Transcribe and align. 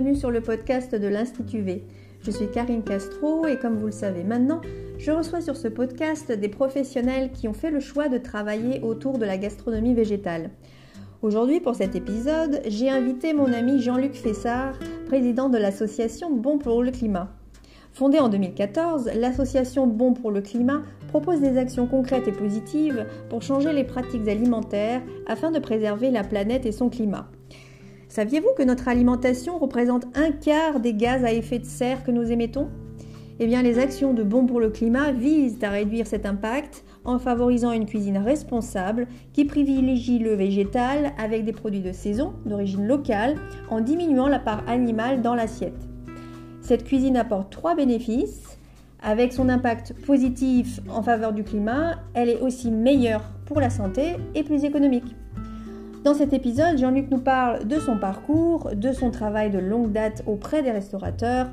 bienvenue 0.00 0.18
sur 0.18 0.30
le 0.30 0.40
podcast 0.40 0.94
de 0.94 1.08
l'Institut 1.08 1.60
V. 1.60 1.84
Je 2.22 2.30
suis 2.30 2.50
Karine 2.50 2.82
Castro 2.82 3.46
et 3.46 3.58
comme 3.58 3.76
vous 3.76 3.84
le 3.84 3.92
savez 3.92 4.24
maintenant, 4.24 4.62
je 4.96 5.10
reçois 5.10 5.42
sur 5.42 5.58
ce 5.58 5.68
podcast 5.68 6.32
des 6.32 6.48
professionnels 6.48 7.32
qui 7.32 7.48
ont 7.48 7.52
fait 7.52 7.70
le 7.70 7.80
choix 7.80 8.08
de 8.08 8.16
travailler 8.16 8.80
autour 8.80 9.18
de 9.18 9.26
la 9.26 9.36
gastronomie 9.36 9.92
végétale. 9.92 10.52
Aujourd'hui, 11.20 11.60
pour 11.60 11.74
cet 11.74 11.96
épisode, 11.96 12.62
j'ai 12.66 12.88
invité 12.88 13.34
mon 13.34 13.52
ami 13.52 13.82
Jean-Luc 13.82 14.14
Fessard, 14.14 14.72
président 15.06 15.50
de 15.50 15.58
l'association 15.58 16.30
Bon 16.34 16.56
pour 16.56 16.82
le 16.82 16.92
climat. 16.92 17.28
Fondée 17.92 18.20
en 18.20 18.30
2014, 18.30 19.10
l'association 19.16 19.86
Bon 19.86 20.14
pour 20.14 20.30
le 20.30 20.40
climat 20.40 20.80
propose 21.08 21.42
des 21.42 21.58
actions 21.58 21.86
concrètes 21.86 22.26
et 22.26 22.32
positives 22.32 23.04
pour 23.28 23.42
changer 23.42 23.74
les 23.74 23.84
pratiques 23.84 24.28
alimentaires 24.28 25.02
afin 25.26 25.50
de 25.50 25.58
préserver 25.58 26.10
la 26.10 26.24
planète 26.24 26.64
et 26.64 26.72
son 26.72 26.88
climat. 26.88 27.28
Saviez-vous 28.10 28.54
que 28.58 28.64
notre 28.64 28.88
alimentation 28.88 29.56
représente 29.56 30.04
un 30.16 30.32
quart 30.32 30.80
des 30.80 30.94
gaz 30.94 31.24
à 31.24 31.32
effet 31.32 31.60
de 31.60 31.64
serre 31.64 32.02
que 32.02 32.10
nous 32.10 32.32
émettons? 32.32 32.66
Eh 33.38 33.46
les 33.46 33.78
actions 33.78 34.12
de 34.12 34.24
Bon 34.24 34.46
pour 34.46 34.58
le 34.58 34.70
climat 34.70 35.12
visent 35.12 35.62
à 35.62 35.70
réduire 35.70 36.08
cet 36.08 36.26
impact 36.26 36.82
en 37.04 37.20
favorisant 37.20 37.70
une 37.70 37.86
cuisine 37.86 38.18
responsable 38.18 39.06
qui 39.32 39.44
privilégie 39.44 40.18
le 40.18 40.34
végétal 40.34 41.12
avec 41.18 41.44
des 41.44 41.52
produits 41.52 41.82
de 41.82 41.92
saison 41.92 42.32
d'origine 42.46 42.84
locale 42.84 43.36
en 43.70 43.80
diminuant 43.80 44.26
la 44.26 44.40
part 44.40 44.64
animale 44.68 45.22
dans 45.22 45.36
l'assiette. 45.36 45.88
Cette 46.62 46.82
cuisine 46.82 47.16
apporte 47.16 47.52
trois 47.52 47.76
bénéfices. 47.76 48.58
Avec 49.02 49.32
son 49.32 49.48
impact 49.48 49.94
positif 50.04 50.80
en 50.90 51.02
faveur 51.04 51.32
du 51.32 51.44
climat, 51.44 52.00
elle 52.12 52.28
est 52.28 52.40
aussi 52.40 52.72
meilleure 52.72 53.22
pour 53.46 53.60
la 53.60 53.70
santé 53.70 54.16
et 54.34 54.42
plus 54.42 54.64
économique. 54.64 55.14
Dans 56.02 56.14
cet 56.14 56.32
épisode, 56.32 56.78
Jean-Luc 56.78 57.10
nous 57.10 57.18
parle 57.18 57.66
de 57.66 57.78
son 57.78 57.98
parcours, 57.98 58.70
de 58.74 58.90
son 58.92 59.10
travail 59.10 59.50
de 59.50 59.58
longue 59.58 59.92
date 59.92 60.22
auprès 60.26 60.62
des 60.62 60.70
restaurateurs, 60.70 61.50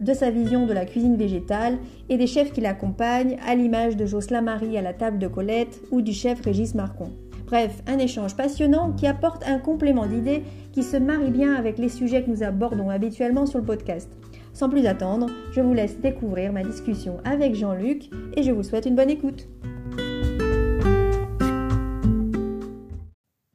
de 0.00 0.12
sa 0.12 0.30
vision 0.30 0.66
de 0.66 0.74
la 0.74 0.84
cuisine 0.84 1.16
végétale 1.16 1.78
et 2.10 2.18
des 2.18 2.26
chefs 2.26 2.52
qui 2.52 2.60
l'accompagnent, 2.60 3.38
à 3.46 3.54
l'image 3.54 3.96
de 3.96 4.04
Jocelyn 4.04 4.42
Marie 4.42 4.76
à 4.76 4.82
la 4.82 4.92
table 4.92 5.18
de 5.18 5.26
Colette 5.26 5.80
ou 5.90 6.02
du 6.02 6.12
chef 6.12 6.42
Régis 6.42 6.74
Marcon. 6.74 7.12
Bref, 7.46 7.82
un 7.86 7.98
échange 7.98 8.36
passionnant 8.36 8.92
qui 8.92 9.06
apporte 9.06 9.42
un 9.48 9.58
complément 9.58 10.04
d'idées 10.04 10.42
qui 10.72 10.82
se 10.82 10.98
marie 10.98 11.30
bien 11.30 11.54
avec 11.54 11.78
les 11.78 11.88
sujets 11.88 12.22
que 12.22 12.30
nous 12.30 12.42
abordons 12.42 12.90
habituellement 12.90 13.46
sur 13.46 13.58
le 13.58 13.64
podcast. 13.64 14.10
Sans 14.52 14.68
plus 14.68 14.86
attendre, 14.86 15.28
je 15.52 15.62
vous 15.62 15.72
laisse 15.72 15.98
découvrir 15.98 16.52
ma 16.52 16.62
discussion 16.62 17.18
avec 17.24 17.54
Jean-Luc 17.54 18.10
et 18.36 18.42
je 18.42 18.52
vous 18.52 18.62
souhaite 18.62 18.84
une 18.84 18.96
bonne 18.96 19.08
écoute. 19.08 19.48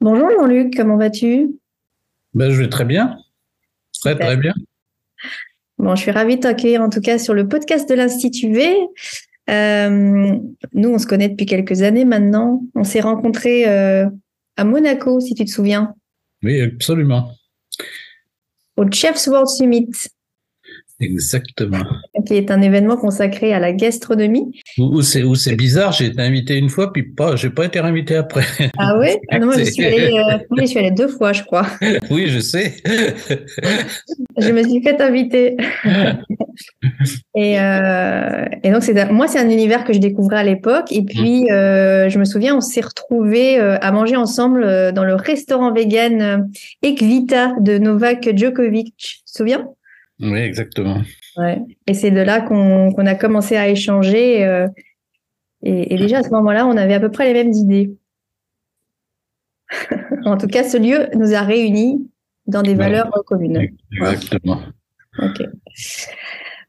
Bonjour 0.04 0.28
Jean-Luc, 0.38 0.76
comment 0.76 0.98
vas-tu? 0.98 1.58
Ben, 2.34 2.50
Je 2.50 2.60
vais 2.60 2.68
très 2.68 2.84
bien. 2.84 3.16
Très, 4.02 4.14
très 4.14 4.36
bien. 4.36 4.52
Bon, 5.78 5.96
je 5.96 6.02
suis 6.02 6.10
ravie 6.10 6.36
de 6.36 6.42
t'accueillir 6.42 6.82
en 6.82 6.90
tout 6.90 7.00
cas 7.00 7.18
sur 7.18 7.32
le 7.32 7.48
podcast 7.48 7.88
de 7.88 7.94
l'Institut 7.94 8.52
V. 8.52 8.76
Euh, 9.48 10.38
nous, 10.74 10.88
on 10.90 10.98
se 10.98 11.06
connaît 11.06 11.30
depuis 11.30 11.46
quelques 11.46 11.80
années 11.80 12.04
maintenant. 12.04 12.62
On 12.74 12.84
s'est 12.84 13.00
rencontrés 13.00 13.66
euh, 13.66 14.04
à 14.58 14.64
Monaco, 14.64 15.20
si 15.20 15.32
tu 15.32 15.46
te 15.46 15.50
souviens. 15.50 15.94
Oui, 16.42 16.60
absolument. 16.60 17.32
Au 18.76 18.84
Chef's 18.90 19.26
World 19.26 19.48
Summit. 19.48 19.88
Exactement. 21.00 21.82
Qui 22.24 22.34
est 22.34 22.52
un 22.52 22.62
événement 22.62 22.96
consacré 22.96 23.52
à 23.52 23.58
la 23.58 23.72
gastronomie. 23.72 24.60
Où, 24.78 25.02
c'est 25.02 25.56
bizarre, 25.56 25.92
j'ai 25.92 26.06
été 26.06 26.20
invité 26.20 26.56
une 26.56 26.68
fois, 26.68 26.92
puis 26.92 27.02
pas, 27.02 27.34
j'ai 27.34 27.50
pas 27.50 27.64
été 27.64 27.80
invité 27.80 28.14
après. 28.14 28.44
Ah 28.78 28.96
oui 28.98 29.08
Non, 29.40 29.50
je 29.52 29.64
suis, 29.64 29.84
allée, 29.84 30.12
euh, 30.16 30.38
je 30.56 30.66
suis 30.66 30.78
allée 30.78 30.92
deux 30.92 31.08
fois, 31.08 31.32
je 31.32 31.42
crois. 31.42 31.66
Oui, 32.10 32.28
je 32.28 32.38
sais. 32.38 32.74
je 34.38 34.52
me 34.52 34.62
suis 34.62 34.82
fait 34.82 35.00
inviter. 35.00 35.56
et, 37.34 37.58
euh, 37.58 38.44
et, 38.62 38.70
donc, 38.70 38.84
c'est, 38.84 39.10
moi, 39.10 39.26
c'est 39.26 39.40
un 39.40 39.50
univers 39.50 39.82
que 39.82 39.92
je 39.92 39.98
découvrais 39.98 40.38
à 40.38 40.44
l'époque. 40.44 40.92
Et 40.92 41.02
puis, 41.02 41.44
mm. 41.44 41.50
euh, 41.50 42.08
je 42.08 42.18
me 42.20 42.24
souviens, 42.24 42.56
on 42.56 42.60
s'est 42.60 42.82
retrouvés 42.82 43.58
à 43.58 43.90
manger 43.90 44.16
ensemble 44.16 44.92
dans 44.92 45.04
le 45.04 45.16
restaurant 45.16 45.72
vegan 45.72 46.48
Ekvita 46.82 47.54
de 47.60 47.78
Novak 47.78 48.36
Djokovic. 48.36 48.94
Tu 48.96 49.16
te 49.24 49.38
souviens? 49.38 49.66
Oui, 50.20 50.38
exactement. 50.38 51.02
Ouais. 51.36 51.60
Et 51.86 51.94
c'est 51.94 52.10
de 52.10 52.20
là 52.20 52.40
qu'on 52.40 53.06
a 53.06 53.14
commencé 53.14 53.56
à 53.56 53.68
échanger. 53.68 54.44
Euh, 54.44 54.68
et, 55.62 55.96
déjà 55.96 56.18
à 56.18 56.22
ce 56.22 56.30
moment-là, 56.30 56.66
on 56.66 56.76
avait 56.76 56.94
à 56.94 57.00
peu 57.00 57.10
près 57.10 57.32
les 57.32 57.44
mêmes 57.44 57.52
idées. 57.52 57.96
en 60.24 60.36
tout 60.36 60.46
cas, 60.46 60.62
ce 60.62 60.76
lieu 60.76 61.08
nous 61.14 61.34
a 61.34 61.40
réunis 61.40 62.08
dans 62.46 62.62
des 62.62 62.74
valeurs 62.74 63.10
communes. 63.26 63.68
Exactement. 63.92 64.60
Ok. 65.18 65.42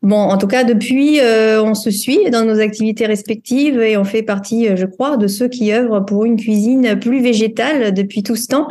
Bon, 0.01 0.17
en 0.17 0.37
tout 0.37 0.47
cas, 0.47 0.63
depuis, 0.63 1.19
euh, 1.19 1.63
on 1.63 1.73
se 1.73 1.89
suit 1.89 2.29
dans 2.29 2.45
nos 2.45 2.59
activités 2.59 3.05
respectives 3.05 3.79
et 3.79 3.97
on 3.97 4.03
fait 4.03 4.21
partie, 4.21 4.69
euh, 4.69 4.75
je 4.75 4.85
crois, 4.85 5.17
de 5.17 5.27
ceux 5.27 5.47
qui 5.47 5.73
œuvrent 5.73 6.05
pour 6.05 6.25
une 6.25 6.37
cuisine 6.37 6.99
plus 6.99 7.21
végétale 7.21 7.93
depuis 7.93 8.23
tout 8.23 8.35
ce 8.35 8.47
temps, 8.47 8.67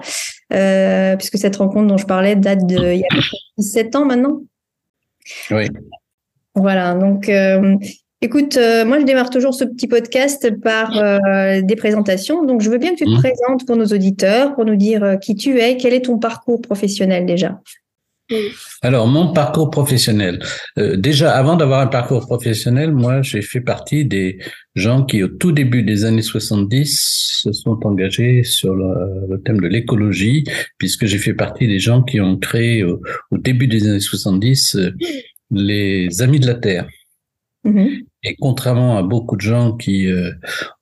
puisque 1.19 1.39
cette 1.39 1.57
rencontre 1.57 1.89
dont 1.89 1.99
je 1.99 2.07
parlais 2.07 2.37
date 2.37 2.67
de 2.67 2.95
il 2.95 3.01
y 3.01 3.05
a 3.05 3.21
17 3.59 3.97
ans 3.97 4.05
maintenant. 4.05 4.43
Oui. 5.51 5.69
Voilà, 6.55 6.95
donc 6.95 7.29
euh, 7.29 7.77
écoute, 8.21 8.57
euh, 8.57 8.85
moi 8.85 9.01
je 9.01 9.05
démarre 9.05 9.31
toujours 9.31 9.55
ce 9.55 9.65
petit 9.65 9.89
podcast 9.89 10.61
par 10.61 10.97
euh, 10.97 11.63
des 11.63 11.77
présentations. 11.77 12.45
Donc 12.45 12.61
je 12.61 12.71
veux 12.71 12.79
bien 12.79 12.93
que 12.93 12.99
tu 12.99 13.05
te 13.05 13.11
mmh. 13.11 13.19
présentes 13.19 13.67
pour 13.67 13.77
nos 13.77 13.87
auditeurs, 13.87 14.55
pour 14.55 14.65
nous 14.65 14.77
dire 14.77 15.19
qui 15.21 15.35
tu 15.35 15.59
es, 15.59 15.77
quel 15.77 15.95
est 15.95 16.05
ton 16.05 16.19
parcours 16.19 16.61
professionnel 16.61 17.27
déjà? 17.27 17.61
Alors, 18.83 19.07
mon 19.07 19.33
parcours 19.33 19.71
professionnel. 19.71 20.41
déjà, 20.77 21.35
avant 21.35 21.57
d'avoir 21.57 21.81
un 21.81 21.87
parcours 21.87 22.27
professionnel, 22.27 22.93
moi, 22.93 23.23
j'ai 23.23 23.43
fait 23.43 23.61
partie 23.61 24.05
des 24.05 24.39
gens 24.75 25.05
qui, 25.05 25.23
au 25.23 25.29
tout 25.29 25.53
début 25.53 25.83
des 25.83 26.05
années 26.05 26.23
70, 26.23 27.35
se 27.45 27.53
sont 27.53 27.79
engagés 27.85 28.43
sur 28.43 28.75
le, 28.75 29.41
thème 29.45 29.61
de 29.61 29.69
l'écologie, 29.69 30.45
puisque 30.79 31.07
j'ai 31.07 31.19
fait 31.19 31.35
partie 31.35 31.67
des 31.67 31.79
gens 31.79 32.03
qui 32.03 32.21
ont 32.21 32.37
créé 32.37 32.85
au, 32.85 33.01
début 33.33 33.69
des 33.69 33.89
années 33.89 34.01
70 34.01 34.77
euh, 34.77 34.91
les 35.51 36.23
Amis 36.23 36.41
de 36.41 36.47
la 36.47 36.55
Terre. 36.55 36.89
Mm-hmm. 37.65 38.05
Et 38.25 38.37
contrairement 38.37 38.97
à 38.97 39.03
beaucoup 39.03 39.37
de 39.37 39.43
gens 39.43 39.77
qui 39.77 40.07
euh, 40.07 40.31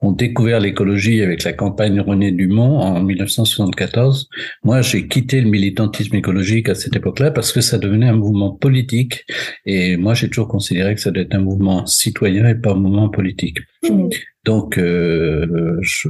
ont 0.01 0.11
découvert 0.11 0.59
l'écologie 0.59 1.21
avec 1.21 1.43
la 1.43 1.53
campagne 1.53 1.99
René 1.99 2.31
Dumont 2.31 2.79
en 2.79 3.01
1974, 3.01 4.29
moi 4.63 4.81
j'ai 4.81 5.07
quitté 5.07 5.41
le 5.41 5.49
militantisme 5.49 6.15
écologique 6.15 6.69
à 6.69 6.75
cette 6.75 6.95
époque-là 6.95 7.31
parce 7.31 7.51
que 7.51 7.61
ça 7.61 7.77
devenait 7.77 8.07
un 8.07 8.15
mouvement 8.15 8.51
politique. 8.51 9.25
Et 9.65 9.97
moi 9.97 10.13
j'ai 10.13 10.29
toujours 10.29 10.47
considéré 10.47 10.95
que 10.95 11.01
ça 11.01 11.11
devait 11.11 11.25
être 11.25 11.35
un 11.35 11.39
mouvement 11.39 11.85
citoyen 11.85 12.47
et 12.47 12.55
pas 12.55 12.71
un 12.71 12.75
mouvement 12.75 13.09
politique. 13.09 13.59
Mmh. 13.83 14.09
Donc, 14.45 14.77
euh, 14.77 15.77
je, 15.81 16.09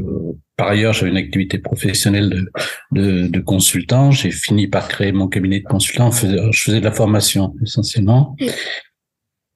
par 0.57 0.69
ailleurs, 0.69 0.93
j'avais 0.93 1.11
une 1.11 1.17
activité 1.17 1.59
professionnelle 1.59 2.29
de, 2.29 2.51
de, 2.91 3.27
de 3.27 3.39
consultant. 3.39 4.09
J'ai 4.09 4.31
fini 4.31 4.67
par 4.67 4.87
créer 4.87 5.11
mon 5.11 5.27
cabinet 5.27 5.59
de 5.59 5.65
consultant. 5.65 6.09
je 6.11 6.59
faisais 6.59 6.79
de 6.79 6.85
la 6.85 6.91
formation 6.91 7.53
essentiellement. 7.61 8.35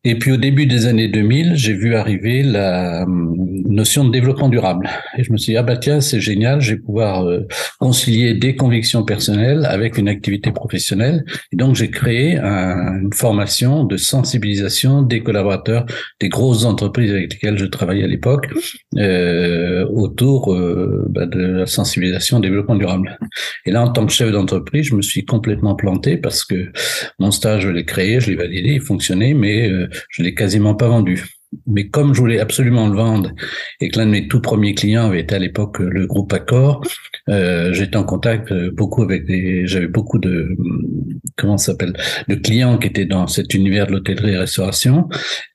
Et 0.03 0.16
puis 0.16 0.31
au 0.31 0.38
début 0.38 0.66
des 0.66 0.85
années 0.85 1.08
2000, 1.08 1.56
j'ai 1.56 1.74
vu 1.74 1.96
arriver 1.96 2.44
la 2.44 3.03
hum, 3.03 3.35
notion 3.66 4.06
de 4.06 4.12
développement 4.12 4.47
durable. 4.47 4.90
Et 5.18 5.24
je 5.24 5.31
me 5.31 5.38
suis 5.38 5.53
dit, 5.53 5.58
ah 5.58 5.63
bah 5.63 5.78
tiens, 5.78 6.02
c'est 6.02 6.19
génial, 6.19 6.62
je 6.62 6.74
vais 6.74 6.80
pouvoir 6.80 7.25
euh, 7.25 7.46
concilier 7.80 8.34
des 8.34 8.56
convictions 8.56 9.03
personnelles 9.03 9.66
avec 9.66 9.97
une 9.97 10.08
activité 10.08 10.52
professionnelle. 10.52 11.25
Et 11.52 11.56
donc 11.56 11.75
j'ai 11.75 11.90
créé 11.90 12.38
une 12.38 13.12
formation 13.13 13.84
de 13.84 13.97
sensibilisation 13.97 15.02
des 15.02 15.22
collaborateurs 15.22 15.85
des 16.19 16.29
grosses 16.29 16.66
entreprises 16.66 17.12
avec 17.12 17.34
lesquelles 17.34 17.58
je 17.58 17.66
travaillais 17.66 18.03
à 18.03 18.08
l'époque 18.08 18.47
euh, 18.97 19.85
autour 19.90 20.53
euh, 20.53 21.05
bah, 21.09 21.26
de 21.26 21.40
la 21.40 21.66
sensibilisation 21.66 22.38
au 22.38 22.41
développement 22.41 22.76
durable. 22.76 23.20
Et 23.66 23.72
là, 23.72 23.84
en 23.84 23.90
tant 23.90 24.05
que 24.05 24.14
chef 24.14 24.32
d'entreprise, 24.32 24.85
je 24.85 24.96
me 24.96 25.02
suis 25.02 25.26
complètement 25.26 25.76
planté 25.76 26.17
parce 26.17 26.46
que 26.46 26.72
mon 27.20 27.32
stage, 27.32 27.64
je 27.64 27.70
l'ai 27.70 27.85
créé, 27.85 28.20
je 28.20 28.29
l'ai 28.29 28.35
validé, 28.35 28.73
il 28.73 28.82
fonctionnait, 28.82 29.34
mais 29.34 29.70
je 30.09 30.23
l'ai 30.23 30.34
quasiment 30.34 30.75
pas 30.75 30.87
vendu. 30.87 31.36
Mais 31.66 31.88
comme 31.88 32.14
je 32.14 32.20
voulais 32.20 32.40
absolument 32.40 32.88
le 32.88 32.96
vendre 32.96 33.32
et 33.79 33.90
que 33.90 33.97
l'un 33.99 34.05
de 34.05 34.11
mes 34.11 34.28
tout 34.28 34.41
premiers 34.41 34.73
clients 34.73 35.05
avait 35.05 35.22
été 35.22 35.35
à 35.35 35.40
l'époque 35.40 35.79
le 35.79 36.05
groupe 36.05 36.34
Accor, 36.34 36.84
euh, 37.29 37.73
j'étais 37.73 37.96
en 37.96 38.03
contact 38.03 38.52
euh, 38.52 38.72
beaucoup 38.72 39.03
avec 39.03 39.26
des, 39.26 39.66
j'avais 39.66 39.88
beaucoup 39.88 40.20
de, 40.20 40.49
comment 41.38 41.58
s'appelle, 41.58 41.94
de 42.28 42.35
clients 42.35 42.78
qui 42.78 42.88
étaient 42.88 43.05
dans 43.05 43.28
cet 43.28 43.53
univers 43.53 43.88
de 43.88 43.94
l'hôtellerie 43.94 44.32
et 44.32 44.38
restauration. 44.38 45.08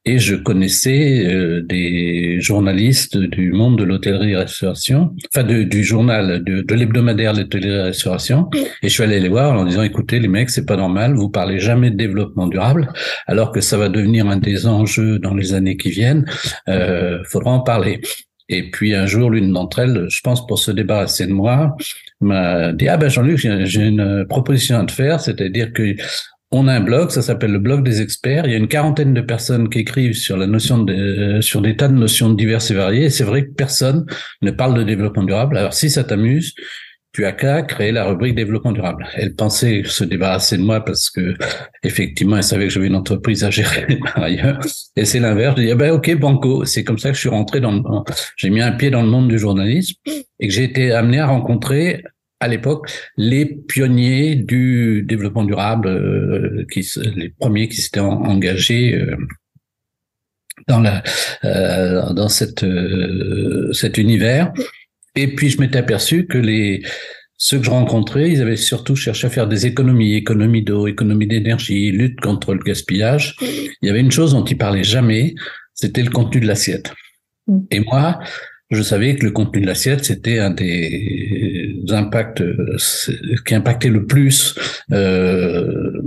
Et 0.04 0.18
je 0.18 0.34
connaissais 0.34 1.26
euh, 1.26 1.62
des 1.62 2.40
journalistes 2.40 3.16
du 3.16 3.52
monde 3.52 3.78
de 3.78 3.84
l'hôtellerie 3.84 4.32
et 4.32 4.36
restauration, 4.36 5.14
enfin 5.34 5.44
du 5.44 5.84
journal, 5.84 6.42
de, 6.42 6.62
de 6.62 6.74
l'hebdomadaire 6.74 7.34
l'hôtellerie 7.34 7.74
et 7.74 7.82
restauration. 7.82 8.48
Et 8.82 8.88
je 8.88 8.88
suis 8.88 9.02
allé 9.02 9.20
les 9.20 9.28
voir 9.28 9.58
en 9.58 9.64
disant 9.64 9.82
écoutez 9.82 10.18
les 10.18 10.28
mecs 10.28 10.50
c'est 10.50 10.66
pas 10.66 10.76
normal, 10.76 11.14
vous 11.14 11.28
parlez 11.28 11.58
jamais 11.58 11.90
de 11.90 11.96
développement 11.96 12.48
durable 12.48 12.92
alors 13.26 13.52
que 13.52 13.60
ça 13.60 13.76
va 13.76 13.88
devenir 13.88 14.26
un 14.26 14.38
des 14.38 14.66
enjeux 14.66 15.18
dans 15.18 15.34
les 15.34 15.54
années 15.54 15.76
qui 15.82 15.90
viennent, 15.90 16.24
euh, 16.68 17.22
faudra 17.24 17.50
en 17.50 17.60
parler. 17.60 18.00
Et 18.48 18.70
puis 18.70 18.94
un 18.94 19.06
jour, 19.06 19.30
l'une 19.30 19.52
d'entre 19.52 19.80
elles, 19.80 20.06
je 20.08 20.20
pense 20.22 20.46
pour 20.46 20.58
se 20.58 20.70
débarrasser 20.70 21.26
de 21.26 21.32
moi, 21.32 21.76
m'a 22.20 22.72
dit 22.72 22.88
ah 22.88 22.96
ben 22.96 23.08
Jean-Luc, 23.08 23.38
j'ai 23.38 23.82
une 23.82 24.26
proposition 24.28 24.78
à 24.78 24.84
te 24.84 24.92
faire, 24.92 25.20
c'est-à-dire 25.20 25.72
que 25.72 25.94
on 26.52 26.68
a 26.68 26.74
un 26.74 26.80
blog, 26.80 27.10
ça 27.10 27.22
s'appelle 27.22 27.50
le 27.50 27.58
blog 27.58 27.82
des 27.82 28.02
experts. 28.02 28.44
Il 28.44 28.52
y 28.52 28.54
a 28.54 28.58
une 28.58 28.68
quarantaine 28.68 29.14
de 29.14 29.22
personnes 29.22 29.70
qui 29.70 29.78
écrivent 29.78 30.14
sur 30.14 30.36
la 30.36 30.46
notion 30.46 30.78
de, 30.78 30.92
euh, 30.92 31.40
sur 31.40 31.62
des 31.62 31.76
tas 31.76 31.88
de 31.88 31.94
notions 31.94 32.28
diverses 32.28 32.70
et 32.70 32.74
variées. 32.74 33.08
c'est 33.08 33.24
vrai 33.24 33.46
que 33.46 33.52
personne 33.52 34.04
ne 34.42 34.50
parle 34.50 34.76
de 34.76 34.82
développement 34.82 35.22
durable. 35.22 35.56
Alors 35.56 35.72
si 35.72 35.88
ça 35.88 36.04
t'amuse, 36.04 36.54
tu 37.12 37.26
as 37.26 37.32
qu'à 37.32 37.62
créer 37.62 37.92
la 37.92 38.04
rubrique 38.04 38.34
développement 38.34 38.72
durable. 38.72 39.06
Elle 39.14 39.34
pensait 39.34 39.82
se 39.84 40.02
débarrasser 40.02 40.56
de 40.56 40.62
moi 40.62 40.82
parce 40.82 41.10
que 41.10 41.34
effectivement, 41.82 42.38
elle 42.38 42.42
savait 42.42 42.68
que 42.68 42.72
j'avais 42.72 42.86
une 42.86 42.94
entreprise 42.94 43.44
à 43.44 43.50
gérer 43.50 43.98
ailleurs. 44.14 44.58
Et 44.96 45.04
c'est 45.04 45.20
l'inverse. 45.20 45.56
Je 45.58 45.62
dis, 45.62 45.70
ah 45.70 45.74
ben, 45.74 45.92
ok, 45.92 46.14
banco. 46.16 46.64
C'est 46.64 46.84
comme 46.84 46.98
ça 46.98 47.10
que 47.10 47.14
je 47.14 47.20
suis 47.20 47.28
rentré 47.28 47.60
dans 47.60 47.72
le, 47.72 47.82
j'ai 48.36 48.48
mis 48.48 48.62
un 48.62 48.72
pied 48.72 48.90
dans 48.90 49.02
le 49.02 49.08
monde 49.08 49.28
du 49.28 49.38
journalisme 49.38 49.94
et 50.40 50.48
que 50.48 50.54
j'ai 50.54 50.64
été 50.64 50.92
amené 50.92 51.20
à 51.20 51.26
rencontrer 51.26 52.02
à 52.40 52.48
l'époque 52.48 52.90
les 53.16 53.46
pionniers 53.46 54.34
du 54.34 55.04
développement 55.06 55.44
durable, 55.44 55.88
euh, 55.88 56.66
qui, 56.72 56.84
les 57.14 57.28
premiers 57.28 57.68
qui 57.68 57.80
s'étaient 57.80 58.00
engagés 58.00 58.94
euh, 58.94 59.16
dans 60.66 60.80
la 60.80 61.02
euh, 61.44 62.12
dans 62.12 62.28
cette 62.28 62.64
cet 63.72 63.98
univers. 63.98 64.52
Et 65.14 65.34
puis 65.34 65.50
je 65.50 65.60
m'étais 65.60 65.78
aperçu 65.78 66.26
que 66.26 66.38
les 66.38 66.82
ceux 67.44 67.58
que 67.58 67.64
je 67.64 67.70
rencontrais, 67.70 68.30
ils 68.30 68.40
avaient 68.40 68.56
surtout 68.56 68.94
cherché 68.94 69.26
à 69.26 69.30
faire 69.30 69.48
des 69.48 69.66
économies, 69.66 70.14
économie 70.14 70.62
d'eau, 70.62 70.86
économie 70.86 71.26
d'énergie, 71.26 71.90
lutte 71.90 72.20
contre 72.20 72.54
le 72.54 72.60
gaspillage. 72.60 73.34
Il 73.40 73.88
y 73.88 73.90
avait 73.90 73.98
une 73.98 74.12
chose 74.12 74.32
dont 74.32 74.44
ils 74.44 74.56
parlaient 74.56 74.84
jamais, 74.84 75.34
c'était 75.74 76.04
le 76.04 76.10
contenu 76.10 76.40
de 76.40 76.46
l'assiette. 76.46 76.92
Mm. 77.48 77.58
Et 77.72 77.80
moi, 77.80 78.20
je 78.70 78.80
savais 78.80 79.16
que 79.16 79.26
le 79.26 79.32
contenu 79.32 79.60
de 79.60 79.66
l'assiette, 79.66 80.04
c'était 80.04 80.38
un 80.38 80.50
des 80.50 81.74
impacts 81.90 82.40
euh, 82.40 82.76
qui 83.44 83.54
impactait 83.54 83.90
le 83.90 84.06
plus 84.06 84.54
euh, 84.92 86.00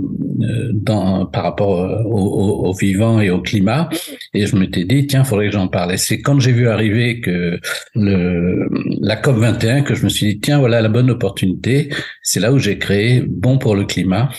dans, 0.72 1.26
par 1.26 1.44
rapport 1.44 2.06
au, 2.06 2.66
au, 2.66 2.72
vivant 2.72 3.20
et 3.20 3.30
au 3.30 3.40
climat. 3.40 3.88
Et 4.34 4.46
je 4.46 4.56
m'étais 4.56 4.84
dit, 4.84 5.06
tiens, 5.06 5.24
faudrait 5.24 5.46
que 5.46 5.52
j'en 5.52 5.68
parle. 5.68 5.94
Et 5.94 5.96
c'est 5.96 6.20
quand 6.20 6.38
j'ai 6.40 6.52
vu 6.52 6.68
arriver 6.68 7.20
que 7.20 7.58
la 7.94 9.16
COP 9.16 9.36
21 9.36 9.82
que 9.82 9.94
je 9.94 10.04
me 10.04 10.08
suis 10.08 10.34
dit, 10.34 10.40
tiens, 10.40 10.58
voilà 10.58 10.80
la 10.80 10.88
bonne 10.88 11.10
opportunité. 11.10 11.90
C'est 12.22 12.40
là 12.40 12.52
où 12.52 12.58
j'ai 12.58 12.78
créé 12.78 13.22
Bon 13.26 13.58
pour 13.58 13.74
le 13.74 13.84
climat, 13.84 14.30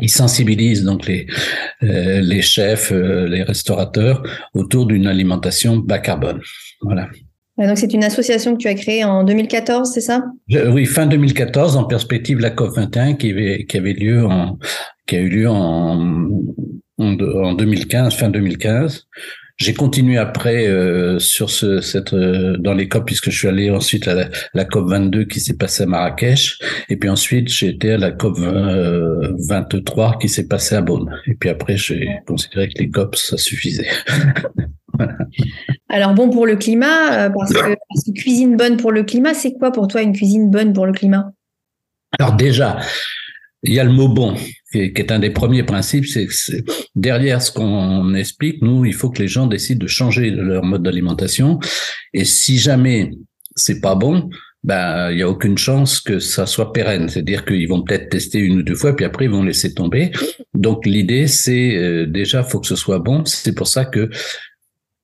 il 0.00 0.10
sensibilise 0.10 0.84
donc 0.84 1.06
les 1.06 1.26
euh, 1.82 2.40
chefs, 2.40 2.92
euh, 2.92 3.26
les 3.26 3.42
restaurateurs 3.42 4.22
autour 4.54 4.86
d'une 4.86 5.06
alimentation 5.06 5.76
bas 5.76 5.98
carbone. 5.98 6.40
Voilà. 6.82 7.08
Donc 7.66 7.78
c'est 7.78 7.92
une 7.92 8.04
association 8.04 8.54
que 8.54 8.58
tu 8.58 8.68
as 8.68 8.74
créée 8.74 9.04
en 9.04 9.24
2014, 9.24 9.90
c'est 9.92 10.00
ça? 10.00 10.24
Oui, 10.48 10.86
fin 10.86 11.06
2014, 11.06 11.76
en 11.76 11.84
perspective 11.84 12.38
la 12.38 12.50
COP 12.50 12.76
21 12.76 13.14
qui 13.14 13.30
avait 13.30 13.64
qui 13.64 13.76
avait 13.76 13.94
lieu 13.94 14.24
en 14.24 14.58
qui 15.06 15.16
a 15.16 15.20
eu 15.20 15.28
lieu 15.28 15.48
en 15.48 16.28
en 16.98 17.54
2015, 17.54 18.14
fin 18.14 18.28
2015. 18.28 19.06
J'ai 19.58 19.74
continué 19.74 20.18
après 20.18 20.68
euh, 20.68 21.18
sur 21.18 21.50
ce, 21.50 21.80
cette 21.80 22.14
euh, 22.14 22.56
dans 22.58 22.74
les 22.74 22.88
COP 22.88 23.06
puisque 23.06 23.30
je 23.30 23.38
suis 23.38 23.48
allé 23.48 23.70
ensuite 23.70 24.06
à 24.06 24.28
la, 24.54 24.64
COP 24.64 24.88
22 24.88 25.24
qui 25.24 25.40
s'est 25.40 25.56
passée 25.56 25.82
à 25.82 25.86
Marrakech 25.86 26.60
et 26.88 26.96
puis 26.96 27.08
ensuite 27.08 27.48
j'ai 27.48 27.70
été 27.70 27.92
à 27.92 27.98
la 27.98 28.12
COP 28.12 28.38
23 28.38 30.18
qui 30.20 30.28
s'est 30.28 30.46
passée 30.46 30.76
à 30.76 30.80
Bonn 30.80 31.12
et 31.26 31.34
puis 31.34 31.50
après 31.50 31.76
j'ai 31.76 32.08
considéré 32.24 32.68
que 32.68 32.78
les 32.78 32.88
COP 32.88 33.16
ça 33.16 33.36
suffisait. 33.36 33.88
Alors 35.88 36.14
bon 36.14 36.30
pour 36.30 36.46
le 36.46 36.56
climat 36.56 37.26
euh, 37.26 37.30
parce 37.30 37.52
que, 37.52 37.60
parce 37.60 38.04
que 38.04 38.12
cuisine 38.12 38.56
bonne 38.56 38.76
pour 38.76 38.92
le 38.92 39.04
climat 39.04 39.34
c'est 39.34 39.54
quoi 39.54 39.72
pour 39.72 39.88
toi 39.88 40.02
une 40.02 40.12
cuisine 40.12 40.50
bonne 40.50 40.72
pour 40.72 40.86
le 40.86 40.92
climat? 40.92 41.32
Alors 42.18 42.34
déjà 42.34 42.78
il 43.62 43.74
y 43.74 43.80
a 43.80 43.84
le 43.84 43.92
mot 43.92 44.08
bon, 44.08 44.34
qui 44.70 44.78
est 44.78 45.12
un 45.12 45.18
des 45.18 45.30
premiers 45.30 45.64
principes, 45.64 46.06
c'est 46.06 46.26
que 46.26 46.32
derrière 46.94 47.42
ce 47.42 47.50
qu'on 47.50 48.14
explique, 48.14 48.62
nous, 48.62 48.84
il 48.84 48.94
faut 48.94 49.10
que 49.10 49.20
les 49.20 49.28
gens 49.28 49.46
décident 49.46 49.82
de 49.82 49.88
changer 49.88 50.30
leur 50.30 50.64
mode 50.64 50.82
d'alimentation. 50.82 51.58
Et 52.14 52.24
si 52.24 52.58
jamais 52.58 53.10
c'est 53.56 53.80
pas 53.80 53.96
bon, 53.96 54.30
ben 54.62 55.10
il 55.10 55.18
y 55.18 55.22
a 55.22 55.28
aucune 55.28 55.58
chance 55.58 56.00
que 56.00 56.18
ça 56.20 56.46
soit 56.46 56.72
pérenne. 56.72 57.08
C'est-à-dire 57.08 57.44
qu'ils 57.44 57.68
vont 57.68 57.82
peut-être 57.82 58.10
tester 58.10 58.38
une 58.38 58.58
ou 58.58 58.62
deux 58.62 58.74
fois, 58.76 58.94
puis 58.94 59.04
après 59.04 59.24
ils 59.24 59.30
vont 59.30 59.42
laisser 59.42 59.74
tomber. 59.74 60.12
Donc 60.54 60.86
l'idée, 60.86 61.26
c'est 61.26 61.76
euh, 61.76 62.06
déjà 62.06 62.44
faut 62.44 62.60
que 62.60 62.66
ce 62.66 62.76
soit 62.76 63.00
bon. 63.00 63.24
C'est 63.24 63.54
pour 63.54 63.66
ça 63.66 63.84
que 63.84 64.08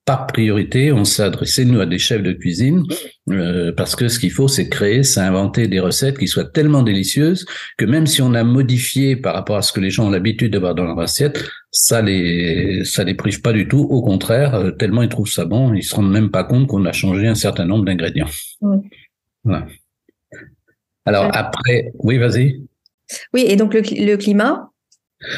par 0.04 0.26
priorité, 0.26 0.92
on 0.92 1.04
s'est 1.04 1.22
adressé, 1.22 1.64
nous, 1.64 1.80
à 1.80 1.86
des 1.86 1.98
chefs 1.98 2.22
de 2.22 2.32
cuisine, 2.32 2.84
euh, 3.30 3.72
parce 3.72 3.96
que 3.96 4.08
ce 4.08 4.18
qu'il 4.18 4.30
faut, 4.30 4.48
c'est 4.48 4.68
créer, 4.68 5.02
c'est 5.02 5.20
inventer 5.20 5.66
des 5.66 5.80
recettes 5.80 6.18
qui 6.18 6.28
soient 6.28 6.44
tellement 6.44 6.82
délicieuses 6.82 7.46
que 7.78 7.86
même 7.86 8.06
si 8.06 8.20
on 8.20 8.34
a 8.34 8.44
modifié 8.44 9.16
par 9.16 9.34
rapport 9.34 9.56
à 9.56 9.62
ce 9.62 9.72
que 9.72 9.80
les 9.80 9.90
gens 9.90 10.06
ont 10.06 10.10
l'habitude 10.10 10.52
d'avoir 10.52 10.74
dans 10.74 10.84
leur 10.84 11.00
assiette, 11.00 11.42
ça 11.70 12.02
les, 12.02 12.84
ça 12.84 13.02
les 13.04 13.14
prive 13.14 13.40
pas 13.40 13.54
du 13.54 13.66
tout. 13.66 13.80
Au 13.80 14.02
contraire, 14.02 14.54
euh, 14.54 14.70
tellement 14.72 15.02
ils 15.02 15.08
trouvent 15.08 15.30
ça 15.30 15.46
bon, 15.46 15.72
ils 15.72 15.82
se 15.82 15.94
rendent 15.94 16.12
même 16.12 16.30
pas 16.30 16.44
compte 16.44 16.66
qu'on 16.66 16.84
a 16.84 16.92
changé 16.92 17.26
un 17.26 17.34
certain 17.34 17.64
nombre 17.64 17.86
d'ingrédients. 17.86 18.28
Voilà. 19.42 19.66
Alors 21.06 21.30
après, 21.32 21.92
oui, 21.98 22.18
vas-y. 22.18 22.62
Oui, 23.32 23.44
et 23.46 23.56
donc 23.56 23.74
le 23.74 24.16
climat, 24.16 24.70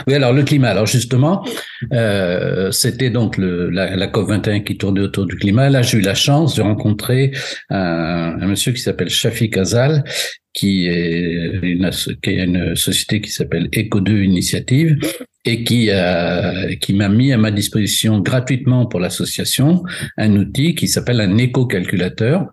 oui, 0.07 0.15
alors 0.15 0.33
le 0.33 0.43
climat. 0.43 0.69
Alors 0.69 0.87
justement, 0.87 1.45
euh, 1.93 2.71
c'était 2.71 3.11
donc 3.11 3.37
le, 3.37 3.71
la, 3.71 3.97
la, 3.97 4.07
COP 4.07 4.29
21 4.29 4.61
qui 4.61 4.77
tournait 4.77 5.01
autour 5.01 5.27
du 5.27 5.37
climat. 5.37 5.71
Là, 5.71 5.83
j'ai 5.83 5.99
eu 5.99 6.01
la 6.01 6.15
chance 6.15 6.55
de 6.57 6.63
rencontrer 6.63 7.33
un, 7.71 8.37
un 8.41 8.47
monsieur 8.47 8.73
qui 8.73 8.81
s'appelle 8.81 9.09
Shafi 9.09 9.51
Kazal, 9.51 10.05
qui 10.53 10.87
est 10.87 11.59
une, 11.63 11.91
qui 12.23 12.31
est 12.31 12.45
une 12.45 12.75
société 12.75 13.21
qui 13.21 13.31
s'appelle 13.31 13.69
Eco2 13.69 14.25
Initiative 14.25 14.99
et 15.45 15.63
qui 15.63 15.91
a, 15.91 16.75
qui 16.77 16.95
m'a 16.95 17.09
mis 17.09 17.33
à 17.33 17.39
ma 17.39 17.51
disposition 17.51 18.21
gratuitement 18.21 18.87
pour 18.87 18.99
l'association 18.99 19.83
un 20.17 20.35
outil 20.37 20.75
qui 20.75 20.89
s'appelle 20.89 21.21
un 21.21 21.37
éco-calculateur 21.37 22.47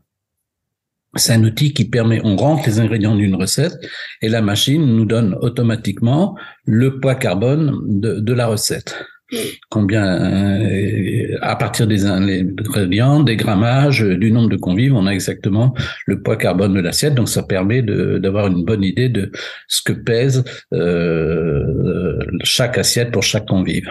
c'est 1.15 1.33
un 1.33 1.43
outil 1.43 1.73
qui 1.73 1.85
permet, 1.85 2.21
on 2.23 2.35
rentre 2.35 2.67
les 2.67 2.79
ingrédients 2.79 3.15
d'une 3.15 3.35
recette 3.35 3.77
et 4.21 4.29
la 4.29 4.41
machine 4.41 4.85
nous 4.85 5.05
donne 5.05 5.35
automatiquement 5.41 6.35
le 6.65 6.99
poids 6.99 7.15
carbone 7.15 7.79
de, 7.85 8.33
la 8.33 8.47
recette. 8.47 8.95
Combien, 9.69 10.05
euh, 10.05 11.37
à 11.41 11.55
partir 11.55 11.87
des 11.87 12.05
ingrédients, 12.05 13.21
des 13.21 13.35
grammages, 13.35 14.01
du 14.01 14.31
nombre 14.31 14.49
de 14.49 14.57
convives, 14.57 14.93
on 14.95 15.07
a 15.07 15.11
exactement 15.11 15.73
le 16.05 16.21
poids 16.21 16.35
carbone 16.35 16.73
de 16.73 16.81
l'assiette. 16.81 17.15
Donc, 17.15 17.29
ça 17.29 17.43
permet 17.43 17.81
d'avoir 17.81 18.47
une 18.47 18.63
bonne 18.63 18.83
idée 18.83 19.09
de 19.09 19.31
ce 19.67 19.81
que 19.83 19.93
pèse 19.93 20.43
euh, 20.73 22.19
chaque 22.43 22.77
assiette 22.77 23.11
pour 23.11 23.23
chaque 23.23 23.47
convive. 23.47 23.89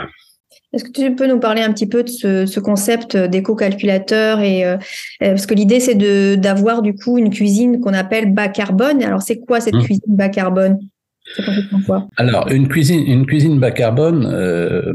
Est-ce 0.73 0.85
que 0.85 0.91
tu 0.91 1.14
peux 1.14 1.26
nous 1.26 1.38
parler 1.38 1.61
un 1.61 1.73
petit 1.73 1.87
peu 1.87 2.02
de 2.02 2.09
ce, 2.09 2.61
concept 2.61 3.17
d'éco-calculateur 3.17 4.41
et 4.41 4.64
euh, 4.64 4.76
euh, 5.23 5.31
parce 5.31 5.47
que 5.47 5.55
l'idée 5.55 5.81
c'est 5.81 5.95
de 5.95 6.35
d'avoir 6.35 6.81
du 6.81 6.95
coup 6.95 7.19
une 7.19 7.31
cuisine 7.31 7.81
qu'on 7.81 7.93
appelle 7.93 8.33
bas 8.33 8.49
carbone. 8.49 9.02
Alors 9.02 9.21
c'est 9.21 9.38
quoi 9.38 9.61
cette 9.61 9.75
mmh. 9.75 9.83
cuisine 9.83 10.17
bas 10.17 10.31
carbone? 10.31 10.79
Alors 12.17 12.49
une 12.50 12.69
cuisine 12.69 13.05
une 13.07 13.26
cuisine 13.26 13.61
bas 13.61 13.71
carbone, 13.71 14.26
euh, 14.33 14.93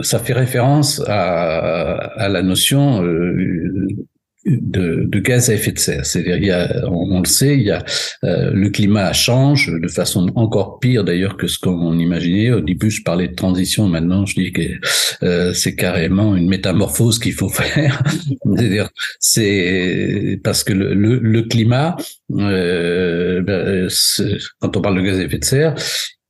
ça 0.00 0.18
fait 0.18 0.32
référence 0.32 1.02
à, 1.06 1.92
à 1.94 2.28
la 2.28 2.42
notion 2.42 3.02
de, 4.46 5.04
de, 5.06 5.18
gaz 5.20 5.50
à 5.50 5.54
effet 5.54 5.72
de 5.72 5.78
serre. 5.78 6.06
C'est-à-dire, 6.06 6.84
on, 6.90 7.20
le 7.20 7.26
sait, 7.26 7.56
il 7.56 7.62
y 7.62 7.70
a 7.70 7.84
euh, 8.24 8.50
le 8.52 8.70
climat 8.70 9.12
change 9.12 9.70
de 9.70 9.88
façon 9.88 10.30
encore 10.34 10.78
pire 10.80 11.04
d'ailleurs 11.04 11.36
que 11.36 11.46
ce 11.46 11.58
qu'on 11.58 11.98
imaginait. 11.98 12.50
Au 12.50 12.60
début, 12.60 12.90
je 12.90 13.02
parlais 13.02 13.28
de 13.28 13.34
transition, 13.34 13.88
maintenant 13.88 14.24
je 14.26 14.34
dis 14.34 14.52
que 14.52 14.62
euh, 15.22 15.52
c'est 15.52 15.74
carrément 15.74 16.36
une 16.36 16.48
métamorphose 16.48 17.18
qu'il 17.18 17.34
faut 17.34 17.48
faire. 17.50 18.02
C'est-à-dire, 18.44 18.88
c'est 19.18 20.40
parce 20.42 20.64
que 20.64 20.72
le, 20.72 20.94
le, 20.94 21.18
le 21.18 21.42
climat, 21.42 21.96
euh, 22.38 23.42
ben, 23.42 23.88
quand 24.60 24.76
on 24.76 24.80
parle 24.80 24.96
de 24.96 25.02
gaz 25.02 25.18
à 25.18 25.22
effet 25.22 25.38
de 25.38 25.44
serre, 25.44 25.74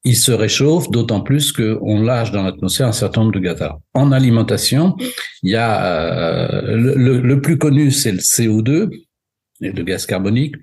il 0.05 0.17
se 0.17 0.33
réchauffe, 0.33 0.91
d'autant 0.91 1.21
plus 1.21 1.53
qu'on 1.53 2.03
lâche 2.03 2.33
dans 2.33 2.43
l'atmosphère 2.43 2.89
un 2.89 2.93
certain 2.93 3.23
nombre 3.23 3.35
de 3.35 3.41
gaz. 3.41 3.63
en 3.95 4.13
alimentation, 4.13 4.97
il 5.43 5.51
y 5.51 5.57
a 5.57 5.85
euh, 5.85 6.77
le, 6.77 7.21
le, 7.21 7.41
plus 7.41 7.59
connu, 7.59 7.91
c'est 7.91 8.13
le 8.13 8.19
CO2, 8.19 8.91
le 9.61 9.83
gaz 9.83 10.07
carbonique. 10.07 10.55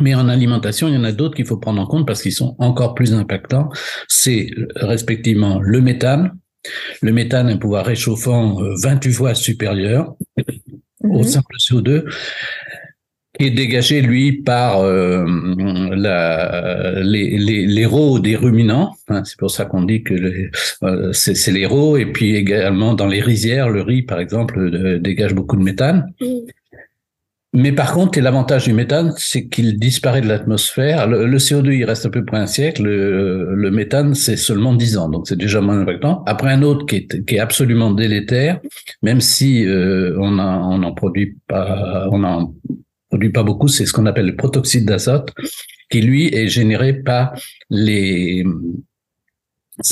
Mais 0.00 0.14
en 0.14 0.28
alimentation, 0.28 0.86
il 0.88 0.94
y 0.94 0.96
en 0.96 1.04
a 1.04 1.12
d'autres 1.12 1.34
qu'il 1.34 1.46
faut 1.46 1.56
prendre 1.56 1.80
en 1.80 1.86
compte 1.86 2.06
parce 2.06 2.22
qu'ils 2.22 2.32
sont 2.32 2.54
encore 2.58 2.94
plus 2.94 3.12
impactants. 3.12 3.70
C'est 4.06 4.50
respectivement 4.76 5.58
le 5.60 5.80
méthane. 5.80 6.38
Le 7.00 7.12
méthane 7.12 7.48
a 7.48 7.52
un 7.52 7.56
pouvoir 7.56 7.86
réchauffant 7.86 8.58
28 8.82 9.10
euh, 9.10 9.12
fois 9.12 9.34
supérieur 9.34 10.14
au 11.02 11.18
mhm. 11.18 11.24
simple 11.24 11.56
CO2 11.58 12.04
est 13.44 13.50
dégagé, 13.50 14.00
lui, 14.00 14.32
par 14.42 14.80
euh, 14.80 15.24
la, 15.94 17.02
les, 17.02 17.38
les, 17.38 17.66
les 17.66 17.86
des 18.22 18.36
ruminants. 18.36 18.94
Hein, 19.08 19.22
c'est 19.24 19.38
pour 19.38 19.50
ça 19.50 19.64
qu'on 19.64 19.82
dit 19.82 20.02
que 20.02 20.14
euh, 20.82 21.12
c'est 21.12 21.52
les 21.52 21.66
rots. 21.66 21.96
Et 21.96 22.06
puis 22.06 22.36
également 22.36 22.94
dans 22.94 23.06
les 23.06 23.20
rizières, 23.20 23.68
le 23.68 23.82
riz, 23.82 24.02
par 24.02 24.20
exemple, 24.20 24.58
euh, 24.58 24.98
dégage 24.98 25.34
beaucoup 25.34 25.56
de 25.56 25.62
méthane. 25.62 26.06
Mais 27.52 27.72
par 27.72 27.92
contre, 27.92 28.20
l'avantage 28.20 28.64
du 28.66 28.72
méthane, 28.72 29.12
c'est 29.16 29.48
qu'il 29.48 29.76
disparaît 29.76 30.20
de 30.20 30.28
l'atmosphère. 30.28 31.08
Le, 31.08 31.36
CO2, 31.36 31.72
il 31.72 31.84
reste 31.84 32.06
à 32.06 32.10
peu 32.10 32.24
près 32.24 32.36
un 32.36 32.46
siècle. 32.46 32.84
Le, 32.84 33.70
méthane, 33.72 34.14
c'est 34.14 34.36
seulement 34.36 34.72
10 34.72 34.98
ans, 34.98 35.08
donc 35.08 35.26
c'est 35.26 35.36
déjà 35.36 35.60
moins 35.60 35.80
impactant. 35.80 36.22
Après, 36.26 36.52
un 36.52 36.62
autre 36.62 36.86
qui 36.86 36.96
est, 36.96 37.24
qui 37.24 37.34
est 37.34 37.40
absolument 37.40 37.90
délétère, 37.90 38.60
même 39.02 39.20
si 39.20 39.66
euh, 39.66 40.16
on 40.20 40.30
n'en 40.30 40.80
on 40.80 40.94
produit 40.94 41.38
pas, 41.48 42.06
on 42.12 42.22
en 42.22 42.54
produit 43.10 43.30
pas 43.30 43.42
beaucoup, 43.42 43.68
c'est 43.68 43.86
ce 43.86 43.92
qu'on 43.92 44.06
appelle 44.06 44.26
le 44.26 44.36
protoxyde 44.36 44.86
d'azote, 44.86 45.32
qui 45.90 46.00
lui 46.00 46.32
est 46.34 46.48
généré 46.48 46.94
par 46.94 47.34
les 47.68 48.44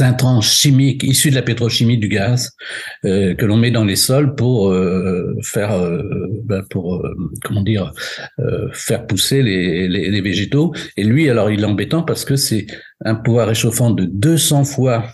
intrants 0.00 0.40
chimiques 0.40 1.02
issus 1.02 1.30
de 1.30 1.34
la 1.34 1.42
pétrochimie 1.42 1.98
du 1.98 2.08
gaz 2.08 2.52
euh, 3.04 3.34
que 3.34 3.46
l'on 3.46 3.56
met 3.56 3.70
dans 3.70 3.84
les 3.84 3.96
sols 3.96 4.34
pour 4.34 4.70
euh, 4.70 5.34
faire 5.42 5.72
euh, 5.72 6.02
ben 6.44 6.62
pour 6.68 7.02
comment 7.42 7.62
dire 7.62 7.92
faire 8.72 9.06
pousser 9.06 9.42
les, 9.42 9.88
les, 9.88 10.10
les, 10.10 10.20
végétaux. 10.20 10.74
Et 10.96 11.04
lui 11.04 11.30
alors 11.30 11.50
il 11.50 11.60
est 11.60 11.64
embêtant 11.64 12.02
parce 12.02 12.24
que 12.24 12.36
c'est 12.36 12.66
un 13.04 13.14
pouvoir 13.14 13.48
réchauffant 13.48 13.90
de 13.90 14.04
200 14.04 14.64
fois 14.64 15.06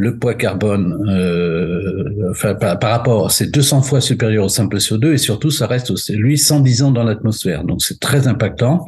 le 0.00 0.16
poids 0.16 0.32
carbone, 0.32 1.06
euh, 1.10 2.30
enfin, 2.30 2.54
par, 2.54 2.90
rapport, 2.90 3.30
c'est 3.30 3.50
200 3.50 3.82
fois 3.82 4.00
supérieur 4.00 4.46
au 4.46 4.48
simple 4.48 4.78
CO2 4.78 5.12
et 5.12 5.18
surtout, 5.18 5.50
ça 5.50 5.66
reste, 5.66 5.92
lui, 6.08 6.38
110 6.38 6.82
ans 6.84 6.90
dans 6.90 7.04
l'atmosphère. 7.04 7.64
Donc, 7.64 7.82
c'est 7.82 8.00
très 8.00 8.26
impactant. 8.26 8.86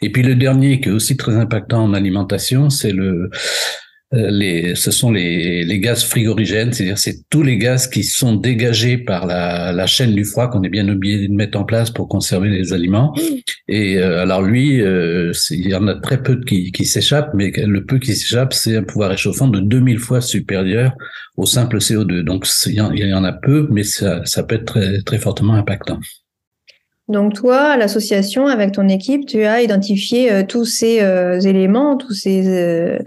Et 0.00 0.12
puis, 0.12 0.22
le 0.22 0.36
dernier 0.36 0.80
qui 0.80 0.90
est 0.90 0.92
aussi 0.92 1.16
très 1.16 1.34
impactant 1.34 1.82
en 1.82 1.92
alimentation, 1.92 2.70
c'est 2.70 2.92
le, 2.92 3.30
les, 4.14 4.74
ce 4.74 4.90
sont 4.90 5.10
les, 5.10 5.64
les 5.64 5.78
gaz 5.80 6.04
frigorigènes, 6.04 6.72
c'est-à-dire 6.72 6.98
c'est 6.98 7.28
tous 7.30 7.42
les 7.42 7.56
gaz 7.56 7.88
qui 7.88 8.04
sont 8.04 8.34
dégagés 8.34 8.98
par 8.98 9.26
la, 9.26 9.72
la 9.72 9.86
chaîne 9.86 10.14
du 10.14 10.24
froid 10.24 10.48
qu'on 10.48 10.62
est 10.62 10.68
bien 10.68 10.88
obligé 10.88 11.28
de 11.28 11.32
mettre 11.32 11.58
en 11.58 11.64
place 11.64 11.90
pour 11.90 12.08
conserver 12.08 12.48
les 12.48 12.72
aliments. 12.72 13.14
Et 13.68 13.98
euh, 13.98 14.20
alors 14.20 14.42
lui, 14.42 14.80
euh, 14.80 15.32
il 15.50 15.68
y 15.68 15.74
en 15.74 15.86
a 15.88 15.94
très 15.94 16.22
peu 16.22 16.40
qui, 16.40 16.72
qui 16.72 16.84
s'échappent, 16.84 17.32
mais 17.34 17.50
le 17.56 17.84
peu 17.84 17.98
qui 17.98 18.14
s'échappe, 18.14 18.52
c'est 18.52 18.76
un 18.76 18.82
pouvoir 18.82 19.10
réchauffant 19.10 19.48
de 19.48 19.60
2000 19.60 19.98
fois 19.98 20.20
supérieur 20.20 20.92
au 21.36 21.46
simple 21.46 21.78
CO2. 21.78 22.22
Donc 22.22 22.46
il 22.66 22.74
y, 22.74 22.80
en, 22.80 22.92
il 22.92 23.06
y 23.06 23.14
en 23.14 23.24
a 23.24 23.32
peu, 23.32 23.68
mais 23.70 23.84
ça, 23.84 24.24
ça 24.24 24.42
peut 24.42 24.56
être 24.56 24.66
très, 24.66 25.02
très 25.02 25.18
fortement 25.18 25.54
impactant. 25.54 25.98
Donc 27.08 27.34
toi, 27.34 27.72
à 27.72 27.76
l'association, 27.76 28.46
avec 28.46 28.72
ton 28.72 28.88
équipe, 28.88 29.26
tu 29.26 29.44
as 29.44 29.60
identifié 29.60 30.46
tous 30.48 30.64
ces 30.64 31.00
éléments, 31.44 31.98
tous 31.98 32.14
ces 32.14 32.48
euh, 32.48 32.98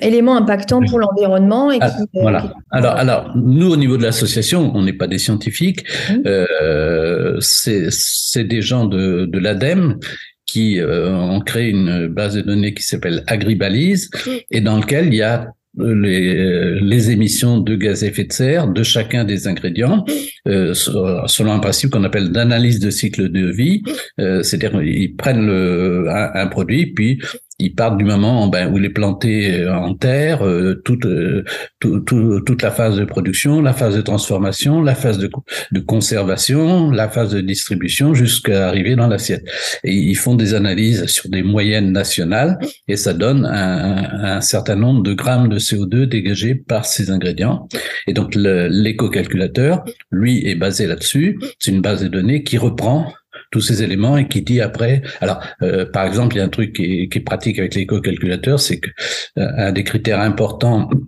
éléments 0.00 0.36
impactants 0.36 0.82
pour 0.82 0.98
l'environnement. 0.98 1.70
Ah, 1.80 1.90
voilà. 2.12 2.52
Alors, 2.70 2.92
alors, 2.96 3.32
nous, 3.36 3.70
au 3.70 3.76
niveau 3.76 3.96
de 3.96 4.02
l'association, 4.02 4.72
on 4.74 4.82
n'est 4.82 4.92
pas 4.92 5.06
des 5.06 5.18
scientifiques, 5.18 5.84
mmh. 6.10 6.14
euh, 6.26 7.36
c'est 7.40 8.44
des 8.44 8.62
gens 8.62 8.84
de, 8.86 9.26
de 9.26 9.38
l'ADEME 9.38 9.98
qui 10.46 10.80
euh, 10.80 11.14
ont 11.14 11.40
créé 11.40 11.70
une 11.70 12.08
base 12.08 12.34
de 12.34 12.40
données 12.40 12.74
qui 12.74 12.82
s'appelle 12.82 13.22
Agribalise 13.26 14.10
mmh. 14.14 14.30
et 14.50 14.60
dans 14.60 14.78
lequel 14.78 15.06
il 15.06 15.14
y 15.14 15.22
a 15.22 15.52
les, 15.78 16.80
les, 16.80 17.10
émissions 17.10 17.58
de 17.58 17.76
gaz 17.76 18.02
à 18.02 18.08
effet 18.08 18.24
de 18.24 18.32
serre 18.32 18.66
de 18.66 18.82
chacun 18.82 19.22
des 19.22 19.46
ingrédients 19.46 20.04
euh, 20.48 20.74
selon 20.74 21.52
un 21.52 21.60
principe 21.60 21.90
qu'on 21.90 22.02
appelle 22.02 22.32
d'analyse 22.32 22.80
de 22.80 22.90
cycle 22.90 23.28
de 23.30 23.46
vie. 23.50 23.82
Euh, 24.18 24.42
C'est-à-dire 24.42 24.82
ils 24.82 25.14
prennent 25.14 25.46
le, 25.46 26.06
un, 26.08 26.30
un, 26.34 26.46
produit 26.48 26.86
puis 26.92 27.20
ils 27.60 27.74
partent 27.74 27.98
du 27.98 28.04
moment 28.04 28.48
ben, 28.48 28.72
où 28.72 28.78
il 28.78 28.84
est 28.84 28.90
planté 28.90 29.60
euh, 29.60 29.74
en 29.74 29.94
terre, 29.94 30.46
euh, 30.46 30.80
toute, 30.84 31.04
euh, 31.04 31.44
toute 31.80 32.62
la 32.62 32.70
phase 32.70 32.96
de 32.96 33.04
production, 33.04 33.60
la 33.60 33.72
phase 33.72 33.96
de 33.96 34.00
transformation, 34.00 34.82
la 34.82 34.94
phase 34.94 35.18
de, 35.18 35.30
de 35.72 35.80
conservation, 35.80 36.90
la 36.90 37.08
phase 37.08 37.30
de 37.32 37.40
distribution 37.40 38.14
jusqu'à 38.14 38.68
arriver 38.68 38.96
dans 38.96 39.08
l'assiette. 39.08 39.44
Et 39.84 39.94
ils 39.94 40.16
font 40.16 40.34
des 40.34 40.54
analyses 40.54 41.06
sur 41.06 41.28
des 41.28 41.42
moyennes 41.42 41.92
nationales 41.92 42.58
et 42.88 42.96
ça 42.96 43.12
donne 43.12 43.44
un, 43.44 44.36
un 44.36 44.40
certain 44.40 44.76
nombre 44.76 45.02
de 45.02 45.12
grammes 45.12 45.48
de 45.48 45.58
CO2 45.58 46.06
dégagés 46.06 46.54
par 46.54 46.86
ces 46.86 47.10
ingrédients. 47.10 47.68
Et 48.06 48.12
donc 48.12 48.34
l'éco-calculateur, 48.34 49.84
lui, 50.10 50.46
est 50.46 50.54
basé 50.54 50.86
là-dessus. 50.86 51.38
C'est 51.58 51.70
une 51.70 51.82
base 51.82 52.02
de 52.02 52.08
données 52.08 52.42
qui 52.42 52.58
reprend 52.58 53.12
tous 53.50 53.60
ces 53.60 53.82
éléments 53.82 54.16
et 54.16 54.28
qui 54.28 54.42
dit 54.42 54.60
après. 54.60 55.02
Alors, 55.20 55.42
euh, 55.62 55.86
par 55.86 56.06
exemple, 56.06 56.36
il 56.36 56.38
y 56.38 56.42
a 56.42 56.44
un 56.44 56.48
truc 56.48 56.74
qui 56.74 56.84
est, 56.84 57.08
qui 57.08 57.18
est 57.18 57.22
pratique 57.22 57.58
avec 57.58 57.74
l'éco-calculateur, 57.74 58.60
c'est 58.60 58.78
que 58.78 58.90
euh, 59.38 59.48
un 59.56 59.72
des 59.72 59.84
critères 59.84 60.20
importants 60.20 60.90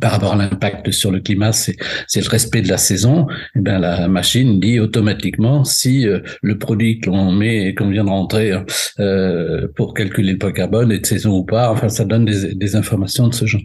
par 0.00 0.12
rapport 0.12 0.32
à 0.32 0.36
l'impact 0.36 0.90
sur 0.90 1.10
le 1.12 1.20
climat, 1.20 1.52
c'est 1.52 1.76
le 2.16 2.28
respect 2.28 2.62
de 2.62 2.68
la 2.68 2.78
saison. 2.78 3.28
Et 3.30 3.58
eh 3.58 3.60
bien, 3.60 3.78
la 3.78 4.08
machine 4.08 4.58
dit 4.58 4.80
automatiquement 4.80 5.64
si 5.64 6.08
euh, 6.08 6.20
le 6.42 6.58
produit 6.58 7.00
que 7.00 7.10
l'on 7.10 7.32
met 7.32 7.68
et 7.68 7.74
qu'on 7.74 7.90
vient 7.90 8.04
de 8.04 8.10
rentrer 8.10 8.52
euh, 8.98 9.68
pour 9.76 9.94
calculer 9.94 10.32
le 10.32 10.38
poids 10.38 10.52
carbone 10.52 10.90
est 10.90 11.00
de 11.00 11.06
saison 11.06 11.38
ou 11.38 11.44
pas. 11.44 11.70
Enfin, 11.70 11.88
ça 11.88 12.04
donne 12.04 12.24
des, 12.24 12.54
des 12.54 12.76
informations 12.76 13.28
de 13.28 13.34
ce 13.34 13.46
genre. 13.46 13.62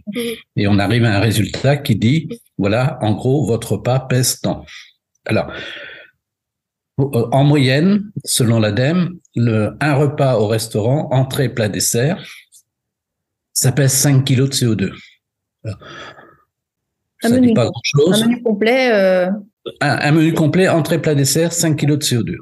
Et 0.56 0.68
on 0.68 0.78
arrive 0.78 1.06
à 1.06 1.16
un 1.16 1.20
résultat 1.20 1.78
qui 1.78 1.96
dit 1.96 2.30
voilà, 2.58 3.00
en 3.02 3.14
gros, 3.14 3.46
votre 3.46 3.74
repas 3.74 4.00
pèse 4.02 4.42
tant. 4.42 4.66
Alors, 5.26 5.52
en 7.00 7.44
moyenne, 7.44 8.12
selon 8.26 8.60
l'ADEME, 8.60 9.18
le, 9.36 9.76
un 9.80 9.94
repas 9.96 10.38
au 10.38 10.48
restaurant, 10.48 11.08
entrée, 11.12 11.50
plat, 11.50 11.70
dessert, 11.70 12.24
ça 13.54 13.72
pèse 13.72 13.94
5 13.94 14.26
kg 14.26 14.48
de 14.48 14.54
CO2. 14.54 14.92
ça 15.64 15.76
un, 17.24 17.30
menu, 17.30 17.54
pas 17.54 17.66
grand 17.66 17.82
chose. 17.84 18.24
un 18.24 18.28
menu 18.28 18.44
complet. 18.44 18.92
Euh... 18.94 19.30
Un, 19.82 20.12
menu 20.12 20.34
complet, 20.34 20.68
entrée, 20.68 21.02
plat, 21.02 21.16
dessert, 21.16 21.54
5 21.54 21.76
kg 21.78 21.98
de 21.98 22.04
CO2. 22.04 22.36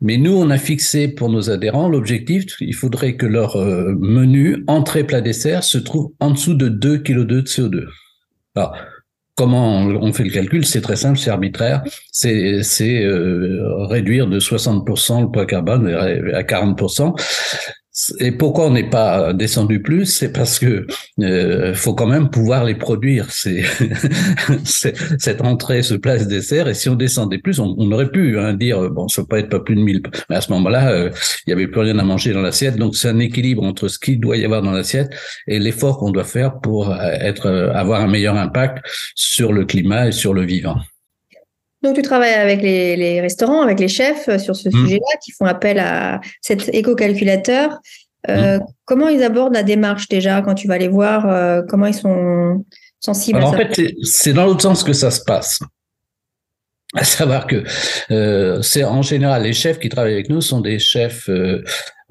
Mais 0.00 0.16
nous, 0.16 0.32
on 0.32 0.50
a 0.50 0.58
fixé 0.58 1.08
pour 1.08 1.28
nos 1.28 1.50
adhérents 1.50 1.88
l'objectif, 1.88 2.44
il 2.60 2.74
faudrait 2.74 3.16
que 3.16 3.26
leur 3.26 3.56
euh, 3.56 3.94
menu, 3.98 4.64
entrée, 4.66 5.04
plat, 5.04 5.20
dessert, 5.20 5.64
se 5.64 5.78
trouve 5.78 6.12
en 6.20 6.30
dessous 6.30 6.54
de 6.54 6.68
2 6.68 6.98
kg 6.98 7.26
de 7.26 7.42
CO2. 7.42 7.86
Alors, 8.54 8.76
Comment 9.40 9.78
on 9.78 10.12
fait 10.12 10.24
le 10.24 10.30
calcul 10.30 10.66
C'est 10.66 10.82
très 10.82 10.96
simple, 10.96 11.16
c'est 11.16 11.30
arbitraire. 11.30 11.82
C'est 12.12 12.60
euh, 13.02 13.86
réduire 13.86 14.26
de 14.26 14.38
60% 14.38 15.22
le 15.22 15.30
poids 15.30 15.46
carbone 15.46 15.86
à 15.88 16.42
40%. 16.42 17.18
Et 18.20 18.30
pourquoi 18.30 18.66
on 18.66 18.70
n'est 18.70 18.88
pas 18.88 19.32
descendu 19.32 19.82
plus? 19.82 20.06
C'est 20.06 20.32
parce 20.32 20.60
que 20.60 20.86
euh, 21.20 21.74
faut 21.74 21.92
quand 21.92 22.06
même 22.06 22.30
pouvoir 22.30 22.64
les 22.64 22.76
produire. 22.76 23.26
C'est 23.30 23.62
cette 25.18 25.40
entrée, 25.40 25.82
ce 25.82 25.94
place 25.94 26.28
dessert. 26.28 26.68
Et 26.68 26.74
si 26.74 26.88
on 26.88 26.94
descendait 26.94 27.38
plus, 27.38 27.58
on, 27.58 27.90
aurait 27.90 28.10
pu 28.10 28.38
hein, 28.38 28.54
dire 28.54 28.90
bon, 28.90 29.08
ça 29.08 29.22
peut 29.22 29.28
pas 29.28 29.38
être 29.40 29.48
pas 29.48 29.60
plus 29.60 29.74
de 29.74 29.80
1000. 29.80 30.02
Mais 30.28 30.36
à 30.36 30.40
ce 30.40 30.52
moment-là, 30.52 30.92
euh, 30.92 31.10
il 31.46 31.50
y 31.50 31.52
avait 31.52 31.66
plus 31.66 31.80
rien 31.80 31.98
à 31.98 32.04
manger 32.04 32.32
dans 32.32 32.42
l'assiette. 32.42 32.76
Donc 32.76 32.96
c'est 32.96 33.08
un 33.08 33.18
équilibre 33.18 33.64
entre 33.64 33.88
ce 33.88 33.98
qu'il 33.98 34.20
doit 34.20 34.36
y 34.36 34.44
avoir 34.44 34.62
dans 34.62 34.72
l'assiette 34.72 35.10
et 35.48 35.58
l'effort 35.58 35.98
qu'on 35.98 36.10
doit 36.10 36.24
faire 36.24 36.60
pour 36.60 36.90
euh, 36.90 36.96
être 37.00 37.48
avoir 37.74 38.00
un 38.00 38.08
meilleur 38.08 38.36
impact 38.36 38.78
sur 39.16 39.52
le 39.52 39.64
climat 39.64 40.08
et 40.08 40.12
sur 40.12 40.32
le 40.32 40.44
vivant. 40.44 40.76
Donc, 41.82 41.96
tu 41.96 42.02
travailles 42.02 42.34
avec 42.34 42.62
les, 42.62 43.20
restaurants, 43.20 43.62
avec 43.62 43.80
les 43.80 43.88
chefs 43.88 44.28
euh, 44.28 44.38
sur 44.38 44.54
ce 44.54 44.68
mmh. 44.68 44.72
sujet-là, 44.72 45.18
qui 45.24 45.32
font 45.32 45.46
appel 45.46 45.78
à 45.78 46.20
cet 46.40 46.68
éco-calculateur. 46.74 47.78
Euh, 48.28 48.58
mmh. 48.58 48.64
Comment 48.84 49.08
ils 49.08 49.22
abordent 49.22 49.54
la 49.54 49.62
démarche 49.62 50.08
déjà 50.08 50.42
quand 50.42 50.54
tu 50.54 50.68
vas 50.68 50.76
les 50.76 50.88
voir 50.88 51.26
euh, 51.28 51.62
Comment 51.68 51.86
ils 51.86 51.94
sont 51.94 52.64
sensibles 52.98 53.38
à 53.38 53.42
ça 53.42 53.48
En 53.48 53.52
fait, 53.52 53.80
c'est 54.02 54.34
dans 54.34 54.44
l'autre 54.44 54.62
sens 54.62 54.84
que 54.84 54.92
ça 54.92 55.10
se 55.10 55.22
passe. 55.24 55.60
À 56.96 57.04
savoir 57.04 57.46
que 57.46 57.64
c'est 58.62 58.84
en 58.84 59.02
général 59.02 59.44
les 59.44 59.52
chefs 59.52 59.78
qui 59.78 59.88
travaillent 59.88 60.14
avec 60.14 60.28
nous 60.28 60.40
sont 60.40 60.60
des 60.60 60.78
chefs 60.78 61.30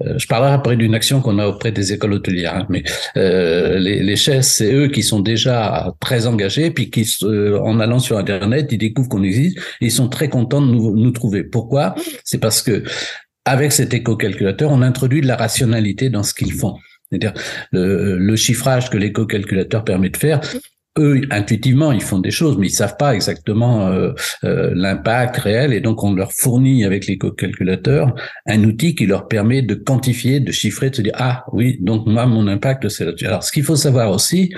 euh, 0.06 0.18
je 0.18 0.26
parlerai 0.26 0.52
après 0.52 0.76
d'une 0.76 0.94
action 0.94 1.20
qu'on 1.20 1.38
a 1.38 1.46
auprès 1.46 1.72
des 1.72 1.92
écoles 1.92 2.14
hôtelières, 2.14 2.54
hein, 2.54 2.66
mais 2.68 2.82
euh, 3.16 3.78
les, 3.78 4.02
les 4.02 4.16
chefs, 4.16 4.44
c'est 4.44 4.72
eux 4.72 4.88
qui 4.88 5.02
sont 5.02 5.20
déjà 5.20 5.94
très 6.00 6.26
engagés, 6.26 6.70
puis 6.70 6.90
qui, 6.90 7.06
euh, 7.22 7.58
en 7.60 7.80
allant 7.80 7.98
sur 7.98 8.16
Internet, 8.16 8.68
ils 8.70 8.78
découvrent 8.78 9.08
qu'on 9.08 9.22
existe, 9.22 9.58
ils 9.80 9.92
sont 9.92 10.08
très 10.08 10.28
contents 10.28 10.62
de 10.62 10.72
nous, 10.72 10.96
nous 10.96 11.10
trouver. 11.10 11.44
Pourquoi? 11.44 11.94
C'est 12.24 12.38
parce 12.38 12.62
que 12.62 12.84
avec 13.44 13.72
cet 13.72 13.92
éco-calculateur, 13.94 14.70
on 14.70 14.82
introduit 14.82 15.20
de 15.20 15.26
la 15.26 15.36
rationalité 15.36 16.08
dans 16.08 16.22
ce 16.22 16.34
qu'ils 16.34 16.52
font. 16.52 16.76
C'est-à-dire 17.10 17.34
le, 17.72 18.18
le, 18.18 18.36
chiffrage 18.36 18.88
que 18.88 18.96
l'éco-calculateur 18.96 19.84
permet 19.84 20.10
de 20.10 20.16
faire, 20.16 20.40
eux, 21.00 21.22
intuitivement, 21.30 21.90
ils 21.92 22.02
font 22.02 22.18
des 22.18 22.30
choses, 22.30 22.56
mais 22.58 22.68
ils 22.68 22.76
savent 22.82 22.96
pas 22.98 23.14
exactement 23.14 23.88
euh, 23.88 24.12
euh, 24.44 24.70
l'impact 24.74 25.38
réel, 25.38 25.72
et 25.72 25.80
donc 25.80 26.04
on 26.04 26.12
leur 26.14 26.32
fournit 26.32 26.84
avec 26.84 27.06
l'éco-calculateur 27.06 28.14
un 28.46 28.64
outil 28.64 28.94
qui 28.94 29.06
leur 29.06 29.26
permet 29.26 29.62
de 29.62 29.74
quantifier, 29.74 30.40
de 30.40 30.52
chiffrer, 30.52 30.90
de 30.90 30.96
se 30.96 31.02
dire 31.02 31.14
ah 31.16 31.44
oui, 31.52 31.78
donc 31.80 32.06
moi 32.06 32.26
mon 32.26 32.46
impact 32.46 32.88
c'est 32.88 33.04
là-dessus. 33.04 33.26
Alors 33.26 33.42
ce 33.42 33.50
qu'il 33.50 33.64
faut 33.64 33.76
savoir 33.76 34.10
aussi, 34.10 34.52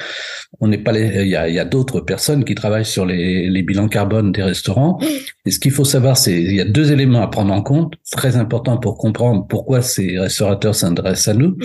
on 0.60 0.68
n'est 0.68 0.78
pas 0.78 0.92
il 0.98 1.28
y 1.28 1.36
a, 1.36 1.48
y 1.48 1.58
a 1.58 1.64
d'autres 1.64 2.00
personnes 2.00 2.44
qui 2.44 2.54
travaillent 2.54 2.84
sur 2.84 3.06
les, 3.06 3.48
les 3.48 3.62
bilans 3.62 3.88
carbone 3.88 4.32
des 4.32 4.42
restaurants, 4.42 4.98
et 5.46 5.50
ce 5.50 5.58
qu'il 5.58 5.72
faut 5.72 5.84
savoir, 5.84 6.16
c'est 6.16 6.38
il 6.42 6.54
y 6.54 6.60
a 6.60 6.64
deux 6.64 6.92
éléments 6.92 7.22
à 7.22 7.28
prendre 7.28 7.52
en 7.54 7.62
compte, 7.62 7.94
très 8.10 8.36
importants 8.36 8.78
pour 8.78 8.98
comprendre 8.98 9.46
pourquoi 9.48 9.80
ces 9.82 10.18
restaurateurs 10.18 10.74
s'adressent 10.74 11.28
à 11.28 11.34
nous, 11.34 11.56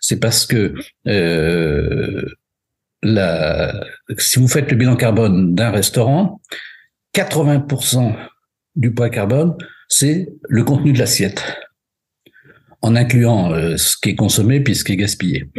c'est 0.00 0.18
parce 0.18 0.46
que 0.46 0.74
euh, 1.06 2.22
la, 3.02 3.84
si 4.18 4.38
vous 4.38 4.48
faites 4.48 4.70
le 4.70 4.76
bilan 4.76 4.96
carbone 4.96 5.54
d'un 5.54 5.70
restaurant, 5.70 6.40
80% 7.14 8.14
du 8.76 8.92
poids 8.92 9.10
carbone, 9.10 9.54
c'est 9.88 10.28
le 10.48 10.64
contenu 10.64 10.92
de 10.92 10.98
l'assiette, 10.98 11.44
en 12.80 12.96
incluant 12.96 13.52
euh, 13.52 13.76
ce 13.76 13.96
qui 14.00 14.10
est 14.10 14.16
consommé 14.16 14.60
puis 14.60 14.74
ce 14.74 14.84
qui 14.84 14.92
est 14.92 14.96
gaspillé. 14.96 15.50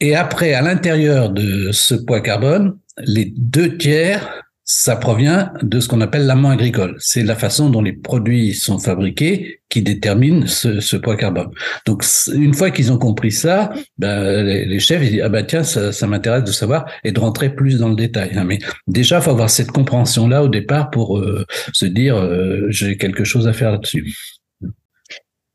Et 0.00 0.14
après, 0.14 0.52
à 0.52 0.62
l'intérieur 0.62 1.30
de 1.30 1.72
ce 1.72 1.94
poids 1.94 2.20
carbone, 2.20 2.78
les 2.98 3.32
deux 3.36 3.76
tiers 3.76 4.45
ça 4.68 4.96
provient 4.96 5.52
de 5.62 5.78
ce 5.78 5.86
qu'on 5.86 6.00
appelle 6.00 6.26
l'amont 6.26 6.50
agricole. 6.50 6.96
C'est 6.98 7.22
la 7.22 7.36
façon 7.36 7.70
dont 7.70 7.82
les 7.82 7.92
produits 7.92 8.52
sont 8.52 8.80
fabriqués 8.80 9.60
qui 9.68 9.80
détermine 9.80 10.48
ce, 10.48 10.80
ce 10.80 10.96
poids 10.96 11.16
carbone. 11.16 11.50
Donc, 11.86 12.04
une 12.34 12.52
fois 12.52 12.72
qu'ils 12.72 12.92
ont 12.92 12.98
compris 12.98 13.30
ça, 13.30 13.70
ben, 13.96 14.44
les, 14.44 14.80
chefs 14.80 15.04
ils 15.04 15.10
disent 15.12 15.22
ah 15.22 15.28
ben 15.28 15.46
tiens 15.46 15.62
ça, 15.62 15.92
ça 15.92 16.08
m'intéresse 16.08 16.42
de 16.42 16.50
savoir 16.50 16.84
et 17.04 17.12
de 17.12 17.20
rentrer 17.20 17.54
plus 17.54 17.78
dans 17.78 17.88
le 17.88 17.94
détail. 17.94 18.32
Hein. 18.36 18.42
Mais 18.42 18.58
déjà, 18.88 19.20
faut 19.20 19.30
avoir 19.30 19.50
cette 19.50 19.70
compréhension 19.70 20.26
là 20.26 20.42
au 20.42 20.48
départ 20.48 20.90
pour 20.90 21.18
euh, 21.18 21.46
se 21.72 21.86
dire 21.86 22.16
euh, 22.16 22.66
j'ai 22.68 22.96
quelque 22.96 23.22
chose 23.22 23.46
à 23.46 23.52
faire 23.52 23.70
là-dessus. 23.70 24.16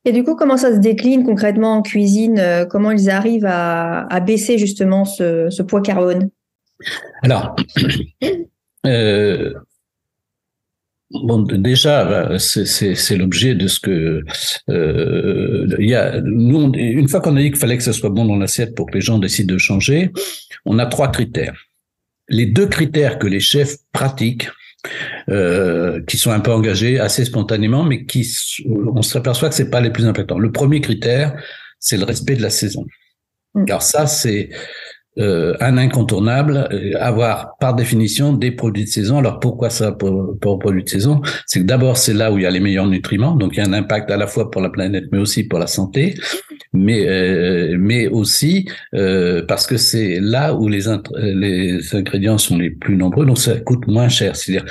Et 0.06 0.14
du 0.14 0.24
coup, 0.24 0.36
comment 0.36 0.58
ça 0.58 0.74
se 0.74 0.80
décline 0.80 1.26
concrètement 1.26 1.74
en 1.74 1.82
cuisine 1.82 2.40
euh, 2.40 2.66
Comment 2.66 2.92
ils 2.92 3.10
arrivent 3.10 3.46
à, 3.46 4.08
à 4.08 4.20
baisser 4.22 4.58
justement 4.58 5.04
ce, 5.04 5.50
ce 5.50 5.62
poids 5.62 5.82
carbone? 5.82 6.30
Alors, 7.24 7.56
euh, 8.86 9.54
bon, 11.12 11.42
déjà, 11.42 12.06
bah, 12.06 12.40
c'est 12.40 13.18
l'objet 13.18 13.56
de 13.56 13.68
ce 13.68 13.80
que 13.80 14.24
euh, 14.70 15.76
il 15.80 15.90
y 15.90 15.96
a. 15.96 16.22
Nous, 16.22 16.74
une 16.74 17.08
fois 17.08 17.22
qu'on 17.22 17.36
a 17.36 17.40
dit 17.40 17.52
qu'il 17.52 17.60
fallait 17.60 17.78
que 17.78 17.84
ce 17.84 17.92
soit 17.92 18.10
bon 18.10 18.26
dans 18.26 18.38
l'assiette 18.38 18.76
pour 18.76 18.88
que 18.88 18.94
les 18.96 19.02
gens 19.02 19.20
décident 19.20 19.54
de 19.54 19.60
changer, 19.60 20.12
on 20.66 20.80
a 20.80 20.86
trois 20.86 21.12
critères. 21.12 21.56
Les 22.30 22.46
deux 22.46 22.68
critères 22.68 23.20
que 23.20 23.28
les 23.28 23.40
chefs 23.42 23.76
pratiquent, 23.92 24.50
euh, 25.30 26.02
qui 26.08 26.18
sont 26.18 26.32
un 26.32 26.40
peu 26.40 26.52
engagés 26.52 27.00
assez 27.00 27.26
spontanément, 27.26 27.84
mais 27.84 28.06
qui 28.06 28.28
on 28.66 29.02
s'aperçoit 29.02 29.50
que 29.50 29.56
c'est 29.56 29.70
pas 29.70 29.82
les 29.82 29.92
plus 29.92 30.06
importants. 30.06 30.40
Le 30.40 30.52
premier 30.52 30.82
critère, 30.82 31.36
c'est 31.80 31.98
le 31.98 32.04
respect 32.04 32.36
de 32.36 32.42
la 32.42 32.50
saison. 32.50 32.86
Mm. 33.54 33.66
Alors 33.68 33.82
ça, 33.82 34.08
c'est 34.08 34.50
euh, 35.18 35.58
un 35.60 35.78
incontournable, 35.78 36.70
euh, 36.72 36.94
avoir 36.98 37.58
par 37.60 37.76
définition 37.76 38.32
des 38.32 38.50
produits 38.50 38.86
de 38.86 38.90
saison. 38.90 39.18
Alors 39.18 39.42
pourquoi 39.42 39.70
ça 39.70 39.92
pour, 39.92 40.40
pour 40.40 40.58
produits 40.58 40.86
de 40.86 40.90
saison? 40.90 41.22
C'est 41.46 41.60
que 41.60 41.66
d'abord 41.66 41.98
c'est 41.98 42.14
là 42.14 42.32
où 42.32 42.38
il 42.38 42.44
y 42.44 42.46
a 42.46 42.50
les 42.50 42.62
meilleurs 42.62 42.88
nutriments, 42.88 43.36
donc 43.36 43.52
il 43.54 43.58
y 43.58 43.62
a 43.62 43.68
un 43.68 43.74
impact 43.74 44.10
à 44.10 44.16
la 44.16 44.26
fois 44.26 44.50
pour 44.50 44.62
la 44.62 44.70
planète 44.70 45.06
mais 45.12 45.18
aussi 45.18 45.44
pour 45.44 45.60
la 45.60 45.68
santé, 45.68 46.16
mais 46.72 47.10
euh, 47.10 47.76
mais 47.78 48.08
aussi 48.08 48.70
parce 49.50 49.68
que 49.68 49.76
c'est 49.76 50.22
là 50.22 50.54
où 50.54 50.70
les 50.70 50.84
les 51.18 51.94
ingrédients 51.94 52.38
sont 52.38 52.58
les 52.58 52.70
plus 52.70 52.96
nombreux, 52.96 53.26
donc 53.26 53.38
ça 53.38 53.60
coûte 53.60 53.88
moins 53.88 54.08
cher. 54.08 54.38
C'est-à-dire 54.38 54.64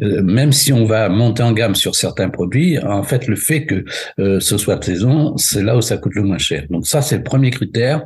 même 0.00 0.52
si 0.52 0.70
on 0.70 0.84
va 0.84 1.08
monter 1.08 1.42
en 1.42 1.52
gamme 1.52 1.74
sur 1.74 1.96
certains 1.96 2.28
produits, 2.28 2.78
en 2.78 3.02
fait, 3.02 3.26
le 3.26 3.36
fait 3.36 3.64
que 3.64 3.84
ce 4.18 4.58
soit 4.58 4.76
de 4.76 4.84
saison, 4.84 5.36
c'est 5.38 5.62
là 5.62 5.78
où 5.78 5.80
ça 5.80 5.96
coûte 5.96 6.14
le 6.14 6.22
moins 6.24 6.38
cher. 6.38 6.66
Donc 6.68 6.86
ça, 6.86 7.00
c'est 7.00 7.16
le 7.16 7.24
premier 7.24 7.50
critère. 7.50 8.04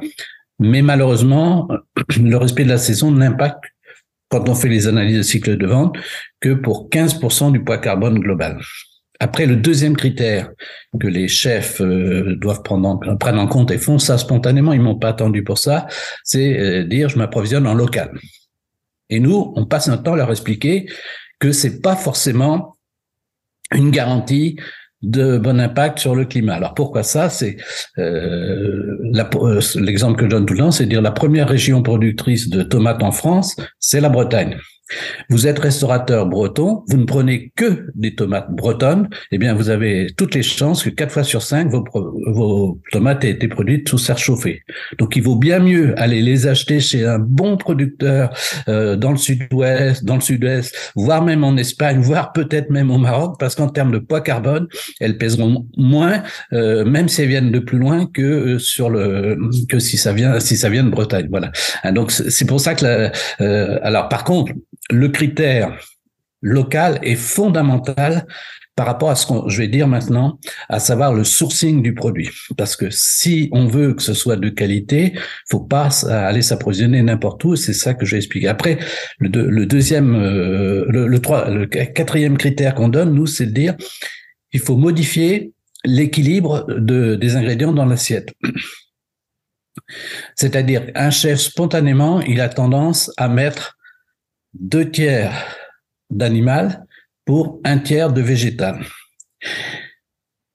Mais 0.62 0.80
malheureusement, 0.80 1.68
le 2.18 2.36
respect 2.36 2.64
de 2.64 2.70
la 2.70 2.78
saison 2.78 3.10
n'impacte, 3.10 3.64
quand 4.28 4.48
on 4.48 4.54
fait 4.54 4.68
les 4.68 4.86
analyses 4.86 5.18
de 5.18 5.22
cycle 5.22 5.58
de 5.58 5.66
vente, 5.66 5.96
que 6.40 6.54
pour 6.54 6.88
15% 6.88 7.52
du 7.52 7.62
poids 7.62 7.78
carbone 7.78 8.18
global. 8.18 8.58
Après, 9.20 9.46
le 9.46 9.56
deuxième 9.56 9.96
critère 9.96 10.50
que 10.98 11.06
les 11.06 11.28
chefs 11.28 11.80
euh, 11.80 12.34
doivent 12.36 12.62
prendre 12.62 12.88
en, 12.88 13.46
compte 13.46 13.70
et 13.70 13.78
font 13.78 13.98
ça 13.98 14.18
spontanément, 14.18 14.72
ils 14.72 14.80
m'ont 14.80 14.98
pas 14.98 15.10
attendu 15.10 15.44
pour 15.44 15.58
ça, 15.58 15.86
c'est 16.24 16.58
euh, 16.58 16.84
dire 16.84 17.08
je 17.08 17.18
m'approvisionne 17.18 17.66
en 17.66 17.74
local. 17.74 18.10
Et 19.10 19.20
nous, 19.20 19.52
on 19.54 19.66
passe 19.66 19.88
un 19.88 19.98
temps 19.98 20.14
à 20.14 20.16
leur 20.16 20.30
expliquer 20.30 20.86
que 21.38 21.52
c'est 21.52 21.80
pas 21.80 21.94
forcément 21.94 22.78
une 23.72 23.90
garantie 23.90 24.56
de 25.02 25.38
bon 25.38 25.60
impact 25.60 25.98
sur 25.98 26.14
le 26.14 26.24
climat. 26.24 26.54
Alors 26.54 26.74
pourquoi 26.74 27.02
ça? 27.02 27.28
C'est 27.28 27.56
euh, 27.98 28.98
euh, 29.14 29.60
l'exemple 29.76 30.18
que 30.18 30.24
je 30.24 30.30
donne 30.30 30.46
tout 30.46 30.54
le 30.54 30.60
temps, 30.60 30.70
c'est 30.70 30.86
dire 30.86 31.02
la 31.02 31.10
première 31.10 31.48
région 31.48 31.82
productrice 31.82 32.48
de 32.48 32.62
tomates 32.62 33.02
en 33.02 33.12
France, 33.12 33.56
c'est 33.78 34.00
la 34.00 34.08
Bretagne. 34.08 34.58
Vous 35.28 35.46
êtes 35.46 35.58
restaurateur 35.58 36.26
breton, 36.26 36.84
vous 36.88 36.96
ne 36.96 37.04
prenez 37.04 37.52
que 37.56 37.86
des 37.94 38.14
tomates 38.14 38.50
bretonnes, 38.50 39.08
eh 39.30 39.38
bien 39.38 39.54
vous 39.54 39.70
avez 39.70 40.08
toutes 40.16 40.34
les 40.34 40.42
chances 40.42 40.82
que 40.82 40.90
quatre 40.90 41.12
fois 41.12 41.24
sur 41.24 41.42
cinq 41.42 41.68
vos, 41.70 41.84
vos 42.26 42.80
tomates 42.90 43.24
aient 43.24 43.30
été 43.30 43.48
produites 43.48 43.88
sous 43.88 43.98
serre 43.98 44.18
chauffée. 44.18 44.62
Donc 44.98 45.16
il 45.16 45.22
vaut 45.22 45.36
bien 45.36 45.58
mieux 45.58 45.98
aller 46.00 46.22
les 46.22 46.46
acheter 46.46 46.80
chez 46.80 47.06
un 47.06 47.18
bon 47.18 47.56
producteur 47.56 48.30
euh, 48.68 48.96
dans 48.96 49.10
le 49.10 49.16
sud-ouest, 49.16 50.04
dans 50.04 50.16
le 50.16 50.20
sud-est, 50.20 50.92
voire 50.96 51.22
même 51.22 51.44
en 51.44 51.56
Espagne, 51.56 52.00
voire 52.00 52.32
peut-être 52.32 52.70
même 52.70 52.90
au 52.90 52.98
Maroc, 52.98 53.36
parce 53.38 53.54
qu'en 53.54 53.68
termes 53.68 53.92
de 53.92 53.98
poids 53.98 54.20
carbone, 54.20 54.68
elles 55.00 55.18
pèseront 55.18 55.66
moins, 55.76 56.22
euh, 56.52 56.84
même 56.84 57.08
si 57.08 57.22
elles 57.22 57.28
viennent 57.28 57.50
de 57.50 57.58
plus 57.58 57.78
loin 57.78 58.06
que 58.06 58.22
euh, 58.22 58.58
sur 58.58 58.90
le 58.90 59.38
que 59.68 59.78
si 59.78 59.96
ça 59.96 60.12
vient 60.12 60.40
si 60.40 60.56
ça 60.56 60.68
vient 60.68 60.84
de 60.84 60.90
Bretagne. 60.90 61.28
Voilà. 61.30 61.52
Hein, 61.84 61.92
donc 61.92 62.10
c'est 62.10 62.46
pour 62.46 62.60
ça 62.60 62.74
que 62.74 62.84
la, 62.84 63.12
euh, 63.40 63.78
alors 63.82 64.08
par 64.08 64.24
contre 64.24 64.52
le 64.90 65.08
critère 65.08 65.78
local 66.42 66.98
est 67.02 67.16
fondamental 67.16 68.26
par 68.74 68.86
rapport 68.86 69.10
à 69.10 69.16
ce 69.16 69.26
que 69.26 69.48
je 69.48 69.58
vais 69.58 69.68
dire 69.68 69.86
maintenant, 69.86 70.38
à 70.68 70.78
savoir 70.78 71.12
le 71.12 71.24
sourcing 71.24 71.82
du 71.82 71.94
produit. 71.94 72.30
Parce 72.56 72.74
que 72.74 72.86
si 72.90 73.50
on 73.52 73.66
veut 73.66 73.92
que 73.92 74.02
ce 74.02 74.14
soit 74.14 74.36
de 74.36 74.48
qualité, 74.48 75.12
faut 75.50 75.60
pas 75.60 75.88
aller 76.08 76.40
s'approvisionner 76.40 77.02
n'importe 77.02 77.44
où. 77.44 77.54
C'est 77.54 77.74
ça 77.74 77.92
que 77.92 78.06
j'ai 78.06 78.16
expliqué. 78.16 78.48
Après, 78.48 78.78
le, 79.18 79.66
deuxième, 79.66 80.14
euh, 80.14 80.86
le, 80.88 81.18
trois, 81.20 81.50
le 81.50 81.66
quatrième 81.66 82.38
critère 82.38 82.74
qu'on 82.74 82.88
donne, 82.88 83.12
nous, 83.14 83.26
c'est 83.26 83.46
de 83.46 83.52
dire, 83.52 83.76
il 84.52 84.60
faut 84.60 84.78
modifier 84.78 85.52
l'équilibre 85.84 86.64
de, 86.68 87.14
des 87.14 87.36
ingrédients 87.36 87.72
dans 87.72 87.84
l'assiette. 87.84 88.32
C'est-à-dire, 90.34 90.90
un 90.94 91.10
chef 91.10 91.40
spontanément, 91.40 92.22
il 92.22 92.40
a 92.40 92.48
tendance 92.48 93.12
à 93.18 93.28
mettre 93.28 93.76
deux 94.54 94.90
tiers 94.90 95.32
d'animal 96.10 96.86
pour 97.24 97.60
un 97.64 97.78
tiers 97.78 98.12
de 98.12 98.20
végétal. 98.20 98.84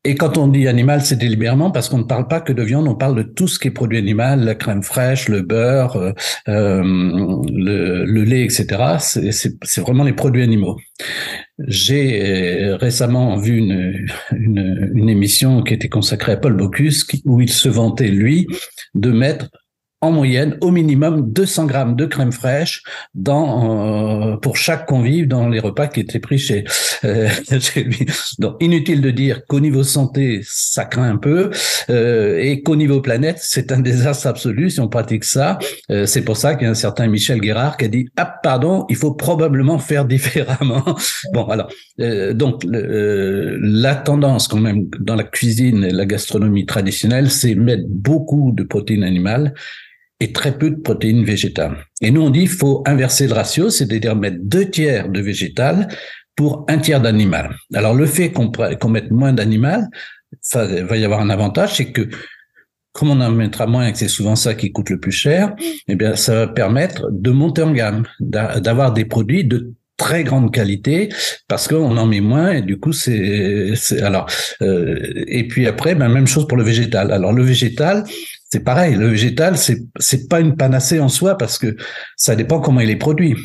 Et 0.08 0.16
quand 0.16 0.38
on 0.38 0.48
dit 0.48 0.70
animal, 0.70 1.02
c'est 1.02 1.18
délibérément 1.18 1.70
parce 1.70 1.90
qu'on 1.90 1.98
ne 1.98 2.04
parle 2.04 2.30
pas 2.30 2.40
que 2.40 2.54
de 2.54 2.64
viande, 2.64 2.88
on 2.88 2.96
parle 2.96 3.18
de 3.18 3.24
tout 3.24 3.50
ce 3.50 3.60
qui 3.60 3.68
est 3.68 3.72
produit 3.72 3.98
animal, 3.98 4.40
la 4.40 4.56
crème 4.56 4.82
fraîche, 4.82 5.28
le 5.28 5.42
beurre, 5.42 5.98
euh, 5.98 6.14
euh 6.48 6.82
le, 6.82 8.24
lait, 8.24 8.46
etc. 8.46 8.96
C'est 9.00 9.82
vraiment 9.82 10.06
les 10.06 10.14
produits 10.14 10.44
animaux. 10.44 10.78
J'ai 11.68 12.64
euh, 12.64 12.78
récemment 12.78 13.36
vu 13.36 13.58
une, 13.58 14.08
une, 14.32 14.92
une, 14.94 15.10
émission 15.10 15.62
qui 15.62 15.74
était 15.74 15.90
consacrée 15.90 16.32
à 16.32 16.38
Paul 16.38 16.56
Bocuse, 16.56 17.06
où 17.26 17.42
il 17.42 17.50
se 17.50 17.68
vantait, 17.68 18.08
lui, 18.08 18.48
de 18.96 19.12
mettre 19.12 19.50
en 20.02 20.12
moyenne 20.12 20.58
au 20.62 20.70
minimum 20.70 21.32
200 21.34 21.66
grammes 21.66 21.96
de 21.96 22.06
crème 22.06 22.32
fraîche 22.32 22.84
dans 23.16 24.34
euh, 24.34 24.38
pour 24.38 24.56
chaque 24.56 24.86
convive 24.86 25.28
dans 25.28 25.50
les 25.50 25.60
repas 25.60 25.88
qui 25.88 26.02
étaient 26.02 26.20
pris 26.20 26.38
chez, 26.38 26.66
euh, 27.04 27.28
chez 27.60 27.84
lui. 27.84 28.06
Donc 28.38 28.58
inutile 28.60 29.02
de 29.02 29.10
dire 29.10 29.44
qu'au 29.48 29.60
niveau 29.60 29.84
santé 29.84 30.42
ça 30.44 30.86
craint 30.86 31.10
un 31.10 31.18
peu 31.18 31.50
euh, 31.90 32.38
et 32.40 32.62
qu'au 32.62 32.76
niveau 32.76 33.02
planète 33.02 33.40
c'est 33.42 33.72
un 33.72 33.80
désastre 33.80 34.28
absolu 34.28 34.70
si 34.70 34.80
on 34.80 34.88
pratique 34.88 35.24
ça. 35.24 35.58
Euh, 35.90 36.06
c'est 36.06 36.22
pour 36.22 36.38
ça 36.38 36.54
qu'il 36.54 36.66
y 36.66 36.68
a 36.68 36.72
un 36.72 36.76
certain 36.76 37.08
Michel 37.08 37.40
Guérard 37.40 37.76
qui 37.76 37.86
a 37.86 37.88
dit 37.88 38.08
ah 38.18 38.40
pardon 38.44 38.86
il 38.90 38.98
faut 38.98 39.14
probablement 39.14 39.80
faire 39.80 40.06
différemment. 40.18 40.84
bon 41.34 41.46
alors 41.46 41.72
euh, 42.02 42.34
donc 42.34 42.62
la 42.70 43.96
tendance 43.96 44.48
quand 44.48 44.60
même 44.60 44.88
dans 45.00 45.16
la 45.16 45.24
cuisine 45.24 45.84
et 45.84 45.92
la 45.92 46.06
gastronomie 46.06 46.68
traditionnelle 46.68 47.32
c'est 47.32 47.56
mettre 47.56 47.86
beaucoup 47.90 48.52
de 48.52 48.62
protéines 48.62 49.04
animales 49.04 49.56
et 50.20 50.34
très 50.34 50.58
peu 50.58 50.72
de 50.72 50.82
protéines 50.82 51.24
végétales. 51.24 51.78
Et 52.02 52.12
nous, 52.12 52.22
on 52.22 52.30
dit 52.30 52.42
il 52.42 52.50
faut 52.50 52.84
inverser 52.86 53.28
le 53.28 53.34
ratio, 53.34 53.70
c'est-à-dire 53.70 54.16
mettre 54.16 54.38
deux 54.42 54.70
tiers 54.70 55.10
de 55.10 55.22
végétal 55.22 55.88
pour 56.36 56.66
un 56.70 56.78
tiers 56.78 57.02
d'animal. 57.02 57.56
Alors, 57.74 57.94
le 57.94 58.06
fait 58.06 58.32
qu'on 58.32 58.90
mette 58.90 59.12
moins 59.12 59.34
d'animal, 59.34 59.88
ça 60.42 60.66
va 60.84 60.98
y 60.98 61.06
avoir 61.06 61.22
un 61.22 61.30
avantage, 61.30 61.76
c'est 61.76 61.92
que 61.92 62.10
comme 62.94 63.12
on 63.12 63.22
en 63.22 63.30
mettra 63.30 63.68
moins 63.68 63.88
et 63.88 63.92
que 63.92 64.00
c'est 64.00 64.08
souvent 64.08 64.36
ça 64.36 64.56
qui 64.56 64.72
coûte 64.72 64.90
le 64.90 65.00
plus 65.00 65.12
cher, 65.12 65.56
eh 65.88 65.96
bien, 65.96 66.16
ça 66.16 66.34
va 66.34 66.48
permettre 66.48 67.10
de 67.12 67.30
monter 67.30 67.62
en 67.62 67.72
gamme, 67.72 68.08
d'avoir 68.20 68.92
des 68.92 69.06
produits 69.06 69.46
de 69.46 69.74
très 69.98 70.24
grande 70.24 70.54
qualité 70.54 71.10
parce 71.48 71.68
qu'on 71.68 71.98
en 71.98 72.06
met 72.06 72.22
moins 72.22 72.52
et 72.52 72.62
du 72.62 72.80
coup 72.80 72.94
c'est 72.94 73.74
alors 74.04 74.30
euh, 74.62 74.96
et 75.28 75.48
puis 75.48 75.66
après 75.66 75.96
ben, 75.96 76.08
même 76.08 76.28
chose 76.28 76.48
pour 76.48 76.56
le 76.56 76.64
végétal 76.64 77.12
alors 77.12 77.34
le 77.34 77.44
végétal 77.44 78.04
c'est 78.50 78.64
pareil 78.64 78.96
le 78.96 79.08
végétal 79.08 79.58
c'est 79.58 79.84
c'est 80.00 80.28
pas 80.28 80.40
une 80.40 80.56
panacée 80.56 81.00
en 81.00 81.10
soi 81.10 81.38
parce 81.38 81.58
que 81.58 81.76
ça 82.16 82.36
dépend 82.36 82.60
comment 82.60 82.80
il 82.80 82.90
est 82.90 82.98
produit 82.98 83.36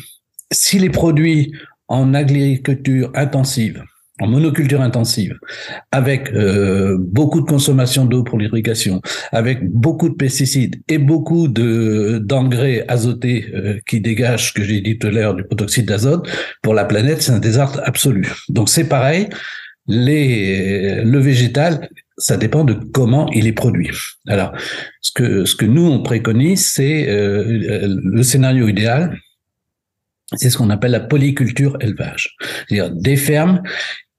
s'il 0.51 0.83
est 0.83 0.89
produit 0.89 1.53
en 1.87 2.13
agriculture 2.13 3.11
intensive 3.15 3.83
en 4.21 4.27
monoculture 4.27 4.81
intensive, 4.81 5.37
avec 5.91 6.31
euh, 6.33 6.97
beaucoup 6.99 7.41
de 7.41 7.45
consommation 7.45 8.05
d'eau 8.05 8.23
pour 8.23 8.37
l'irrigation, 8.37 9.01
avec 9.31 9.67
beaucoup 9.69 10.07
de 10.07 10.13
pesticides 10.13 10.81
et 10.87 10.99
beaucoup 10.99 11.47
de 11.47 12.19
d'engrais 12.23 12.85
azotés 12.87 13.51
euh, 13.55 13.79
qui 13.87 14.01
dégagent, 14.01 14.53
que 14.53 14.63
j'ai 14.63 14.81
dit 14.81 14.99
tout 14.99 15.07
à 15.07 15.11
l'heure, 15.11 15.33
du 15.33 15.43
protoxyde 15.43 15.87
d'azote, 15.87 16.29
pour 16.61 16.75
la 16.75 16.85
planète, 16.85 17.23
c'est 17.23 17.31
un 17.31 17.39
désastre 17.39 17.81
absolu. 17.85 18.31
Donc 18.49 18.69
c'est 18.69 18.87
pareil, 18.87 19.29
les, 19.87 21.03
le 21.03 21.19
végétal, 21.19 21.89
ça 22.17 22.37
dépend 22.37 22.63
de 22.63 22.73
comment 22.73 23.29
il 23.31 23.47
est 23.47 23.53
produit. 23.53 23.89
Alors, 24.27 24.53
ce 25.01 25.11
que 25.11 25.45
ce 25.45 25.55
que 25.55 25.65
nous 25.65 25.85
on 25.85 26.01
préconise, 26.01 26.65
c'est 26.65 27.09
euh, 27.09 27.87
le 27.87 28.23
scénario 28.23 28.67
idéal, 28.67 29.17
c'est 30.35 30.49
ce 30.49 30.57
qu'on 30.57 30.69
appelle 30.69 30.91
la 30.91 30.99
polyculture 30.99 31.77
élevage, 31.81 32.35
c'est-à-dire 32.67 32.91
des 32.91 33.15
fermes 33.15 33.61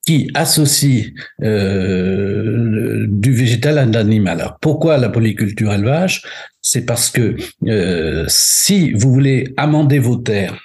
qui 0.07 0.31
associent 0.35 1.07
euh, 1.43 3.07
du 3.09 3.33
végétal 3.33 3.79
à 3.79 3.87
l'animal. 3.87 4.41
Alors 4.41 4.59
pourquoi 4.61 4.99
la 4.99 5.09
polyculture 5.09 5.73
élevage? 5.73 6.23
C'est 6.61 6.85
parce 6.85 7.11
que 7.11 7.37
euh, 7.67 8.25
si 8.29 8.93
vous 8.93 9.13
voulez 9.13 9.55
amender 9.57 9.99
vos 9.99 10.17
terres 10.17 10.61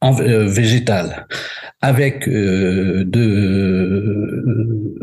en 0.00 0.18
euh, 0.20 0.46
végétal 0.46 1.26
avec 1.80 2.28
euh, 2.28 3.04
de, 3.04 4.94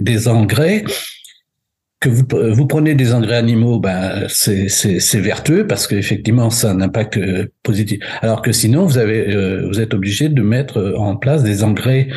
des 0.00 0.28
engrais, 0.28 0.84
que 2.00 2.08
vous, 2.08 2.24
vous 2.52 2.66
prenez 2.66 2.94
des 2.94 3.14
engrais 3.14 3.36
animaux, 3.36 3.78
ben 3.78 4.26
c'est 4.28 5.20
vertueux 5.20 5.66
parce 5.66 5.86
qu'effectivement 5.86 6.50
ça 6.50 6.70
a 6.70 6.74
un 6.74 6.80
impact 6.80 7.18
positif. 7.62 8.00
Alors 8.20 8.42
que 8.42 8.52
sinon 8.52 8.84
vous 8.84 8.98
avez 8.98 9.64
vous 9.66 9.80
êtes 9.80 9.94
obligé 9.94 10.28
de 10.28 10.42
mettre 10.42 10.94
en 10.98 11.16
place 11.16 11.42
des 11.42 11.62
engrais 11.62 12.08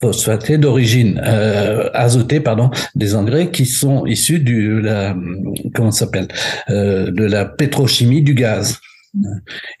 phosphatés 0.00 0.58
d'origine 0.58 1.20
euh, 1.24 1.88
azotée, 1.94 2.40
pardon, 2.40 2.70
des 2.94 3.14
engrais 3.14 3.50
qui 3.50 3.66
sont 3.66 4.06
issus 4.06 4.40
du 4.40 4.80
la 4.80 5.16
comment 5.74 5.90
s'appelle 5.90 6.28
euh, 6.70 7.10
de 7.10 7.24
la 7.24 7.44
pétrochimie 7.46 8.22
du 8.22 8.34
gaz. 8.34 8.78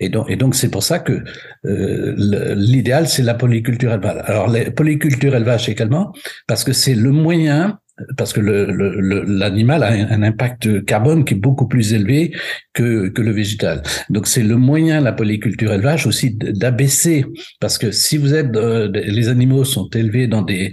Et 0.00 0.08
donc, 0.08 0.30
et 0.30 0.36
donc 0.36 0.54
c'est 0.54 0.70
pour 0.70 0.82
ça 0.82 0.98
que 0.98 1.22
euh, 1.64 2.54
l'idéal 2.56 3.08
c'est 3.08 3.22
la 3.22 3.34
polyculture 3.34 3.92
élevage. 3.92 4.22
Alors 4.26 4.48
la 4.48 4.70
polyculture 4.70 5.34
élevage 5.34 5.68
également 5.68 6.12
parce 6.46 6.64
que 6.64 6.72
c'est 6.72 6.94
le 6.94 7.10
moyen 7.10 7.78
parce 8.16 8.32
que 8.32 8.40
l'animal 8.40 9.80
le, 9.80 9.96
le, 9.96 10.10
a 10.10 10.14
un 10.14 10.22
impact 10.22 10.84
carbone 10.84 11.24
qui 11.24 11.34
est 11.34 11.38
beaucoup 11.38 11.66
plus 11.66 11.94
élevé 11.94 12.34
que, 12.74 13.08
que 13.08 13.22
le 13.22 13.32
végétal. 13.32 13.82
Donc 14.10 14.26
c'est 14.26 14.42
le 14.42 14.56
moyen, 14.56 15.00
la 15.00 15.12
polyculture 15.12 15.72
élevage 15.72 16.06
aussi 16.06 16.32
d'abaisser, 16.32 17.24
parce 17.58 17.78
que 17.78 17.90
si 17.90 18.18
vous 18.18 18.34
êtes, 18.34 18.54
euh, 18.54 18.88
les 18.92 19.28
animaux 19.28 19.64
sont 19.64 19.88
élevés 19.94 20.26
dans 20.26 20.42
des, 20.42 20.72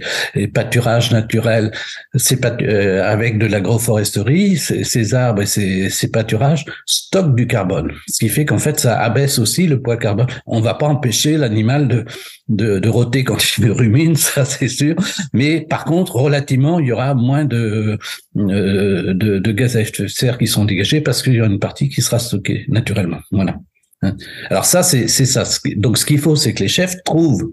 pâturages 0.52 1.12
naturels, 1.12 1.72
c'est 2.14 2.44
euh, 2.44 3.02
avec 3.02 3.38
de 3.38 3.46
l'agroforesterie, 3.46 4.56
ces 4.56 5.14
arbres 5.14 5.42
et 5.42 5.46
ces, 5.46 5.88
ces, 5.88 6.10
pâturages 6.10 6.64
stockent 6.84 7.34
du 7.34 7.46
carbone, 7.46 7.90
ce 8.06 8.18
qui 8.18 8.28
fait 8.28 8.44
qu'en 8.44 8.58
fait 8.58 8.78
ça 8.78 9.00
abaisse 9.00 9.38
aussi 9.38 9.66
le 9.66 9.80
poids 9.80 9.96
carbone. 9.96 10.26
On 10.46 10.60
va 10.60 10.74
pas 10.74 10.86
empêcher 10.86 11.38
l'animal 11.38 11.88
de, 11.88 12.04
de, 12.48 12.78
de 12.78 12.88
roter 12.88 13.24
quand 13.24 13.38
il 13.56 13.70
rumine, 13.70 14.16
ça 14.16 14.44
c'est 14.44 14.68
sûr, 14.68 14.94
mais 15.32 15.62
par 15.62 15.84
contre 15.84 16.16
relativement 16.16 16.78
il 16.78 16.88
y 16.88 16.92
aura 16.92 17.13
moins 17.14 17.44
de, 17.44 17.98
euh, 18.36 19.14
de, 19.14 19.38
de, 19.38 19.52
gaz 19.52 19.76
à 19.76 19.80
effet 19.80 20.02
de 20.02 20.08
serre 20.08 20.38
qui 20.38 20.46
sont 20.46 20.64
dégagés 20.64 21.00
parce 21.00 21.22
qu'il 21.22 21.34
y 21.34 21.40
a 21.40 21.46
une 21.46 21.58
partie 21.58 21.88
qui 21.88 22.02
sera 22.02 22.18
stockée 22.18 22.64
naturellement. 22.68 23.20
Voilà. 23.30 23.58
Hein. 24.02 24.16
Alors 24.50 24.64
ça, 24.64 24.82
c'est 24.82 25.08
ça. 25.08 25.44
Donc 25.76 25.98
ce 25.98 26.06
qu'il 26.06 26.18
faut, 26.18 26.36
c'est 26.36 26.54
que 26.54 26.62
les 26.62 26.68
chefs 26.68 27.02
trouvent 27.04 27.52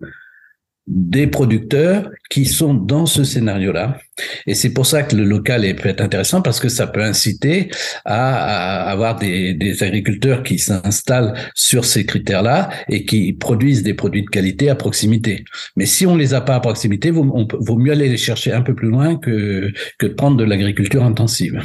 des 0.92 1.26
producteurs 1.26 2.10
qui 2.30 2.46
sont 2.46 2.74
dans 2.74 3.06
ce 3.06 3.24
scénario-là. 3.24 3.98
Et 4.46 4.54
c'est 4.56 4.74
pour 4.74 4.86
ça 4.86 5.04
que 5.04 5.16
le 5.16 5.24
local 5.24 5.64
est 5.64 5.74
peut-être 5.74 6.02
intéressant 6.02 6.42
parce 6.42 6.60
que 6.60 6.68
ça 6.68 6.86
peut 6.86 7.02
inciter 7.02 7.70
à, 8.04 8.92
avoir 8.92 9.16
des, 9.16 9.54
des, 9.54 9.84
agriculteurs 9.84 10.44
qui 10.44 10.60
s'installent 10.60 11.34
sur 11.56 11.86
ces 11.86 12.06
critères-là 12.06 12.70
et 12.90 13.06
qui 13.06 13.32
produisent 13.32 13.84
des 13.84 13.94
produits 13.94 14.24
de 14.24 14.30
qualité 14.30 14.70
à 14.70 14.76
proximité. 14.76 15.46
Mais 15.78 15.86
si 15.86 16.06
on 16.06 16.18
les 16.18 16.34
a 16.34 16.42
pas 16.42 16.56
à 16.56 16.60
proximité, 16.60 17.10
vaut, 17.10 17.30
on, 17.34 17.48
vaut 17.60 17.78
mieux 17.78 17.94
aller 17.94 18.10
les 18.10 18.18
chercher 18.18 18.52
un 18.52 18.62
peu 18.62 18.76
plus 18.76 18.90
loin 18.90 19.16
que, 19.16 19.72
que 19.98 20.08
de 20.08 20.14
prendre 20.14 20.36
de 20.36 20.44
l'agriculture 20.44 21.04
intensive. 21.04 21.62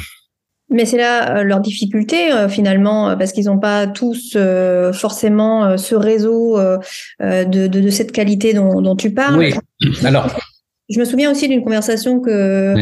Mais 0.69 0.85
c'est 0.85 0.97
là 0.97 1.37
euh, 1.37 1.43
leur 1.43 1.61
difficulté 1.61 2.31
euh, 2.31 2.49
finalement, 2.49 3.09
euh, 3.09 3.15
parce 3.15 3.31
qu'ils 3.31 3.45
n'ont 3.45 3.59
pas 3.59 3.87
tous 3.87 4.37
forcément 4.93 5.77
ce 5.77 5.95
réseau 5.95 6.59
de, 7.19 7.67
de, 7.67 7.89
cette 7.89 8.11
qualité 8.11 8.53
dont, 8.53 8.81
dont 8.81 8.95
tu 8.95 9.13
parles. 9.13 9.37
Oui. 9.37 9.53
Alors. 10.03 10.27
Je 10.89 10.99
me 10.99 11.05
souviens 11.05 11.29
aussi 11.29 11.49
d'une 11.49 11.65
conversation 11.65 12.21
que 12.21 12.75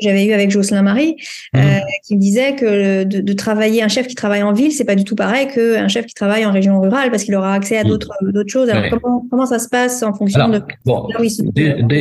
j'avais 0.00 0.24
eue 0.24 0.32
avec 0.32 0.50
Jocelyn 0.50 0.80
Marie, 0.80 1.16
mmh. 1.52 1.60
qui 2.06 2.16
me 2.16 2.20
disait 2.20 2.56
que 2.56 3.04
de, 3.04 3.20
de, 3.20 3.32
travailler 3.34 3.82
un 3.82 3.88
chef 3.88 4.06
qui 4.06 4.14
travaille 4.14 4.42
en 4.42 4.54
ville, 4.54 4.72
c'est 4.72 4.86
pas 4.86 4.94
du 4.94 5.04
tout 5.04 5.14
pareil 5.14 5.48
qu'un 5.48 5.86
chef 5.88 6.06
qui 6.06 6.14
travaille 6.14 6.46
en 6.46 6.50
région 6.50 6.80
rurale, 6.80 7.10
parce 7.10 7.24
qu'il 7.24 7.34
aura 7.34 7.52
accès 7.52 7.76
à 7.76 7.84
mmh. 7.84 7.88
d'autres 7.88 8.16
d'autres 8.22 8.50
choses. 8.50 8.70
Alors 8.70 8.88
comment, 8.88 9.26
comment 9.30 9.44
ça 9.44 9.58
se 9.58 9.68
passe 9.68 10.02
en 10.02 10.14
fonction 10.14 10.48
de 10.48 10.62
bon, 10.86 11.06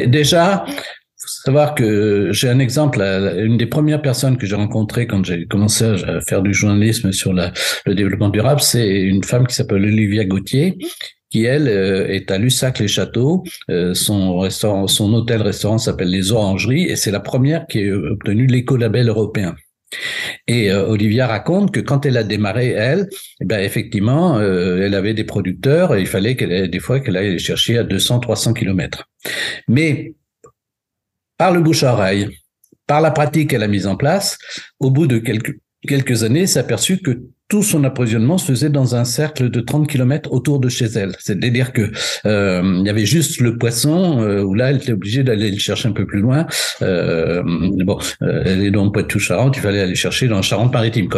déjà 0.07 0.65
savoir 1.27 1.75
que 1.75 2.29
j'ai 2.31 2.49
un 2.49 2.59
exemple, 2.59 3.01
une 3.01 3.57
des 3.57 3.65
premières 3.65 4.01
personnes 4.01 4.37
que 4.37 4.45
j'ai 4.45 4.55
rencontrées 4.55 5.07
quand 5.07 5.23
j'ai 5.23 5.45
commencé 5.45 5.85
à 5.85 6.21
faire 6.21 6.41
du 6.41 6.53
journalisme 6.53 7.11
sur 7.11 7.33
le 7.33 7.93
développement 7.93 8.29
durable, 8.29 8.61
c'est 8.61 9.01
une 9.01 9.23
femme 9.23 9.47
qui 9.47 9.55
s'appelle 9.55 9.83
Olivia 9.83 10.25
Gauthier, 10.25 10.77
qui 11.31 11.45
elle 11.45 11.67
euh, 11.67 12.07
est 12.07 12.29
à 12.29 12.37
Lussac-les-Châteaux. 12.37 13.43
Euh, 13.69 13.93
son 13.93 14.37
restaurant, 14.37 14.87
son 14.87 15.13
hôtel-restaurant 15.13 15.77
s'appelle 15.77 16.09
les 16.09 16.31
Orangeries 16.31 16.83
et 16.83 16.95
c'est 16.95 17.11
la 17.11 17.21
première 17.21 17.65
qui 17.67 17.89
a 17.89 17.95
obtenu 17.95 18.45
l'écolabel 18.45 19.07
européen. 19.07 19.55
Et 20.47 20.71
euh, 20.71 20.87
Olivia 20.87 21.27
raconte 21.27 21.71
que 21.71 21.79
quand 21.79 22.05
elle 22.05 22.17
a 22.17 22.23
démarré, 22.23 22.69
elle, 22.69 23.07
eh 23.41 23.45
ben 23.45 23.59
effectivement, 23.59 24.39
elle 24.39 24.93
avait 24.93 25.13
des 25.13 25.23
producteurs 25.23 25.95
et 25.95 26.01
il 26.01 26.07
fallait 26.07 26.35
qu'elle 26.35 26.69
des 26.69 26.79
fois 26.79 26.99
qu'elle 26.99 27.17
aille 27.17 27.31
les 27.31 27.39
chercher 27.39 27.77
à 27.77 27.83
200, 27.83 28.19
300 28.19 28.53
kilomètres. 28.53 29.09
Mais 29.67 30.13
par 31.41 31.51
le 31.51 31.59
bouche 31.59 31.81
à 31.81 31.93
oreille, 31.93 32.27
par 32.85 33.01
la 33.01 33.09
pratique 33.09 33.49
qu'elle 33.49 33.63
a 33.63 33.67
mise 33.67 33.87
en 33.87 33.95
place, 33.95 34.37
au 34.79 34.91
bout 34.91 35.07
de 35.07 35.17
quelques, 35.17 36.23
années, 36.23 36.45
s'est 36.45 36.59
aperçu 36.59 36.99
que 36.99 37.23
tout 37.47 37.63
son 37.63 37.83
approvisionnement 37.83 38.37
se 38.37 38.45
faisait 38.45 38.69
dans 38.69 38.95
un 38.95 39.05
cercle 39.05 39.49
de 39.49 39.59
30 39.59 39.87
km 39.87 40.31
autour 40.33 40.59
de 40.59 40.69
chez 40.69 40.85
elle. 40.85 41.15
C'est-à-dire 41.17 41.73
que 41.73 41.91
euh, 42.27 42.61
il 42.81 42.85
y 42.85 42.91
avait 42.91 43.07
juste 43.07 43.41
le 43.41 43.57
poisson 43.57 44.21
euh, 44.21 44.43
où 44.43 44.53
là 44.53 44.69
elle 44.69 44.75
était 44.75 44.91
obligée 44.91 45.23
d'aller 45.23 45.49
le 45.49 45.57
chercher 45.57 45.89
un 45.89 45.93
peu 45.93 46.05
plus 46.05 46.19
loin. 46.19 46.45
Euh, 46.83 47.41
bon, 47.43 47.97
elle 48.21 48.63
est 48.63 48.69
dans 48.69 48.91
Poitou-Charentes, 48.91 49.57
il 49.57 49.61
fallait 49.61 49.81
aller 49.81 49.95
chercher 49.95 50.27
dans 50.27 50.43
Charente-Maritime. 50.43 51.09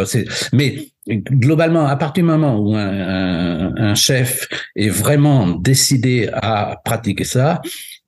Mais 0.54 0.88
globalement, 1.06 1.86
à 1.86 1.96
partir 1.96 2.24
du 2.24 2.30
moment 2.30 2.58
où 2.58 2.74
un, 2.74 3.94
chef 3.94 4.48
est 4.74 4.88
vraiment 4.88 5.48
décidé 5.50 6.30
à 6.32 6.80
pratiquer 6.82 7.24
ça, 7.24 7.60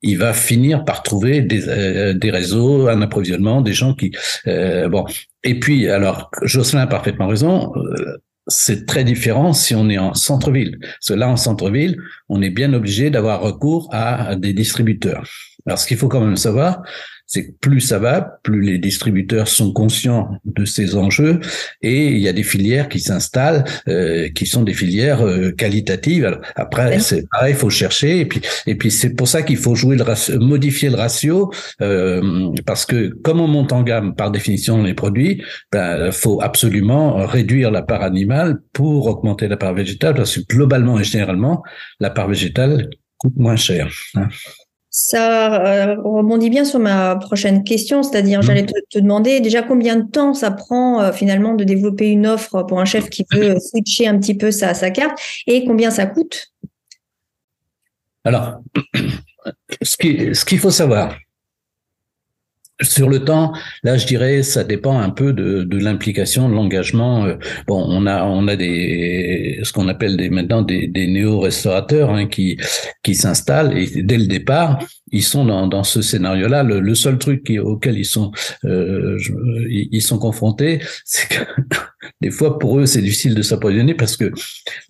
il 0.03 0.19
va 0.19 0.33
finir 0.33 0.85
par 0.85 1.03
trouver 1.03 1.41
des, 1.41 1.69
euh, 1.69 2.15
des 2.15 2.31
réseaux, 2.31 2.89
un 2.89 3.03
approvisionnement, 3.03 3.61
des 3.61 3.73
gens 3.73 3.95
qui 3.95 4.13
euh, 4.47 4.89
bon. 4.89 5.05
Et 5.43 5.59
puis 5.59 5.89
alors, 5.89 6.31
Jocelyn 6.43 6.83
a 6.83 6.87
parfaitement 6.87 7.27
raison. 7.27 7.73
Euh, 7.77 8.19
c'est 8.49 8.87
très 8.87 9.03
différent 9.03 9.53
si 9.53 9.75
on 9.75 9.89
est 9.89 9.99
en 9.99 10.15
centre-ville. 10.15 10.79
Parce 10.81 11.19
là, 11.19 11.29
en 11.29 11.37
centre-ville, 11.37 11.97
on 12.29 12.43
est 12.43 12.51
bien 12.51 12.73
obligé 12.75 13.11
d'avoir 13.11 13.41
recours 13.41 13.89
à 13.93 14.37
des 14.37 14.53
distributeurs. 14.53 15.25
Alors, 15.67 15.79
ce 15.79 15.87
qu'il 15.87 15.97
faut 15.97 16.09
quand 16.09 16.21
même 16.21 16.37
savoir, 16.37 16.83
c'est 17.27 17.49
que 17.49 17.53
plus 17.61 17.81
ça 17.81 17.99
va, 17.99 18.39
plus 18.43 18.61
les 18.61 18.79
distributeurs 18.79 19.49
sont 19.49 19.73
conscients 19.73 20.31
de 20.45 20.65
ces 20.65 20.97
enjeux 20.97 21.41
et 21.83 22.09
il 22.09 22.19
y 22.19 22.29
a 22.29 22.33
des 22.33 22.45
filières 22.45 22.89
qui 22.89 23.01
s'installent, 23.01 23.65
euh, 23.89 24.29
qui 24.35 24.47
sont 24.47 24.63
des 24.63 24.75
filières 24.75 25.27
euh, 25.27 25.51
qualitatives. 25.51 26.25
Alors, 26.25 26.41
après, 26.55 27.01
c'est 27.01 27.29
pareil, 27.29 27.55
il 27.55 27.59
faut 27.59 27.71
chercher 27.71 28.21
et 28.21 28.27
puis 28.27 28.41
et 28.67 28.77
puis 28.77 28.91
c'est 28.91 29.11
pour 29.11 29.29
ça 29.29 29.43
qu'il 29.43 29.57
faut 29.57 29.75
jouer 29.75 29.97
le 29.97 30.05
ratio, 30.05 30.39
modifier 30.39 30.89
le 30.89 30.97
ratio 30.97 31.53
euh, 31.81 32.53
parce 32.65 32.87
que 32.87 33.09
comme 33.09 33.41
on 33.41 33.49
monte 33.49 33.73
en 33.73 33.83
gamme 33.83 34.15
par 34.15 34.31
définition 34.31 34.83
les 34.83 34.95
produits, 34.95 35.43
ben 35.73 36.13
faut 36.13 36.41
absolument 36.41 37.27
réduire 37.27 37.71
la 37.71 37.83
part 37.83 38.03
animale 38.03 38.59
pour 38.73 39.07
augmenter 39.07 39.49
la 39.49 39.57
part 39.57 39.75
végétale 39.75 40.15
parce 40.15 40.37
que 40.37 40.41
globalement 40.49 41.01
et 41.01 41.05
généralement 41.05 41.63
la 41.99 42.11
part 42.11 42.29
végétale 42.29 42.89
coûte 43.19 43.37
moins 43.37 43.57
cher. 43.57 43.91
Hein. 44.15 44.29
Ça 44.99 45.91
euh, 45.91 45.97
rebondit 46.03 46.49
bien 46.49 46.65
sur 46.65 46.79
ma 46.79 47.17
prochaine 47.17 47.65
question, 47.65 48.03
c'est-à-dire 48.03 48.41
j'allais 48.41 48.65
te, 48.65 48.99
demander 48.99 49.41
déjà 49.41 49.61
combien 49.61 49.97
de 49.97 50.11
temps 50.11 50.33
ça 50.33 50.51
prend 50.51 51.03
euh, 51.03 51.13
finalement 51.13 51.53
de 51.53 51.65
développer 51.65 52.09
une 52.09 52.27
offre 52.27 52.63
pour 52.63 52.81
un 52.81 52.87
chef 52.87 53.11
qui 53.11 53.27
veut 53.31 53.59
switcher 53.61 54.07
un 54.07 54.19
petit 54.19 54.35
peu 54.35 54.51
sa, 54.51 54.73
sa 54.73 54.91
carte 54.91 55.19
et 55.47 55.67
combien 55.67 55.91
ça 55.91 56.07
coûte? 56.07 56.47
Alors, 58.25 58.63
ce 59.83 59.99
qu'il 59.99 60.35
ce 60.35 60.47
qu'il 60.47 60.59
faut 60.59 60.71
savoir, 60.71 61.15
sur 62.83 63.09
le 63.09 63.25
temps, 63.25 63.53
là, 63.83 63.97
je 63.97 64.07
dirais, 64.07 64.43
ça 64.43 64.63
dépend 64.63 64.99
un 64.99 65.11
peu 65.11 65.33
de, 65.33 65.63
de 65.63 65.79
l'implication, 65.79 66.49
de 66.49 66.55
l'engagement. 66.55 67.25
Euh, 67.25 67.37
bon, 67.67 67.83
on 67.89 68.07
a, 68.07 68.25
on 68.25 68.49
a 68.49 68.57
des, 68.57 69.61
ce 69.63 69.73
qu'on 69.73 69.89
appelle 69.89 70.17
des, 70.17 70.29
maintenant 70.29 70.63
des, 70.63 70.87
des 70.87 71.07
néo-restaurateurs 71.07 72.11
hein, 72.11 72.27
qui, 72.27 72.59
qui 73.03 73.15
s'installent 73.15 73.77
et 73.77 74.03
dès 74.03 74.19
le 74.19 74.27
départ, 74.27 74.79
ils 75.11 75.23
sont 75.23 75.45
dans, 75.45 75.67
dans 75.67 75.85
ce 75.85 76.03
scénario-là. 76.03 76.63
Le, 76.63 76.81
le, 76.81 76.95
seul 76.95 77.17
truc 77.19 77.45
qui, 77.45 77.59
auquel 77.59 77.97
ils 77.99 78.05
sont, 78.05 78.33
euh, 78.65 79.19
ils 79.69 80.03
sont 80.03 80.19
confrontés, 80.19 80.81
c'est 81.05 81.29
que 81.29 81.45
des 82.21 82.31
fois 82.31 82.59
pour 82.59 82.79
eux, 82.79 82.87
c'est 82.87 83.03
difficile 83.03 83.35
de 83.35 83.43
s'approvisionner 83.43 83.95
parce 83.95 84.17
que 84.17 84.33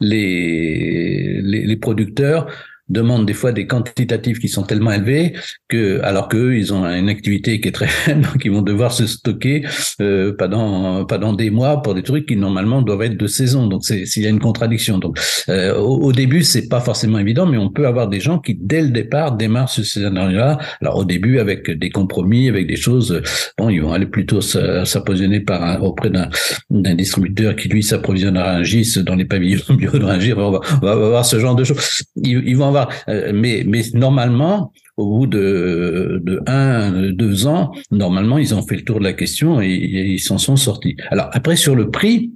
les, 0.00 1.40
les, 1.40 1.66
les 1.66 1.76
producteurs 1.76 2.48
demandent 2.88 3.26
des 3.26 3.34
fois 3.34 3.52
des 3.52 3.66
quantitatifs 3.66 4.38
qui 4.38 4.48
sont 4.48 4.62
tellement 4.62 4.92
élevés 4.92 5.34
que, 5.68 6.00
alors 6.02 6.28
qu'eux, 6.28 6.56
ils 6.56 6.72
ont 6.72 6.84
une 6.84 7.08
activité 7.08 7.60
qui 7.60 7.68
est 7.68 7.72
très 7.72 7.88
faible, 7.88 8.22
donc 8.32 8.44
ils 8.44 8.52
vont 8.52 8.62
devoir 8.62 8.92
se 8.92 9.06
stocker 9.06 9.64
euh, 10.00 10.34
pendant 10.36 11.04
pendant 11.04 11.32
des 11.32 11.50
mois 11.50 11.82
pour 11.82 11.94
des 11.94 12.02
trucs 12.02 12.26
qui 12.26 12.36
normalement 12.36 12.82
doivent 12.82 13.02
être 13.02 13.16
de 13.16 13.26
saison. 13.26 13.66
Donc 13.66 13.84
s'il 13.84 14.22
y 14.22 14.26
a 14.26 14.30
une 14.30 14.40
contradiction. 14.40 14.98
Donc 14.98 15.18
euh, 15.48 15.76
au, 15.76 16.00
au, 16.02 16.12
début, 16.12 16.42
c'est 16.42 16.68
pas 16.68 16.80
forcément 16.80 17.18
évident, 17.18 17.46
mais 17.46 17.58
on 17.58 17.70
peut 17.70 17.86
avoir 17.86 18.08
des 18.08 18.20
gens 18.20 18.38
qui 18.38 18.56
dès 18.58 18.82
le 18.82 18.90
départ 18.90 19.36
démarrent 19.36 19.70
ce 19.70 19.82
scénario-là. 19.82 20.58
Alors 20.80 20.96
au 20.96 21.04
début 21.04 21.38
avec 21.38 21.70
des 21.70 21.90
compromis, 21.90 22.48
avec 22.48 22.66
des 22.66 22.76
choses, 22.76 23.20
bon, 23.58 23.68
ils 23.68 23.82
vont 23.82 23.92
aller 23.92 24.06
plutôt 24.06 24.40
s'approvisionner 24.40 25.40
par 25.40 25.82
auprès 25.82 26.10
d'un 26.10 26.94
distributeur 26.94 27.56
qui 27.56 27.68
lui 27.68 27.82
s'approvisionnera 27.82 28.52
un 28.52 28.62
GIS 28.62 28.98
dans 29.04 29.14
les 29.14 29.24
pavillons 29.24 29.62
bio 29.76 29.90
de 29.90 30.04
Rungis. 30.04 30.32
On 30.34 30.50
va, 30.50 30.60
on 30.82 30.86
va 30.86 30.92
avoir 30.92 31.24
ce 31.24 31.38
genre 31.38 31.56
de 31.56 31.64
choses. 31.64 32.02
Ils 32.16 32.56
vont 32.56 32.66
euh, 33.08 33.32
mais, 33.34 33.64
normalement, 33.94 34.72
au 34.96 35.18
bout 35.18 35.26
de, 35.26 36.20
de 36.24 36.42
un, 36.46 37.12
deux 37.12 37.46
ans, 37.46 37.72
normalement, 37.90 38.38
ils 38.38 38.54
ont 38.54 38.62
fait 38.62 38.76
le 38.76 38.84
tour 38.84 38.98
de 38.98 39.04
la 39.04 39.12
question 39.12 39.60
et, 39.60 39.68
ils 39.68 40.20
s'en 40.20 40.38
sont 40.38 40.56
sortis. 40.56 40.96
Alors 41.10 41.28
après, 41.32 41.56
sur 41.56 41.74
le 41.74 41.90
prix, 41.90 42.32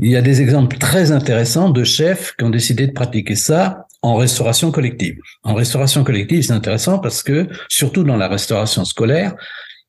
il 0.00 0.10
y 0.10 0.16
a 0.16 0.22
des 0.22 0.42
exemples 0.42 0.76
très 0.78 1.12
intéressants 1.12 1.70
de 1.70 1.84
chefs 1.84 2.34
qui 2.36 2.44
ont 2.44 2.50
décidé 2.50 2.86
de 2.86 2.92
pratiquer 2.92 3.36
ça 3.36 3.86
en 4.02 4.16
restauration 4.16 4.72
collective. 4.72 5.18
En 5.44 5.54
restauration 5.54 6.02
collective, 6.02 6.42
c'est 6.42 6.52
intéressant 6.52 6.98
parce 6.98 7.22
que, 7.22 7.48
surtout 7.68 8.02
dans 8.02 8.16
la 8.16 8.28
restauration 8.28 8.84
scolaire, 8.84 9.34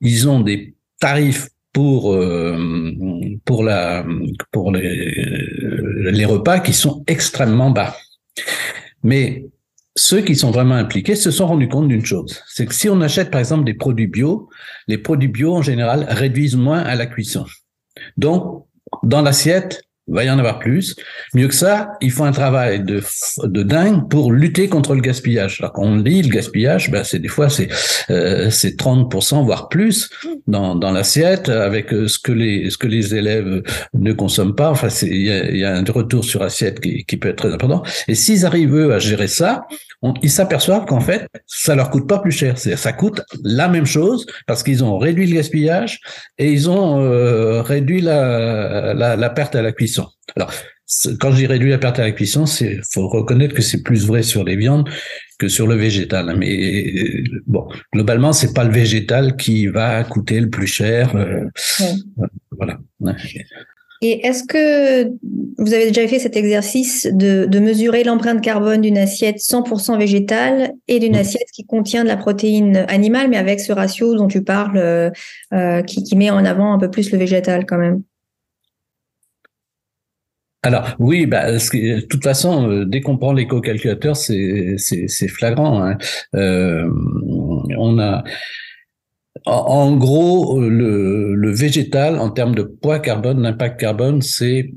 ils 0.02 0.30
ont 0.30 0.40
des 0.40 0.76
tarifs 1.00 1.50
pour 1.74 2.14
euh, 2.14 2.58
pour 3.46 3.64
la 3.64 4.06
pour 4.52 4.72
les, 4.72 5.14
les 6.12 6.26
repas 6.26 6.60
qui 6.60 6.74
sont 6.74 7.04
extrêmement 7.08 7.72
bas. 7.72 7.96
Mais 9.04 9.46
ceux 9.96 10.22
qui 10.22 10.36
sont 10.36 10.52
vraiment 10.52 10.76
impliqués 10.76 11.16
se 11.16 11.32
sont 11.32 11.48
rendus 11.48 11.68
compte 11.68 11.88
d'une 11.88 12.06
chose, 12.06 12.42
c'est 12.48 12.66
que 12.66 12.74
si 12.74 12.90
on 12.90 13.02
achète 13.02 13.30
par 13.30 13.40
exemple 13.40 13.64
des 13.64 13.74
produits 13.74 14.08
bio, 14.08 14.50
les 14.88 14.98
produits 14.98 15.28
bio 15.28 15.56
en 15.56 15.62
général 15.62 16.06
réduisent 16.10 16.56
moins 16.56 16.80
à 16.80 16.96
la 16.96 17.06
cuisson. 17.06 17.46
Donc, 18.18 18.66
dans 19.04 19.22
l'assiette, 19.22 19.84
va 20.08 20.24
y 20.24 20.30
en 20.30 20.38
avoir 20.38 20.60
plus. 20.60 20.96
Mieux 21.34 21.48
que 21.48 21.54
ça, 21.54 21.94
il 22.02 22.12
faut 22.12 22.26
un 22.26 22.32
travail 22.32 22.84
de, 22.84 23.02
de 23.44 23.64
dingue 23.64 24.10
pour 24.10 24.32
lutter 24.32 24.68
contre 24.68 24.96
le 24.96 25.02
gaspillage. 25.02 25.58
Alors 25.62 25.74
quand 25.74 25.84
on 25.84 25.98
dit 25.98 26.22
le 26.22 26.30
gaspillage, 26.30 26.92
ben 26.92 27.04
c'est 27.04 27.20
des 27.20 27.28
fois 27.28 27.50
c'est 27.50 27.70
euh, 28.10 28.50
c'est 28.50 28.78
30% 28.78 29.44
voire 29.46 29.70
plus 29.70 30.10
dans, 30.48 30.76
dans 30.76 30.92
l'assiette 30.92 31.50
avec 31.50 31.94
euh, 31.94 32.08
ce 32.08 32.20
que 32.20 32.32
les 32.32 32.70
ce 32.70 32.78
que 32.78 32.88
les 32.88 33.16
élèves 33.16 33.64
ne 33.94 34.14
consomment 34.14 34.56
pas. 34.56 34.70
Enfin, 34.70 34.90
il 35.04 35.24
y 35.24 35.32
a, 35.32 35.52
y 35.52 35.64
a, 35.64 35.76
un 35.76 35.84
retour 35.84 36.26
sur 36.26 36.42
assiette 36.42 36.80
qui, 36.80 37.06
qui 37.06 37.18
peut 37.18 37.30
être 37.30 37.38
très 37.38 37.54
important. 37.54 37.84
Et 38.08 38.16
s'ils 38.16 38.46
arrivent 38.46 38.76
eux 38.76 38.94
à 38.94 39.00
gérer 39.00 39.28
ça, 39.28 39.66
ils 40.22 40.32
s'aperçoivent 40.32 40.86
qu'en 40.86 41.00
fait 41.00 41.28
ça 41.48 41.76
leur 41.76 41.90
coûte 41.90 42.08
pas 42.08 42.20
plus 42.20 42.32
cher. 42.32 42.58
Ça 42.58 42.94
coûte 42.94 43.22
la 43.44 43.68
même 43.68 43.86
chose 43.86 44.26
parce 44.48 44.64
qu'ils 44.64 44.84
ont 44.84 44.98
réduit 44.98 45.28
le 45.28 45.36
gaspillage 45.36 46.00
et 46.38 46.52
ils 46.52 46.70
ont 46.70 47.02
euh, 47.02 47.62
réduit 47.62 48.02
la, 48.02 48.94
la, 48.94 49.16
la 49.16 49.30
perte 49.30 49.56
à 49.56 49.62
la 49.62 49.72
cuisson 49.72 50.08
alors, 50.36 50.52
quand 51.20 51.32
j'ai 51.32 51.48
réduit 51.48 51.70
la 51.70 51.78
perte 51.78 52.00
à 52.00 52.04
la 52.04 52.12
cuisson, 52.12 52.46
c'est 52.46 52.80
faut 52.92 53.08
reconnaître 53.08 53.56
que 53.56 53.62
c'est 53.62 53.82
plus 53.84 54.06
vrai 54.06 54.24
sur 54.24 54.44
les 54.44 54.56
viandes 54.56 54.90
que 55.40 55.48
sur 55.48 55.68
le 55.68 55.76
végétal. 55.76 56.36
Mais 56.38 57.24
bon, 57.48 57.68
globalement, 57.94 58.34
c'est 58.34 58.54
pas 58.54 58.64
le 58.64 58.72
végétal 58.72 59.36
qui 59.36 59.68
va 59.68 60.04
coûter 60.04 60.40
le 60.40 60.50
plus 60.50 60.68
cher. 60.68 61.16
Euh, 61.16 61.46
voilà. 62.52 62.80
Et 64.06 64.28
est-ce 64.28 64.44
que 64.44 65.06
vous 65.58 65.74
avez 65.74 65.88
déjà 65.88 66.06
fait 66.10 66.20
cet 66.20 66.36
exercice 66.36 67.08
de, 67.10 67.46
de 67.46 67.60
mesurer 67.60 68.04
l'empreinte 68.04 68.42
carbone 68.42 68.82
d'une 68.82 68.98
assiette 68.98 69.38
100% 69.38 69.98
végétale 69.98 70.74
et 70.90 71.00
d'une 71.00 71.16
assiette 71.16 71.48
qui 71.54 71.66
contient 71.66 72.04
de 72.04 72.10
la 72.10 72.18
protéine 72.18 72.86
animale, 72.90 73.30
mais 73.30 73.38
avec 73.38 73.62
ce 73.62 73.72
ratio 73.72 74.14
dont 74.16 74.28
tu 74.28 74.44
parles, 74.44 74.78
euh, 74.78 75.10
euh 75.54 75.82
qui, 75.84 76.04
qui 76.04 76.18
met 76.18 76.30
en 76.30 76.44
avant 76.44 76.74
un 76.74 76.80
peu 76.80 76.92
plus 76.92 77.12
le 77.14 77.18
végétal 77.18 77.66
quand 77.66 77.78
même? 77.78 78.04
Alors 80.64 80.96
oui, 81.00 81.26
bah, 81.26 81.50
de 81.54 82.02
toute 82.02 82.24
façon, 82.24 82.70
euh, 82.70 82.86
dès 82.86 83.00
qu'on 83.00 83.18
prend 83.18 83.32
l'éco-calculateur, 83.32 84.18
c'est 84.18 84.76
c'est 84.78 85.28
flagrant. 85.30 85.82
Hein. 85.82 85.98
Euh, 86.36 86.90
on 87.78 88.00
a 88.00 88.26
en, 89.46 89.96
gros 89.96 90.62
le, 90.62 91.36
le, 91.36 91.52
végétal 91.52 92.18
en 92.20 92.30
termes 92.30 92.56
de 92.56 92.64
poids 92.64 93.00
carbone, 93.00 93.42
d'impact 93.42 93.80
carbone, 93.80 94.22
c'est 94.22 94.74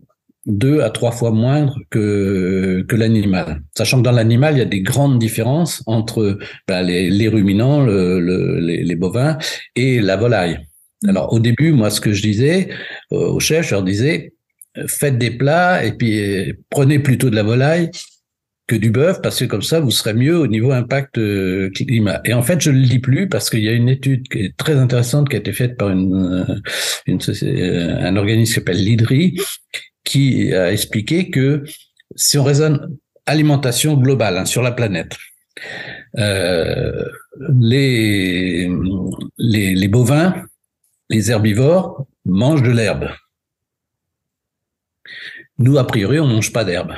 deux 0.46 0.80
à 0.80 0.90
trois 0.90 1.10
fois 1.10 1.30
moindre 1.30 1.78
que 1.90 2.84
que 2.88 2.96
l'animal. 2.96 3.62
Sachant 3.76 3.98
que 3.98 4.02
dans 4.02 4.12
l'animal, 4.12 4.54
il 4.54 4.58
y 4.58 4.62
a 4.62 4.66
des 4.66 4.80
grandes 4.80 5.18
différences 5.18 5.82
entre 5.86 6.38
bah, 6.68 6.82
les, 6.82 7.10
les, 7.10 7.28
ruminants, 7.28 7.82
le, 7.82 8.20
le, 8.20 8.60
les, 8.60 8.84
les 8.84 8.96
bovins 8.96 9.38
et 9.74 10.00
la 10.00 10.16
volaille. 10.16 10.58
Alors 11.06 11.32
au 11.32 11.40
début, 11.40 11.72
moi, 11.72 11.90
ce 11.90 12.00
que 12.00 12.12
je 12.12 12.22
disais 12.22 12.68
euh, 13.12 13.28
aux 13.28 13.40
chefs, 13.40 13.66
je 13.66 13.72
leur 13.72 13.82
disais 13.82 14.32
faites 14.88 15.18
des 15.18 15.30
plats 15.30 15.84
et 15.84 15.92
puis 15.92 16.20
euh, 16.20 16.52
prenez 16.70 16.98
plutôt 16.98 17.30
de 17.30 17.34
la 17.34 17.42
volaille 17.42 17.90
que 18.66 18.74
du 18.74 18.90
bœuf 18.90 19.22
parce 19.22 19.38
que 19.38 19.44
comme 19.44 19.62
ça 19.62 19.78
vous 19.80 19.90
serez 19.90 20.14
mieux 20.14 20.36
au 20.36 20.46
niveau 20.46 20.72
impact 20.72 21.18
euh, 21.18 21.70
climat. 21.70 22.20
Et 22.24 22.34
en 22.34 22.42
fait, 22.42 22.60
je 22.60 22.70
ne 22.70 22.78
le 22.78 22.86
dis 22.86 22.98
plus 22.98 23.28
parce 23.28 23.48
qu'il 23.48 23.60
y 23.60 23.68
a 23.68 23.72
une 23.72 23.88
étude 23.88 24.28
qui 24.28 24.38
est 24.38 24.56
très 24.56 24.76
intéressante 24.76 25.28
qui 25.28 25.36
a 25.36 25.38
été 25.38 25.52
faite 25.52 25.76
par 25.76 25.90
une, 25.90 26.44
euh, 26.48 26.54
une 27.06 27.20
un 28.04 28.16
organisme 28.16 28.52
qui 28.52 28.54
s'appelle 28.54 28.84
l'IDRI 28.84 29.38
qui 30.04 30.52
a 30.54 30.72
expliqué 30.72 31.30
que 31.30 31.64
si 32.14 32.38
on 32.38 32.44
raisonne 32.44 32.96
alimentation 33.26 33.94
globale 33.94 34.38
hein, 34.38 34.44
sur 34.44 34.62
la 34.62 34.72
planète, 34.72 35.16
euh, 36.18 37.04
les, 37.60 38.70
les, 39.38 39.74
les 39.74 39.88
bovins, 39.88 40.34
les 41.10 41.30
herbivores 41.30 42.06
mangent 42.24 42.62
de 42.62 42.70
l'herbe. 42.70 43.08
Nous, 45.58 45.78
a 45.78 45.86
priori, 45.86 46.20
on 46.20 46.26
mange 46.26 46.52
pas 46.52 46.64
d'herbe. 46.64 46.92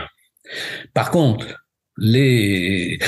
Par 0.95 1.11
contre, 1.11 1.47
euh, 2.05 2.99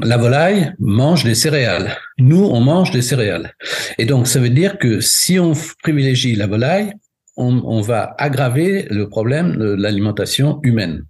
la 0.00 0.16
volaille 0.16 0.72
mange 0.78 1.24
des 1.24 1.34
céréales. 1.34 1.96
Nous, 2.18 2.44
on 2.44 2.60
mange 2.60 2.90
des 2.90 3.02
céréales. 3.02 3.52
Et 3.98 4.04
donc, 4.04 4.26
ça 4.28 4.38
veut 4.38 4.50
dire 4.50 4.78
que 4.78 5.00
si 5.00 5.38
on 5.38 5.52
privilégie 5.82 6.36
la 6.36 6.46
volaille, 6.46 6.92
on 7.38 7.82
va 7.82 8.14
aggraver 8.16 8.86
le 8.88 9.10
problème 9.10 9.56
de 9.56 9.74
l'alimentation 9.74 10.58
humaine. 10.62 11.04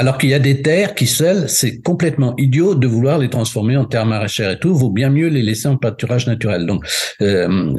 Alors 0.00 0.16
qu'il 0.16 0.30
y 0.30 0.34
a 0.34 0.38
des 0.38 0.62
terres 0.62 0.94
qui, 0.94 1.06
seules, 1.06 1.46
c'est 1.46 1.82
complètement 1.82 2.34
idiot 2.38 2.74
de 2.74 2.86
vouloir 2.86 3.18
les 3.18 3.28
transformer 3.28 3.76
en 3.76 3.84
terres 3.84 4.06
maraîchères 4.06 4.52
et 4.52 4.58
tout. 4.58 4.74
Vaut 4.74 4.88
bien 4.88 5.10
mieux 5.10 5.28
les 5.28 5.42
laisser 5.42 5.68
en 5.68 5.76
pâturage 5.76 6.26
naturel. 6.26 6.64
Donc, 6.64 6.86
euh, 7.20 7.76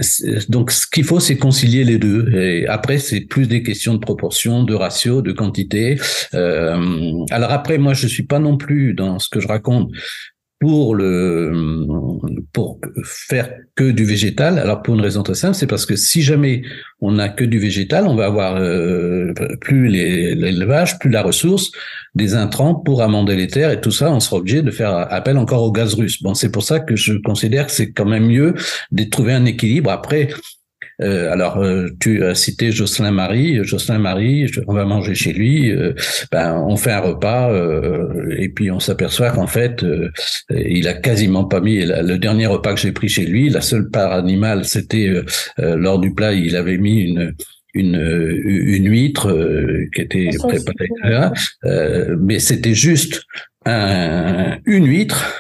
donc 0.48 0.70
ce 0.70 0.86
qu'il 0.86 1.04
faut, 1.04 1.20
c'est 1.20 1.38
concilier 1.38 1.84
les 1.84 1.98
deux. 1.98 2.32
Et 2.36 2.68
après, 2.68 3.00
c'est 3.00 3.22
plus 3.22 3.48
des 3.48 3.64
questions 3.64 3.96
de 3.96 4.00
proportion, 4.00 4.64
de 4.64 4.76
ratio, 4.76 5.24
de 5.24 5.32
quantité. 5.32 6.00
Euh, 6.36 7.26
alors 7.32 7.50
après, 7.50 7.80
moi, 7.80 7.96
je 7.96 8.06
suis 8.06 8.28
pas 8.28 8.38
non 8.38 8.56
plus 8.56 8.94
dans 8.94 9.18
ce 9.18 9.28
que 9.28 9.40
je 9.40 9.48
raconte 9.48 9.90
pour 10.62 10.94
le 10.94 11.52
pour 12.54 12.80
faire 13.04 13.50
que 13.76 13.90
du 13.90 14.06
végétal. 14.06 14.60
Alors 14.60 14.84
pour 14.84 14.94
une 14.94 15.02
raison 15.02 15.24
très 15.24 15.34
simple, 15.34 15.56
c'est 15.56 15.66
parce 15.66 15.88
que 15.88 15.96
si 15.96 16.22
jamais 16.22 16.62
on 17.02 17.14
n'a 17.14 17.30
que 17.30 17.44
du 17.44 17.58
végétal, 17.58 18.06
on 18.06 18.16
va 18.16 18.28
avoir 18.28 18.58
euh, 18.58 19.34
plus 19.60 19.88
l'élevage, 19.88 21.00
plus 21.00 21.10
la 21.10 21.24
ressource, 21.24 21.72
des 22.14 22.36
intrants 22.36 22.76
pour 22.76 23.02
amender 23.02 23.36
les 23.36 23.48
terres 23.48 23.72
et 23.72 23.82
tout 23.82 23.92
ça, 23.92 24.12
on 24.12 24.20
sera 24.20 24.38
obligé 24.38 24.62
de 24.62 24.70
faire 24.70 24.96
appel 25.12 25.38
encore 25.40 25.64
au 25.64 25.72
gaz 25.72 25.96
russe. 25.96 26.22
Bon, 26.22 26.36
c'est 26.36 26.52
pour 26.52 26.64
ça 26.64 26.80
que 26.80 26.96
je 26.96 27.14
considère 27.14 27.66
que 27.66 27.72
c'est 27.72 27.92
quand 27.92 28.06
même 28.06 28.28
mieux 28.28 28.54
de 28.92 29.04
trouver 29.06 29.34
un 29.34 29.46
équilibre. 29.46 29.90
Après, 29.90 30.30
euh, 31.02 31.32
alors, 31.32 31.58
euh, 31.58 31.88
tu 32.00 32.24
as 32.24 32.36
cité 32.36 32.72
Jocelyn 32.72 33.12
Marie. 33.12 33.64
Jocelyn 33.64 34.00
Marie, 34.00 34.50
on 34.68 34.74
va 34.74 34.86
manger 34.86 35.16
chez 35.16 35.34
lui. 35.34 35.72
Euh, 35.72 35.94
ben, 36.32 36.64
on 36.68 36.76
fait 36.76 36.92
un 36.92 37.00
repas 37.00 37.52
et 38.38 38.50
puis 38.50 38.72
on 38.72 38.80
s'aperçoit 38.80 39.32
qu'en 39.32 39.48
fait, 39.48 39.86
il 40.50 40.88
a 40.88 40.94
quasiment 40.94 41.46
pas 41.46 41.60
mis 41.60 41.86
le 41.86 42.18
dernier 42.18 42.46
repas 42.46 42.74
que 42.74 42.80
j'ai 42.80 42.92
pris 42.92 43.10
chez 43.10 43.26
lui. 43.26 43.50
La 43.50 43.62
seule 43.62 43.90
part 43.90 44.12
animale, 44.12 44.66
c'était 44.66 45.12
lors 45.58 46.00
du 46.00 46.14
plat, 46.14 46.34
il 46.34 46.56
avait 46.56 46.78
mis 46.78 47.02
une 47.02 47.34
une, 47.74 47.96
une 47.96 48.90
huître 48.90 49.34
qui 49.96 50.02
était 50.02 50.30
préparée, 50.38 51.32
mais 52.20 52.40
c'était 52.40 52.74
juste 52.74 53.24
un, 53.66 54.58
une 54.66 54.88
huître 54.88 55.34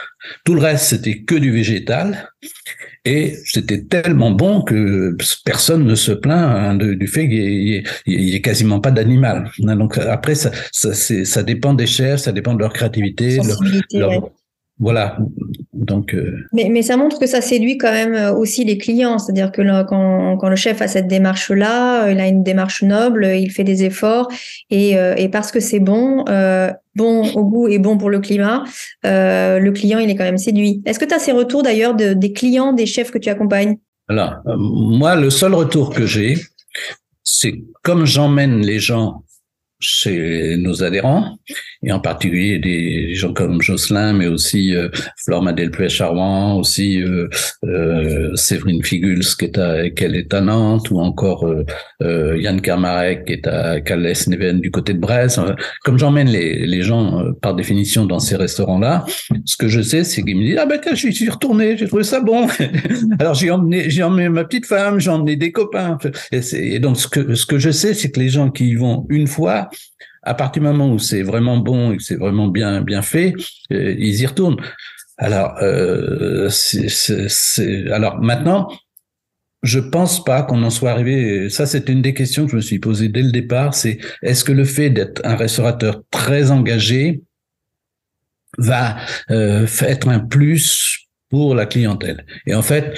Tout 0.45 0.55
le 0.55 0.61
reste, 0.61 0.85
c'était 0.85 1.21
que 1.21 1.35
du 1.35 1.51
végétal. 1.51 2.29
Et 3.03 3.35
c'était 3.45 3.81
tellement 3.83 4.29
bon 4.29 4.61
que 4.61 5.17
personne 5.43 5.85
ne 5.85 5.95
se 5.95 6.11
plaint 6.11 6.55
hein, 6.55 6.75
du 6.75 7.07
fait 7.07 7.27
qu'il 7.27 7.83
n'y 8.05 8.35
ait, 8.35 8.41
quasiment 8.41 8.79
pas 8.79 8.91
d'animal. 8.91 9.49
Donc 9.57 9.97
après, 9.97 10.35
ça, 10.35 10.51
ça, 10.71 10.93
ça, 10.93 11.41
dépend 11.41 11.73
des 11.73 11.87
chefs, 11.87 12.19
ça 12.19 12.31
dépend 12.31 12.53
de 12.53 12.59
leur 12.59 12.73
créativité, 12.73 13.39
leur, 13.93 14.29
voilà. 14.81 15.15
Donc. 15.73 16.15
Euh, 16.15 16.35
mais, 16.53 16.69
mais 16.69 16.81
ça 16.81 16.97
montre 16.97 17.19
que 17.19 17.27
ça 17.27 17.39
séduit 17.39 17.77
quand 17.77 17.91
même 17.91 18.15
euh, 18.15 18.33
aussi 18.33 18.65
les 18.65 18.79
clients, 18.79 19.19
c'est-à-dire 19.19 19.51
que 19.51 19.61
quand, 19.83 20.37
quand, 20.37 20.49
le 20.49 20.55
chef 20.55 20.81
a 20.81 20.87
cette 20.87 21.07
démarche-là, 21.07 22.05
euh, 22.05 22.11
il 22.11 22.19
a 22.19 22.27
une 22.27 22.43
démarche 22.43 22.81
noble, 22.81 23.25
il 23.25 23.51
fait 23.51 23.63
des 23.63 23.83
efforts 23.83 24.27
et, 24.71 24.95
et 25.17 25.29
parce 25.29 25.51
que 25.51 25.59
c'est 25.59 25.79
bon, 25.79 26.25
bon 26.95 27.31
au 27.35 27.45
goût 27.45 27.67
et 27.67 27.77
bon 27.77 27.97
pour 27.97 28.09
le 28.09 28.19
climat, 28.19 28.63
le 29.03 29.69
client 29.69 29.99
il 29.99 30.09
est 30.09 30.15
quand 30.15 30.23
même 30.23 30.37
séduit. 30.37 30.81
Est-ce 30.85 30.99
que 30.99 31.05
tu 31.05 31.13
as 31.13 31.19
ces 31.19 31.31
retours 31.31 31.61
d'ailleurs 31.61 31.95
de, 31.95 32.13
des 32.13 32.33
clients, 32.33 32.73
des 32.73 32.87
chefs 32.87 33.11
que 33.11 33.19
tu 33.19 33.29
accompagnes? 33.29 33.77
Alors 34.07 34.37
moi, 34.45 35.15
le 35.15 35.29
seul 35.29 35.53
retour 35.53 35.91
que 35.91 36.05
j'ai, 36.05 36.37
c'est 37.23 37.61
comme 37.83 38.05
j'emmène 38.05 38.65
les 38.65 38.79
gens 38.79 39.23
chez 39.79 40.57
nos 40.57 40.83
adhérents, 40.83 41.37
et 41.83 41.91
en 41.91 41.99
particulier 41.99 42.59
des 42.59 43.15
gens 43.15 43.33
comme 43.33 43.61
Jocelyn, 43.61 44.13
mais 44.13 44.27
aussi 44.27 44.75
euh, 44.75 44.89
Flore 45.17 45.41
Madelpuet 45.41 45.89
Charwan, 45.89 46.59
aussi 46.59 47.01
euh, 47.01 47.27
euh, 47.65 48.35
Séverine 48.35 48.83
Figuls 48.83 49.25
qui 49.37 49.45
est 49.45 49.57
à, 49.57 49.89
qu'elle 49.89 50.15
est 50.15 50.31
à 50.33 50.41
Nantes, 50.41 50.91
ou 50.91 50.99
encore 50.99 51.47
euh, 51.47 51.65
euh, 52.03 52.37
Yann 52.37 52.61
Karmarek 52.61 53.25
qui 53.25 53.33
est 53.33 53.47
à 53.47 53.81
Calais-Neven 53.81 54.61
du 54.61 54.69
côté 54.69 54.93
de 54.93 54.99
Brest. 54.99 55.39
Comme 55.83 55.97
j'emmène 55.97 56.29
les, 56.29 56.67
les 56.67 56.83
gens 56.83 57.23
par 57.41 57.55
définition 57.55 58.05
dans 58.05 58.19
ces 58.19 58.35
restaurants-là, 58.35 59.05
ce 59.45 59.57
que 59.57 59.67
je 59.67 59.81
sais, 59.81 60.03
c'est 60.03 60.21
qu'ils 60.21 60.37
me 60.37 60.43
disent 60.43 60.59
ah 60.59 60.67
ben 60.67 60.79
tiens, 60.81 60.93
je 60.93 61.09
suis 61.09 61.29
retourné, 61.29 61.77
j'ai 61.77 61.87
trouvé 61.87 62.03
ça 62.03 62.19
bon. 62.19 62.47
Alors 63.19 63.33
j'ai 63.33 63.49
emmené, 63.49 63.89
j'ai 63.89 64.03
emmené 64.03 64.29
ma 64.29 64.43
petite 64.43 64.67
femme, 64.67 64.99
j'ai 64.99 65.09
emmené 65.09 65.35
des 65.35 65.51
copains. 65.51 65.97
Et, 66.31 66.41
et 66.53 66.79
donc 66.79 66.97
ce 66.97 67.07
que 67.07 67.33
ce 67.33 67.45
que 67.47 67.57
je 67.57 67.71
sais, 67.71 67.95
c'est 67.95 68.11
que 68.11 68.19
les 68.19 68.29
gens 68.29 68.51
qui 68.51 68.69
y 68.69 68.75
vont 68.75 69.07
une 69.09 69.27
fois 69.27 69.69
à 70.23 70.33
partir 70.33 70.61
du 70.61 70.67
moment 70.67 70.91
où 70.91 70.99
c'est 70.99 71.23
vraiment 71.23 71.57
bon 71.57 71.91
et 71.91 71.97
que 71.97 72.03
c'est 72.03 72.15
vraiment 72.15 72.47
bien 72.47 72.81
bien 72.81 73.01
fait, 73.01 73.33
euh, 73.71 73.95
ils 73.97 74.21
y 74.21 74.25
retournent. 74.25 74.61
Alors, 75.17 75.55
euh, 75.61 76.49
alors 77.91 78.19
maintenant, 78.21 78.67
je 79.63 79.79
pense 79.79 80.23
pas 80.23 80.41
qu'on 80.41 80.63
en 80.63 80.69
soit 80.71 80.91
arrivé. 80.91 81.49
Ça, 81.49 81.65
c'est 81.65 81.89
une 81.89 82.01
des 82.01 82.13
questions 82.13 82.45
que 82.45 82.51
je 82.51 82.55
me 82.55 82.61
suis 82.61 82.79
posée 82.79 83.09
dès 83.09 83.21
le 83.21 83.31
départ. 83.31 83.75
C'est 83.75 83.99
est-ce 84.23 84.43
que 84.43 84.51
le 84.51 84.65
fait 84.65 84.89
d'être 84.89 85.21
un 85.23 85.35
restaurateur 85.35 86.01
très 86.09 86.49
engagé 86.49 87.21
va 88.57 88.97
euh, 89.29 89.67
être 89.81 90.07
un 90.07 90.19
plus 90.19 91.07
pour 91.29 91.53
la 91.53 91.67
clientèle? 91.67 92.25
Et 92.47 92.55
en 92.55 92.63
fait, 92.63 92.97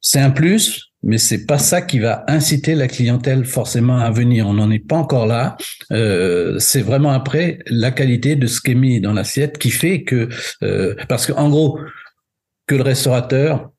c'est 0.00 0.20
un 0.20 0.30
plus, 0.30 0.92
mais 1.04 1.18
c'est 1.18 1.46
pas 1.46 1.58
ça 1.58 1.82
qui 1.82 1.98
va 1.98 2.24
inciter 2.28 2.74
la 2.74 2.88
clientèle 2.88 3.44
forcément 3.44 3.98
à 3.98 4.10
venir. 4.10 4.48
On 4.48 4.54
n'en 4.54 4.70
est 4.70 4.84
pas 4.84 4.96
encore 4.96 5.26
là. 5.26 5.56
Euh, 5.92 6.58
c'est 6.58 6.80
vraiment 6.80 7.10
après 7.10 7.58
la 7.66 7.90
qualité 7.90 8.36
de 8.36 8.46
ce 8.46 8.60
qui 8.60 8.72
est 8.72 8.74
mis 8.74 9.00
dans 9.00 9.12
l'assiette 9.12 9.58
qui 9.58 9.70
fait 9.70 10.02
que, 10.02 10.28
euh, 10.62 10.94
parce 11.08 11.26
qu'en 11.26 11.50
gros, 11.50 11.78
que 12.66 12.74
le 12.74 12.82
restaurateur 12.82 13.70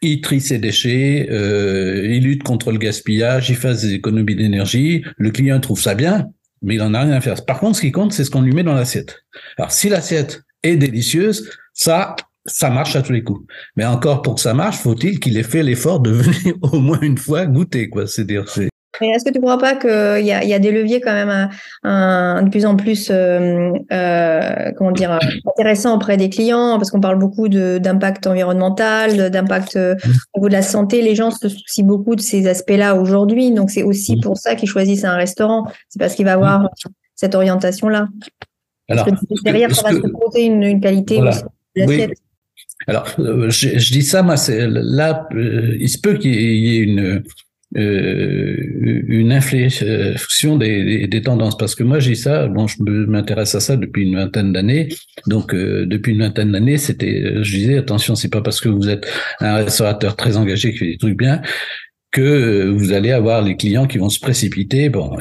il 0.00 0.20
trie 0.20 0.40
ses 0.40 0.58
déchets, 0.58 1.28
euh, 1.30 2.06
il 2.08 2.24
lutte 2.24 2.42
contre 2.42 2.72
le 2.72 2.78
gaspillage, 2.78 3.50
il 3.50 3.56
fasse 3.56 3.82
des 3.82 3.92
économies 3.92 4.34
d'énergie. 4.34 5.04
Le 5.18 5.30
client 5.30 5.60
trouve 5.60 5.80
ça 5.80 5.94
bien, 5.94 6.28
mais 6.62 6.76
il 6.76 6.82
en 6.82 6.94
a 6.94 7.02
rien 7.02 7.12
à 7.12 7.20
faire. 7.20 7.44
Par 7.44 7.60
contre, 7.60 7.76
ce 7.76 7.82
qui 7.82 7.92
compte, 7.92 8.12
c'est 8.12 8.24
ce 8.24 8.30
qu'on 8.30 8.40
lui 8.40 8.52
met 8.52 8.64
dans 8.64 8.74
l'assiette. 8.74 9.22
Alors, 9.58 9.70
si 9.70 9.88
l'assiette 9.88 10.42
est 10.62 10.76
délicieuse, 10.76 11.50
ça, 11.74 12.16
ça 12.46 12.70
marche 12.70 12.96
à 12.96 13.02
tous 13.02 13.12
les 13.12 13.22
coups. 13.22 13.44
Mais 13.76 13.84
encore 13.84 14.22
pour 14.22 14.36
que 14.36 14.40
ça 14.40 14.54
marche, 14.54 14.78
faut-il 14.78 15.20
qu'il 15.20 15.36
ait 15.36 15.42
fait 15.42 15.62
l'effort 15.62 16.00
de 16.00 16.10
venir 16.10 16.54
au 16.62 16.78
moins 16.78 17.00
une 17.00 17.18
fois 17.18 17.46
goûter, 17.46 17.88
quoi. 17.88 18.06
C'est 18.06 18.24
dire, 18.24 18.48
c'est. 18.48 18.68
Est-ce 19.00 19.24
que 19.24 19.30
tu 19.30 19.38
ne 19.38 19.42
crois 19.42 19.58
pas 19.58 19.74
qu'il 19.74 20.24
y 20.24 20.32
a, 20.32 20.44
y 20.44 20.52
a 20.52 20.58
des 20.58 20.70
leviers 20.70 21.00
quand 21.00 21.14
même 21.14 21.48
un, 21.82 22.42
de 22.42 22.50
plus 22.50 22.66
en 22.66 22.76
plus 22.76 23.08
euh, 23.10 23.70
euh, 23.90 24.70
comment 24.76 24.92
dire 24.92 25.18
intéressants 25.48 25.96
auprès 25.96 26.18
des 26.18 26.28
clients? 26.28 26.76
Parce 26.76 26.90
qu'on 26.90 27.00
parle 27.00 27.18
beaucoup 27.18 27.48
d'impact 27.48 28.26
environnemental, 28.26 29.30
d'impact 29.30 29.76
euh, 29.76 29.96
au 30.34 30.40
niveau 30.40 30.48
de 30.48 30.52
la 30.52 30.62
santé. 30.62 31.00
Les 31.00 31.14
gens 31.14 31.30
se 31.30 31.48
soucient 31.48 31.86
beaucoup 31.86 32.14
de 32.14 32.20
ces 32.20 32.46
aspects-là 32.46 32.94
aujourd'hui, 32.94 33.50
donc 33.50 33.70
c'est 33.70 33.82
aussi 33.82 34.20
pour 34.20 34.36
ça 34.36 34.54
qu'ils 34.56 34.68
choisissent 34.68 35.04
un 35.04 35.16
restaurant. 35.16 35.64
C'est 35.88 35.98
parce 35.98 36.14
qu'il 36.14 36.26
va 36.26 36.34
avoir 36.34 36.68
cette 37.14 37.34
orientation-là. 37.34 38.08
Alors, 38.90 39.08
derrière, 39.42 39.74
ça 39.74 39.90
va 39.90 39.94
se 39.94 40.06
poser 40.06 40.44
une, 40.44 40.62
une 40.62 40.80
qualité 40.80 41.18
aussi 41.18 41.42
de 41.76 41.80
l'assiette. 41.80 42.10
Alors, 42.86 43.06
euh, 43.18 43.50
je, 43.50 43.78
je, 43.78 43.92
dis 43.92 44.02
ça, 44.02 44.22
moi, 44.22 44.36
là, 44.48 45.28
euh, 45.34 45.76
il 45.78 45.88
se 45.88 45.98
peut 45.98 46.14
qu'il 46.14 46.34
y 46.34 46.76
ait 46.76 46.80
une 46.80 47.22
euh, 47.74 48.54
une 49.08 49.32
inflexion 49.32 50.58
des, 50.58 51.06
des, 51.06 51.22
tendances. 51.22 51.56
Parce 51.56 51.74
que 51.74 51.82
moi 51.82 52.00
j'ai 52.00 52.14
ça 52.14 52.46
bon 52.46 52.66
je 52.66 52.82
m'intéresse 52.82 53.54
à 53.54 53.60
ça 53.60 53.76
depuis 53.76 54.02
une 54.04 54.16
vingtaine 54.16 54.52
d'années. 54.52 54.90
Donc 55.26 55.54
euh, 55.54 55.86
depuis 55.86 56.12
une 56.12 56.18
vingtaine 56.18 56.52
d'années 56.52 56.76
c'était 56.76 57.42
je 57.42 57.56
disais 57.56 57.78
attention 57.78 58.14
c'est 58.14 58.28
pas 58.28 58.42
parce 58.42 58.60
que 58.60 58.68
vous 58.68 58.90
êtes 58.90 59.06
un 59.40 59.56
restaurateur 59.56 60.16
très 60.16 60.36
engagé 60.36 60.72
qui 60.72 60.78
fait 60.78 60.86
des 60.86 60.98
trucs 60.98 61.16
bien 61.16 61.40
que 62.12 62.68
vous 62.68 62.92
allez 62.92 63.10
avoir 63.10 63.42
les 63.42 63.56
clients 63.56 63.86
qui 63.86 63.98
vont 63.98 64.10
se 64.10 64.20
précipiter. 64.20 64.90
Bon, 64.90 65.16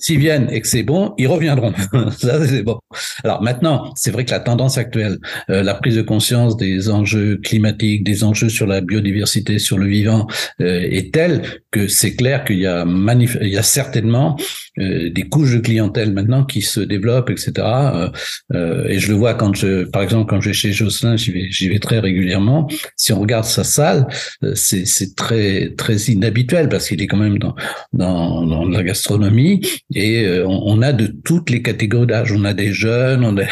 s'ils 0.00 0.18
viennent 0.18 0.48
et 0.50 0.60
que 0.60 0.66
c'est 0.66 0.82
bon, 0.82 1.14
ils 1.16 1.28
reviendront. 1.28 1.72
Ça, 2.18 2.46
c'est 2.46 2.62
bon. 2.62 2.78
Alors 3.22 3.40
maintenant, 3.40 3.92
c'est 3.94 4.10
vrai 4.10 4.24
que 4.24 4.32
la 4.32 4.40
tendance 4.40 4.76
actuelle, 4.76 5.18
euh, 5.48 5.62
la 5.62 5.74
prise 5.74 5.96
de 5.96 6.02
conscience 6.02 6.56
des 6.56 6.90
enjeux 6.90 7.36
climatiques, 7.36 8.04
des 8.04 8.24
enjeux 8.24 8.48
sur 8.48 8.66
la 8.66 8.80
biodiversité, 8.80 9.58
sur 9.60 9.78
le 9.78 9.86
vivant, 9.86 10.26
euh, 10.60 10.80
est 10.82 11.14
telle 11.14 11.42
que 11.74 11.88
c'est 11.88 12.14
clair 12.14 12.44
qu'il 12.44 12.60
y 12.60 12.66
a 12.66 12.84
il 12.86 13.48
y 13.48 13.56
a 13.56 13.62
certainement 13.62 14.36
euh, 14.78 15.10
des 15.10 15.24
couches 15.24 15.54
de 15.54 15.60
clientèle 15.60 16.12
maintenant 16.12 16.44
qui 16.44 16.62
se 16.62 16.80
développent, 16.80 17.30
etc. 17.30 17.52
et 18.88 18.98
je 18.98 19.08
le 19.08 19.14
vois 19.14 19.34
quand 19.34 19.54
je, 19.54 19.84
par 19.84 20.02
exemple, 20.02 20.26
quand 20.30 20.40
je 20.40 20.50
vais 20.50 20.54
chez 20.54 20.72
Jocelyn, 20.72 21.16
j'y 21.16 21.32
vais, 21.32 21.46
j'y 21.50 21.68
vais 21.68 21.78
très 21.78 21.98
régulièrement. 21.98 22.68
Si 22.96 23.12
on 23.12 23.20
regarde 23.20 23.44
sa 23.44 23.64
salle, 23.64 24.06
c'est, 24.54 24.86
c'est 24.86 25.14
très, 25.14 25.74
très 25.76 25.96
habituel 26.22 26.68
parce 26.68 26.88
qu'il 26.88 27.00
est 27.02 27.06
quand 27.06 27.16
même 27.16 27.38
dans, 27.38 27.54
dans, 27.92 28.46
dans 28.46 28.64
la 28.64 28.82
gastronomie 28.82 29.60
et 29.94 30.26
euh, 30.26 30.46
on, 30.46 30.82
a 30.82 30.92
de 30.92 31.06
toutes 31.06 31.50
les 31.50 31.62
catégories 31.62 32.06
d'âge. 32.06 32.32
On 32.32 32.44
a 32.44 32.52
des 32.52 32.72
jeunes, 32.72 33.24
on 33.24 33.36
a 33.38 33.44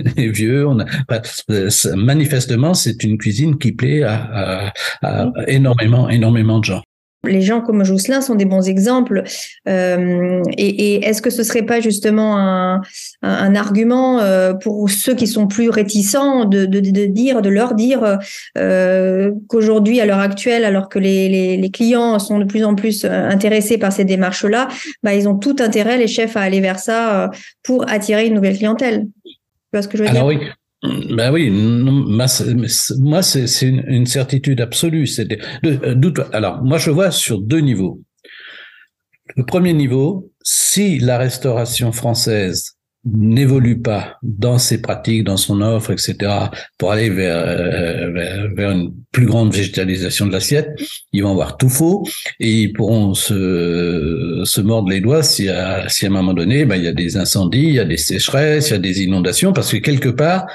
des 0.16 0.28
vieux, 0.28 0.66
on 0.66 0.80
a 0.80 0.86
euh, 1.50 1.70
manifestement 1.94 2.74
c'est 2.74 3.02
une 3.02 3.18
cuisine 3.18 3.58
qui 3.58 3.72
plaît 3.72 4.02
à, 4.02 4.72
à 5.02 5.30
énormément 5.48 6.08
énormément 6.08 6.58
de 6.58 6.64
gens 6.64 6.82
les 7.26 7.42
gens 7.42 7.60
comme 7.60 7.84
Jocelyn 7.84 8.20
sont 8.20 8.34
des 8.34 8.44
bons 8.44 8.68
exemples. 8.68 9.22
Euh, 9.68 10.42
et, 10.56 11.06
est-ce 11.06 11.22
que 11.22 11.30
ce 11.30 11.42
serait 11.42 11.62
pas 11.62 11.80
justement 11.80 12.36
un, 13.22 13.54
argument 13.54 14.20
euh, 14.20 14.54
pour 14.54 14.90
ceux 14.90 15.14
qui 15.14 15.26
sont 15.26 15.46
plus 15.46 15.70
réticents 15.70 16.44
de, 16.44 17.48
leur 17.48 17.74
dire 17.74 18.18
euh, 18.58 19.32
qu'aujourd'hui, 19.48 20.00
à 20.00 20.06
l'heure 20.06 20.18
actuelle, 20.18 20.64
alors 20.64 20.88
que 20.88 20.98
les, 20.98 21.70
clients 21.72 22.18
sont 22.18 22.38
de 22.38 22.44
plus 22.44 22.64
en 22.64 22.74
plus 22.74 23.04
intéressés 23.04 23.78
par 23.78 23.92
ces 23.92 24.04
démarches-là, 24.04 24.68
bah, 25.02 25.14
ils 25.14 25.28
ont 25.28 25.36
tout 25.36 25.56
intérêt, 25.58 25.98
les 25.98 26.06
chefs, 26.06 26.36
à 26.36 26.40
aller 26.40 26.60
vers 26.60 26.78
ça 26.78 27.30
pour 27.62 27.88
attirer 27.90 28.26
une 28.26 28.34
nouvelle 28.34 28.56
clientèle. 28.56 29.06
Ben 31.10 31.32
oui, 31.32 31.50
moi 31.50 32.28
c'est 33.22 33.66
une, 33.66 34.06
certitude 34.06 34.60
absolue. 34.60 35.06
C'est 35.06 35.28
alors 36.32 36.62
moi 36.62 36.78
je 36.78 36.90
vois 36.90 37.10
sur 37.10 37.40
deux 37.40 37.60
niveaux. 37.60 38.00
Le 39.36 39.44
premier 39.44 39.72
niveau, 39.72 40.32
si 40.42 40.98
la 40.98 41.18
restauration 41.18 41.92
française 41.92 42.76
n'évolue 43.06 43.80
pas 43.80 44.16
dans 44.22 44.58
ses 44.58 44.80
pratiques, 44.80 45.24
dans 45.24 45.36
son 45.36 45.60
offre, 45.60 45.92
etc., 45.92 46.16
pour 46.76 46.90
aller 46.90 47.08
vers, 47.08 47.36
euh, 47.36 48.48
vers, 48.56 48.70
une 48.72 48.92
plus 49.12 49.26
grande 49.26 49.54
végétalisation 49.54 50.26
de 50.26 50.32
l'assiette, 50.32 50.70
ils 51.12 51.22
vont 51.22 51.30
avoir 51.30 51.56
tout 51.56 51.68
faux 51.68 52.04
et 52.40 52.62
ils 52.62 52.72
pourront 52.72 53.14
se, 53.14 54.42
se 54.44 54.60
mordre 54.60 54.88
les 54.90 55.00
doigts 55.00 55.22
si 55.22 55.48
à, 55.48 55.88
si 55.88 56.04
à 56.04 56.08
un 56.08 56.12
moment 56.12 56.34
donné, 56.34 56.64
ben, 56.64 56.76
il 56.76 56.84
y 56.84 56.88
a 56.88 56.92
des 56.92 57.16
incendies, 57.16 57.68
il 57.68 57.74
y 57.74 57.80
a 57.80 57.84
des 57.84 57.96
sécheresses, 57.96 58.70
il 58.70 58.72
y 58.72 58.76
a 58.76 58.80
des 58.80 59.02
inondations, 59.02 59.52
parce 59.52 59.70
que 59.70 59.78
quelque 59.78 60.08
part, 60.08 60.46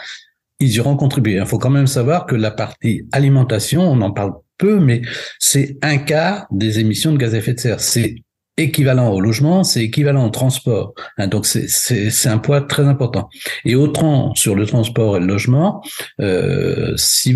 ils 0.62 0.76
y 0.76 0.80
auront 0.80 0.96
contribué. 0.96 1.34
Il 1.34 1.46
faut 1.46 1.58
quand 1.58 1.70
même 1.70 1.88
savoir 1.88 2.26
que 2.26 2.36
la 2.36 2.52
partie 2.52 3.08
alimentation, 3.12 3.82
on 3.82 4.00
en 4.02 4.12
parle 4.12 4.34
peu, 4.58 4.80
mais 4.80 5.02
c'est 5.40 5.78
un 5.82 5.98
quart 5.98 6.46
des 6.52 6.80
émissions 6.80 7.12
de 7.12 7.18
gaz 7.18 7.34
à 7.34 7.40
effet 7.40 7.54
de 7.54 7.60
serre. 7.60 7.80
C'est 7.80 8.16
équivalent 8.58 9.12
au 9.12 9.22
logement, 9.22 9.64
c'est 9.64 9.84
équivalent 9.84 10.28
au 10.28 10.30
transport. 10.30 10.94
Hein, 11.18 11.28
donc 11.28 11.46
c'est 11.46 12.30
un 12.30 12.38
poids 12.38 12.62
très 12.62 12.84
important. 12.84 13.30
Et 13.66 13.76
autant 13.76 14.36
sur 14.36 14.56
le 14.56 14.66
transport 14.66 15.18
et 15.18 15.20
le 15.20 15.26
logement, 15.26 15.82
euh, 16.20 16.94
si 16.96 17.36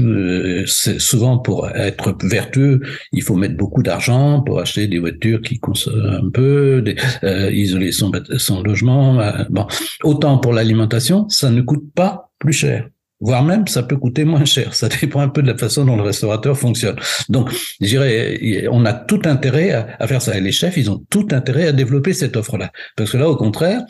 c'est 0.67 0.99
souvent 0.99 1.39
pour 1.39 1.69
être 1.69 2.15
vertueux, 2.23 2.81
il 3.11 3.23
faut 3.23 3.35
mettre 3.35 3.55
beaucoup 3.55 3.81
d'argent 3.81 4.41
pour 4.41 4.59
acheter 4.59 4.87
des 4.87 4.99
voitures 4.99 5.41
qui 5.41 5.59
consomment 5.59 6.25
un 6.25 6.29
peu, 6.29 6.81
des, 6.83 6.95
euh, 7.23 7.51
isoler 7.51 7.91
son, 7.91 8.11
son 8.37 8.61
logement. 8.61 9.19
Euh, 9.19 9.43
bon, 9.49 9.65
autant 10.03 10.37
pour 10.37 10.53
l'alimentation, 10.53 11.27
ça 11.29 11.49
ne 11.49 11.61
coûte 11.61 11.91
pas 11.95 12.29
plus 12.37 12.53
cher. 12.53 12.87
Voire 13.19 13.43
même 13.43 13.67
ça 13.67 13.83
peut 13.83 13.97
coûter 13.97 14.25
moins 14.25 14.45
cher. 14.45 14.73
Ça 14.75 14.89
dépend 14.89 15.21
un 15.21 15.29
peu 15.29 15.41
de 15.41 15.47
la 15.47 15.57
façon 15.57 15.85
dont 15.85 15.95
le 15.95 16.03
restaurateur 16.03 16.57
fonctionne. 16.57 16.95
Donc, 17.29 17.51
je 17.81 17.87
dirais, 17.87 18.67
on 18.71 18.85
a 18.85 18.93
tout 18.93 19.21
intérêt 19.25 19.71
à, 19.71 20.07
faire 20.07 20.21
ça. 20.21 20.37
Et 20.37 20.41
les 20.41 20.51
chefs, 20.51 20.77
ils 20.77 20.89
ont 20.89 21.03
tout 21.09 21.27
intérêt 21.31 21.67
à 21.67 21.71
développer 21.71 22.13
cette 22.13 22.35
offre-là. 22.35 22.71
Parce 22.95 23.11
que 23.11 23.17
là, 23.17 23.29
au 23.29 23.35
contraire, 23.35 23.81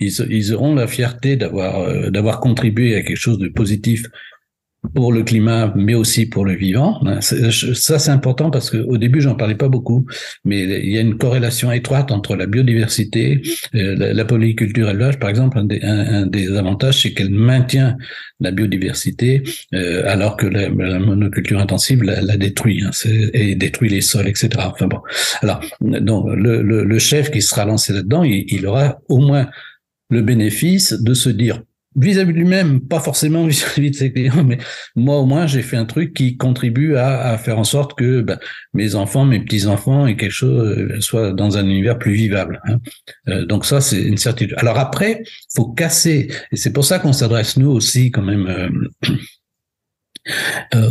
ils, 0.00 0.12
ils 0.30 0.54
auront 0.54 0.74
la 0.74 0.86
fierté 0.86 1.36
d'avoir 1.36 1.78
euh, 1.80 2.10
d'avoir 2.10 2.40
contribué 2.40 2.96
à 2.96 3.02
quelque 3.02 3.16
chose 3.16 3.38
de 3.38 3.48
positif 3.48 4.06
pour 4.92 5.12
le 5.12 5.22
climat, 5.22 5.72
mais 5.76 5.94
aussi 5.94 6.26
pour 6.26 6.44
le 6.44 6.54
vivant. 6.54 7.00
Ça, 7.20 7.98
c'est 7.98 8.10
important 8.10 8.50
parce 8.50 8.70
que 8.70 8.76
au 8.76 8.98
début, 8.98 9.20
j'en 9.20 9.34
parlais 9.34 9.54
pas 9.54 9.68
beaucoup, 9.68 10.06
mais 10.44 10.62
il 10.62 10.90
y 10.90 10.98
a 10.98 11.00
une 11.00 11.16
corrélation 11.16 11.72
étroite 11.72 12.12
entre 12.12 12.36
la 12.36 12.46
biodiversité, 12.46 13.40
euh, 13.74 14.12
la, 14.12 14.24
polyculture 14.24 14.90
élevage, 14.90 15.18
par 15.18 15.30
exemple. 15.30 15.58
Un 15.58 16.26
des, 16.26 16.56
avantages, 16.56 17.02
c'est 17.02 17.12
qu'elle 17.12 17.30
maintient 17.30 17.96
la 18.40 18.50
biodiversité, 18.50 19.42
euh, 19.74 20.02
alors 20.06 20.36
que 20.36 20.46
la, 20.46 20.68
monoculture 20.68 21.60
intensive 21.60 22.02
la, 22.02 22.36
détruit 22.36 22.82
hein, 22.82 22.90
et 23.32 23.54
détruit 23.54 23.88
les 23.88 24.00
sols, 24.00 24.28
etc. 24.28 24.50
Enfin 24.58 24.86
bon. 24.86 25.00
Alors, 25.40 25.60
donc 25.80 26.26
le, 26.34 26.62
le, 26.62 26.84
le 26.84 26.98
chef 26.98 27.30
qui 27.30 27.42
sera 27.42 27.64
lancé 27.64 27.92
là-dedans, 27.92 28.22
il 28.24 28.66
aura 28.66 28.98
au 29.08 29.18
moins 29.18 29.48
le 30.10 30.22
bénéfice 30.22 30.92
de 30.92 31.14
se 31.14 31.30
dire 31.30 31.62
vis-à-vis 31.96 32.32
de 32.32 32.38
lui-même, 32.38 32.80
pas 32.80 33.00
forcément 33.00 33.46
vis-à-vis 33.46 33.90
de 33.90 33.96
ses 33.96 34.12
clients, 34.12 34.44
mais 34.44 34.58
moi 34.96 35.18
au 35.18 35.26
moins 35.26 35.46
j'ai 35.46 35.62
fait 35.62 35.76
un 35.76 35.84
truc 35.84 36.14
qui 36.14 36.36
contribue 36.36 36.96
à, 36.96 37.36
faire 37.38 37.58
en 37.58 37.64
sorte 37.64 37.96
que 37.96 38.20
ben, 38.20 38.38
mes 38.72 38.94
enfants, 38.94 39.24
mes 39.24 39.40
petits 39.40 39.66
enfants 39.66 40.06
et 40.06 40.16
quelque 40.16 40.30
chose 40.30 40.78
euh, 40.78 41.00
soient 41.00 41.32
dans 41.32 41.56
un 41.56 41.64
univers 41.66 41.98
plus 41.98 42.12
vivable. 42.12 42.60
Hein. 42.66 42.78
Euh, 43.28 43.46
donc 43.46 43.64
ça 43.64 43.80
c'est 43.80 44.02
une 44.02 44.16
certitude. 44.16 44.56
Alors 44.58 44.78
après, 44.78 45.22
faut 45.54 45.72
casser 45.72 46.28
et 46.52 46.56
c'est 46.56 46.72
pour 46.72 46.84
ça 46.84 46.98
qu'on 46.98 47.12
s'adresse 47.12 47.56
nous 47.56 47.70
aussi 47.70 48.10
quand 48.10 48.22
même. 48.22 48.46
Euh, 48.46 49.18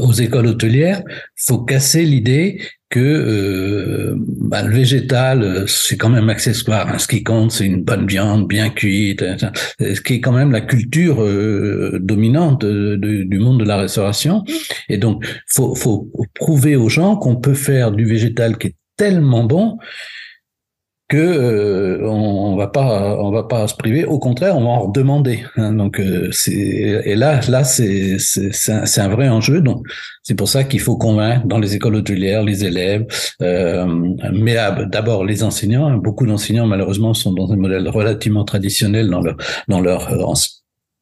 aux 0.01 0.13
écoles 0.13 0.47
hôtelières, 0.47 1.03
faut 1.35 1.59
casser 1.59 2.03
l'idée 2.03 2.61
que 2.93 2.99
euh, 2.99 4.13
bah, 4.15 4.61
le 4.61 4.71
végétal, 4.71 5.63
c'est 5.67 5.97
quand 5.97 6.09
même 6.09 6.29
accessoire. 6.29 6.87
Hein. 6.89 6.99
Ce 6.99 7.07
qui 7.07 7.23
compte, 7.23 7.51
c'est 7.51 7.65
une 7.65 7.83
bonne 7.83 8.05
viande 8.05 8.47
bien 8.47 8.69
cuite, 8.69 9.23
hein, 9.23 9.51
ce 9.79 9.99
qui 9.99 10.13
est 10.13 10.21
quand 10.21 10.31
même 10.31 10.51
la 10.51 10.61
culture 10.61 11.23
euh, 11.23 11.97
dominante 11.99 12.63
du 12.63 13.39
monde 13.39 13.61
de 13.61 13.65
la 13.65 13.77
restauration. 13.77 14.43
Et 14.89 14.99
donc, 14.99 15.25
faut, 15.47 15.73
faut 15.73 16.07
prouver 16.35 16.75
aux 16.75 16.89
gens 16.89 17.15
qu'on 17.15 17.35
peut 17.35 17.55
faire 17.55 17.91
du 17.91 18.05
végétal 18.05 18.59
qui 18.59 18.67
est 18.67 18.75
tellement 18.95 19.43
bon 19.43 19.79
que 21.09 21.17
euh, 21.17 22.07
on, 22.07 22.55
va 22.55 22.67
pas 22.67 23.17
on 23.19 23.31
va 23.31 23.43
pas 23.43 23.67
se 23.67 23.75
priver 23.75 24.05
au 24.05 24.19
contraire 24.19 24.57
on 24.57 24.63
va 24.63 24.69
en 24.69 24.79
redemander 24.87 25.43
hein. 25.57 25.73
donc 25.73 25.99
euh, 25.99 26.29
c'est 26.31 26.53
et 26.53 27.15
là 27.15 27.41
là 27.49 27.63
c'est 27.63 28.17
c'est 28.19 28.71
un, 28.71 28.83
un, 28.83 29.07
vrai 29.09 29.27
enjeu 29.27 29.61
donc 29.61 29.85
c'est 30.23 30.35
pour 30.35 30.47
ça 30.47 30.63
qu'il 30.63 30.79
faut 30.79 30.97
convaincre 30.97 31.45
dans 31.45 31.59
les 31.59 31.75
écoles 31.75 31.95
hôtelières 31.95 32.43
les 32.43 32.63
élèves 32.63 33.05
euh, 33.41 33.85
mais 34.31 34.55
d'abord 34.87 35.25
les 35.25 35.43
enseignants 35.43 35.97
beaucoup 35.97 36.25
d'enseignants 36.25 36.67
malheureusement 36.67 37.13
sont 37.13 37.33
dans 37.33 37.51
un 37.51 37.57
modèle 37.57 37.87
relativement 37.89 38.45
traditionnel 38.45 39.09
dans 39.09 39.21
leur 39.21 39.37
dans 39.67 39.81
leur 39.81 40.09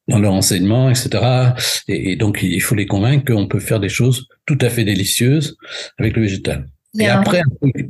dans 0.08 0.18
leur 0.18 0.32
enseignement, 0.32 0.90
etc. 0.90 1.52
Et, 1.86 2.10
et 2.10 2.16
donc, 2.16 2.40
il 2.42 2.60
faut 2.60 2.74
les 2.74 2.86
convaincre 2.86 3.32
qu'on 3.32 3.46
peut 3.46 3.60
faire 3.60 3.78
des 3.78 3.88
choses 3.88 4.26
tout 4.46 4.58
à 4.60 4.68
fait 4.68 4.82
délicieuses 4.82 5.56
avec 5.96 6.16
le 6.16 6.22
végétal. 6.22 6.66
Et 6.98 7.06
après, 7.06 7.42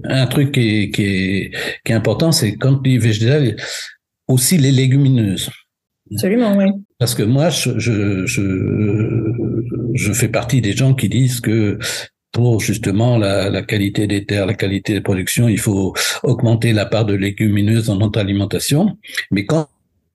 un 0.04 0.26
truc, 0.26 0.52
qui, 0.52 0.82
est, 0.82 0.90
qui, 0.90 1.02
est, 1.02 1.50
qui 1.84 1.92
est 1.92 1.94
important, 1.94 2.30
c'est 2.30 2.56
quand 2.56 2.76
tu 2.76 2.90
dis 2.90 2.98
végétal, 2.98 3.56
aussi 4.28 4.58
les 4.58 4.70
légumineuses. 4.70 5.50
Absolument, 6.12 6.56
oui. 6.56 6.66
Parce 6.98 7.14
que 7.14 7.22
moi, 7.22 7.50
je, 7.50 7.78
je, 7.78 8.26
je, 8.26 8.42
je, 9.94 10.12
fais 10.12 10.28
partie 10.28 10.60
des 10.60 10.72
gens 10.72 10.94
qui 10.94 11.08
disent 11.08 11.40
que 11.40 11.78
pour 12.32 12.60
justement 12.60 13.18
la, 13.18 13.50
la, 13.50 13.62
qualité 13.62 14.06
des 14.06 14.24
terres, 14.24 14.46
la 14.46 14.54
qualité 14.54 14.94
des 14.94 15.00
productions, 15.00 15.48
il 15.48 15.58
faut 15.58 15.94
augmenter 16.22 16.72
la 16.72 16.86
part 16.86 17.04
de 17.04 17.14
légumineuses 17.14 17.86
dans 17.86 17.96
notre 17.96 18.20
alimentation. 18.20 18.98
Mais 19.30 19.46
quand 19.46 19.68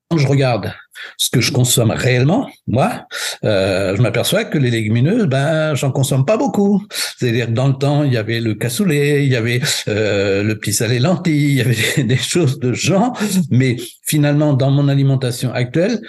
quand 0.10 0.18
je 0.18 0.28
regarde 0.28 0.74
ce 1.18 1.30
que 1.30 1.41
je 1.41 1.51
consomme 1.51 1.91
réellement, 1.91 2.49
moi, 2.66 3.08
euh, 3.43 3.95
je 3.95 4.01
m'aperçois 4.01 4.45
que 4.45 4.58
les 4.58 4.72
légumineuses, 4.72 5.26
ben, 5.26 5.76
j'en 5.76 5.91
consomme 5.91 6.26
pas 6.26 6.38
beaucoup. 6.38 6.86
C'est-à-dire 7.18 7.49
dans 7.49 7.68
le 7.68 7.74
temps, 7.74 8.03
il 8.03 8.14
y 8.14 8.18
avait 8.18 8.39
le 8.39 8.55
cassoulet, 8.55 9.26
il 9.26 9.32
y 9.32 9.36
avait 9.36 9.62
euh, 9.89 10.43
le 10.43 10.58
petit 10.58 10.74
salé 10.74 10.99
lentilles, 10.99 11.49
il 11.49 11.55
y 11.55 11.62
avait 11.62 12.03
des 12.03 12.18
choses 12.18 12.60
de 12.60 12.74
genre, 12.74 13.18
mais 13.51 13.78
finalement, 14.03 14.53
dans 14.53 14.72
mon 14.72 14.88
alimentation 14.88 15.51
actuelle, 15.53 15.99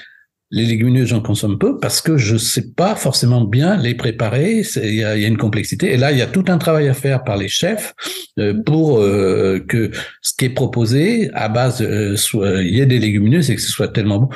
les 0.50 0.64
légumineuses, 0.64 1.08
j'en 1.08 1.20
consomme 1.20 1.58
peu 1.58 1.78
parce 1.78 2.00
que 2.00 2.16
je 2.16 2.36
sais 2.36 2.72
pas 2.72 2.94
forcément 2.94 3.44
bien 3.44 3.76
les 3.76 3.94
préparer. 3.94 4.62
Il 4.76 4.94
y, 4.94 5.04
a, 5.04 5.14
une 5.16 5.36
complexité. 5.36 5.92
Et 5.92 5.96
là, 5.98 6.10
il 6.10 6.18
y 6.18 6.22
a 6.22 6.26
tout 6.26 6.44
un 6.48 6.56
travail 6.56 6.88
à 6.88 6.94
faire 6.94 7.22
par 7.22 7.36
les 7.36 7.48
chefs 7.48 7.94
euh, 8.38 8.54
pour 8.64 8.98
euh, 8.98 9.62
que 9.68 9.90
ce 10.22 10.32
qui 10.36 10.46
est 10.46 10.50
proposé 10.50 11.30
à 11.34 11.48
base, 11.48 11.82
euh, 11.82 12.16
soit, 12.16 12.62
il 12.62 12.74
y 12.74 12.80
ait 12.80 12.86
des 12.86 12.98
légumineuses 12.98 13.50
et 13.50 13.56
que 13.56 13.60
ce 13.60 13.70
soit 13.70 13.88
tellement 13.88 14.18
bon. 14.18 14.28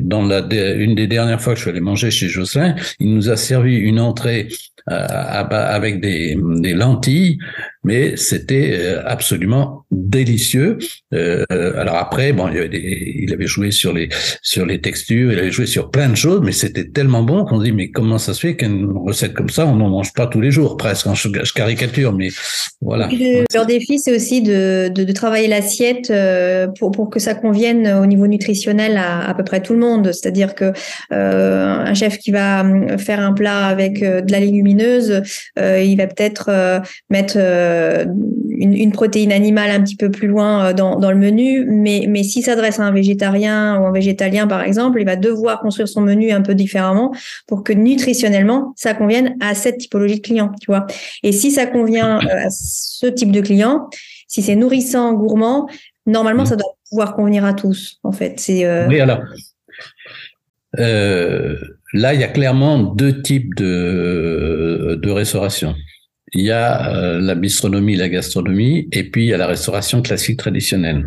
dans 0.00 0.22
la, 0.22 0.38
une 0.74 0.94
des 0.94 1.06
dernières 1.06 1.40
fois 1.40 1.52
que 1.52 1.58
je 1.58 1.62
suis 1.64 1.70
allé 1.70 1.80
manger 1.80 2.10
chez 2.10 2.28
Jocelyn, 2.28 2.74
il 2.98 3.14
nous 3.14 3.28
a 3.28 3.36
servi 3.36 3.76
une 3.76 4.00
entrée 4.00 4.48
avec 4.88 6.00
des, 6.00 6.36
lentilles 6.74 7.38
mais 7.86 8.16
c'était 8.16 8.72
euh, 8.72 9.02
absolument 9.06 9.84
délicieux. 9.92 10.76
Euh, 11.14 11.44
alors 11.50 11.94
après, 11.94 12.32
bon, 12.32 12.48
il, 12.48 13.32
avait 13.32 13.46
joué 13.46 13.70
sur 13.70 13.92
les 13.92 14.08
sur 14.42 14.66
les 14.66 14.80
textures, 14.80 15.32
il 15.32 15.38
avait 15.38 15.52
joué 15.52 15.66
sur 15.66 15.90
plein 15.92 16.08
de 16.08 16.16
choses, 16.16 16.40
mais 16.42 16.50
c'était 16.50 16.88
tellement 16.88 17.22
bon 17.22 17.44
qu'on 17.44 17.60
dit 17.60 17.70
mais 17.70 17.90
comment 17.90 18.18
ça 18.18 18.34
se 18.34 18.40
fait 18.40 18.56
qu'une 18.56 18.92
recette 18.92 19.34
comme 19.34 19.50
ça, 19.50 19.66
on 19.66 19.76
n'en 19.76 19.88
mange 19.88 20.12
pas 20.14 20.26
tous 20.26 20.40
les 20.40 20.50
jours 20.50 20.76
presque. 20.76 21.06
Je, 21.14 21.28
je 21.44 21.52
caricature, 21.52 22.12
mais 22.12 22.28
voilà. 22.80 23.08
leur 23.54 23.66
défi, 23.66 24.00
c'est 24.00 24.14
aussi 24.14 24.42
de, 24.42 24.88
de, 24.88 25.12
travailler 25.12 25.46
l'assiette 25.46 26.10
euh, 26.10 26.66
pour 26.78 26.90
pour 26.90 27.08
que 27.08 27.20
ça 27.20 27.34
convienne 27.34 27.86
au 28.02 28.06
niveau 28.06 28.26
nutritionnel 28.26 28.96
à 28.96 29.28
à 29.28 29.34
peu 29.34 29.44
près 29.44 29.62
tout 29.62 29.74
le 29.74 29.78
monde. 29.78 30.10
C'est-à-dire 30.12 30.56
que 30.56 30.72
euh, 31.12 31.74
un 31.92 31.94
chef 31.94 32.18
qui 32.18 32.32
va 32.32 32.64
faire 32.98 33.20
un 33.20 33.32
plat 33.32 33.66
avec 33.66 34.00
de 34.00 34.32
la 34.32 34.40
légumineuse, 34.40 34.75
il 34.80 35.96
va 35.96 36.06
peut-être 36.06 36.50
mettre 37.10 37.36
euh, 37.36 38.04
une, 38.48 38.74
une, 38.74 38.92
protéine 38.92 39.32
animale 39.32 39.70
un 39.70 39.82
petit 39.82 39.96
peu 39.96 40.10
plus 40.10 40.28
loin 40.28 40.66
euh, 40.66 40.72
dans, 40.72 40.98
dans 40.98 41.10
le 41.10 41.16
menu, 41.16 41.66
mais, 41.68 42.06
mais 42.08 42.22
s'il 42.22 42.42
s'adresse 42.42 42.80
à 42.80 42.84
un 42.84 42.90
végétarien 42.90 43.78
ou 43.78 43.86
un 43.86 43.92
végétalien, 43.92 44.46
par 44.46 44.62
exemple, 44.62 45.00
il 45.00 45.04
va 45.04 45.16
devoir 45.16 45.60
construire 45.60 45.88
son 45.88 46.00
menu 46.00 46.30
un 46.32 46.40
peu 46.40 46.54
différemment 46.54 47.14
pour 47.46 47.62
que 47.62 47.72
nutritionnellement, 47.72 48.72
ça 48.76 48.94
convienne 48.94 49.36
à 49.40 49.54
cette 49.54 49.78
typologie 49.78 50.16
de 50.16 50.20
client, 50.20 50.52
tu 50.60 50.66
vois. 50.66 50.86
Et 51.22 51.32
si 51.32 51.50
ça 51.50 51.66
convient 51.66 52.18
euh, 52.18 52.46
à 52.46 52.50
ce 52.50 53.06
type 53.06 53.30
de 53.30 53.40
client, 53.40 53.88
si 54.28 54.42
c'est 54.42 54.56
nourrissant, 54.56 55.12
gourmand, 55.12 55.68
normalement, 56.06 56.44
mmh. 56.44 56.46
ça 56.46 56.56
doit 56.56 56.76
pouvoir 56.88 57.14
convenir 57.14 57.44
à 57.44 57.52
tous, 57.52 57.98
en 58.02 58.12
fait. 58.12 58.40
C'est, 58.40 58.86
Oui, 58.86 59.00
alors. 59.00 59.20
Là, 61.96 62.14
il 62.14 62.20
y 62.20 62.24
a 62.24 62.28
clairement 62.28 62.78
deux 62.78 63.22
types 63.22 63.54
de, 63.56 64.98
de 65.00 65.10
restauration. 65.10 65.74
Il 66.32 66.42
y 66.42 66.50
a 66.50 66.94
euh, 66.94 67.20
la 67.20 67.34
bistronomie, 67.34 67.96
la 67.96 68.08
gastronomie, 68.08 68.88
et 68.92 69.04
puis 69.04 69.24
il 69.24 69.28
y 69.28 69.34
a 69.34 69.36
la 69.36 69.46
restauration 69.46 70.02
classique 70.02 70.38
traditionnelle. 70.38 71.06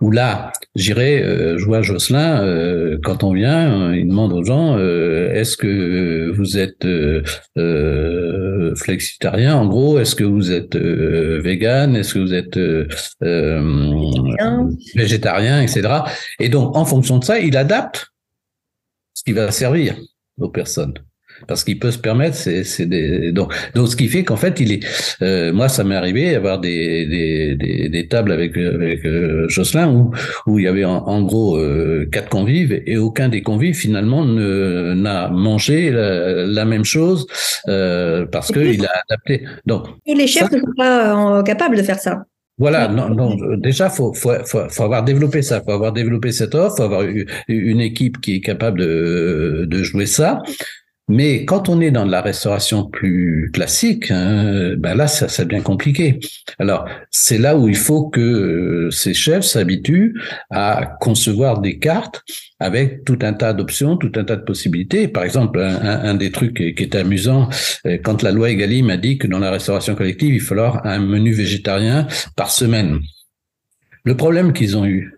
Où 0.00 0.10
là, 0.10 0.52
j'irai, 0.74 1.22
euh, 1.22 1.58
je 1.58 1.64
vois 1.64 1.82
Jocelyn, 1.82 2.42
euh, 2.42 2.98
quand 3.02 3.24
on 3.24 3.32
vient, 3.32 3.92
il 3.94 4.08
demande 4.08 4.32
aux 4.32 4.44
gens, 4.44 4.78
est-ce 4.78 5.56
que 5.56 6.30
vous 6.30 6.56
êtes 6.56 6.86
flexitarien 8.76 9.56
en 9.56 9.66
gros 9.66 9.98
Est-ce 9.98 10.14
que 10.14 10.24
vous 10.24 10.52
êtes 10.52 10.76
vegan? 10.76 11.96
Est-ce 11.96 12.14
que 12.14 12.18
vous 12.20 12.34
êtes 12.34 12.58
végétarien, 14.94 15.62
etc. 15.62 15.88
Et 16.38 16.48
donc, 16.48 16.76
en 16.76 16.84
fonction 16.84 17.18
de 17.18 17.24
ça, 17.24 17.38
il 17.38 17.56
adapte 17.56 18.11
ce 19.22 19.30
qui 19.30 19.32
va 19.34 19.52
servir 19.52 19.96
aux 20.40 20.48
personnes. 20.48 20.94
Parce 21.46 21.64
qu'il 21.64 21.78
peut 21.78 21.90
se 21.90 21.98
permettre, 21.98 22.36
c'est 22.36 22.86
des 22.86 23.32
donc 23.32 23.54
donc 23.74 23.88
ce 23.88 23.96
qui 23.96 24.08
fait 24.08 24.22
qu'en 24.22 24.36
fait 24.36 24.60
il 24.60 24.72
est 24.72 24.80
euh, 25.22 25.52
moi 25.52 25.68
ça 25.68 25.82
m'est 25.82 25.94
arrivé 25.94 26.32
d'avoir 26.32 26.60
des, 26.60 27.06
des, 27.06 27.56
des, 27.56 27.88
des 27.88 28.08
tables 28.08 28.32
avec 28.32 28.56
avec 28.56 29.04
euh, 29.06 29.48
Jocelyn 29.48 29.88
où 29.88 30.12
où 30.46 30.58
il 30.58 30.64
y 30.64 30.68
avait 30.68 30.84
en, 30.84 31.22
gros 31.22 31.56
euh, 31.56 32.06
quatre 32.12 32.28
convives 32.28 32.82
et 32.86 32.96
aucun 32.96 33.28
des 33.28 33.42
convives 33.42 33.74
finalement 33.74 34.24
ne 34.24 34.92
n'a 34.94 35.30
mangé 35.30 35.90
la, 35.90 36.64
même 36.64 36.84
chose 36.84 37.26
parce 37.64 38.52
que 38.52 38.60
il 38.60 38.84
a 38.84 38.92
adapté. 39.08 39.44
Donc 39.66 39.86
les 40.06 40.26
chefs 40.26 40.50
ne 40.50 40.58
sont 40.58 40.74
pas 40.76 41.42
capables 41.44 41.76
de 41.76 41.82
faire 41.82 41.98
ça 41.98 42.24
voilà, 42.62 42.86
non, 42.86 43.08
non, 43.08 43.56
déjà, 43.56 43.90
faut, 43.90 44.14
faut, 44.14 44.32
faut, 44.44 44.68
faut, 44.68 44.82
avoir 44.84 45.02
développé 45.02 45.42
ça, 45.42 45.60
faut 45.62 45.72
avoir 45.72 45.92
développé 45.92 46.30
cette 46.30 46.54
offre, 46.54 46.76
faut 46.76 46.84
avoir 46.84 47.02
une 47.48 47.80
équipe 47.80 48.20
qui 48.20 48.36
est 48.36 48.40
capable 48.40 48.78
de, 48.78 49.66
de 49.68 49.82
jouer 49.82 50.06
ça. 50.06 50.40
Mais 51.08 51.44
quand 51.44 51.68
on 51.68 51.80
est 51.80 51.90
dans 51.90 52.04
la 52.04 52.22
restauration 52.22 52.84
plus 52.84 53.50
classique, 53.52 54.10
hein, 54.10 54.74
ben 54.78 54.94
là, 54.94 55.08
ça, 55.08 55.28
ça 55.28 55.44
devient 55.44 55.62
compliqué. 55.62 56.20
Alors, 56.58 56.86
c'est 57.10 57.38
là 57.38 57.56
où 57.56 57.68
il 57.68 57.76
faut 57.76 58.08
que 58.08 58.20
euh, 58.20 58.90
ces 58.90 59.12
chefs 59.12 59.44
s'habituent 59.44 60.14
à 60.50 60.96
concevoir 61.00 61.60
des 61.60 61.78
cartes 61.78 62.22
avec 62.60 63.04
tout 63.04 63.18
un 63.22 63.32
tas 63.32 63.52
d'options, 63.52 63.96
tout 63.96 64.12
un 64.14 64.24
tas 64.24 64.36
de 64.36 64.44
possibilités. 64.44 65.08
Par 65.08 65.24
exemple, 65.24 65.58
un, 65.60 66.14
des 66.14 66.30
trucs 66.30 66.56
qui, 66.56 66.68
était 66.68 66.98
amusant, 66.98 67.48
euh, 67.84 67.98
quand 68.02 68.22
la 68.22 68.30
loi 68.30 68.50
Egalim 68.50 68.88
a 68.88 68.96
dit 68.96 69.18
que 69.18 69.26
dans 69.26 69.40
la 69.40 69.50
restauration 69.50 69.96
collective, 69.96 70.32
il 70.32 70.40
faut 70.40 70.54
un 70.60 70.98
menu 71.00 71.32
végétarien 71.32 72.06
par 72.36 72.50
semaine. 72.50 73.00
Le 74.04 74.16
problème 74.16 74.52
qu'ils 74.52 74.76
ont 74.76 74.86
eu, 74.86 75.16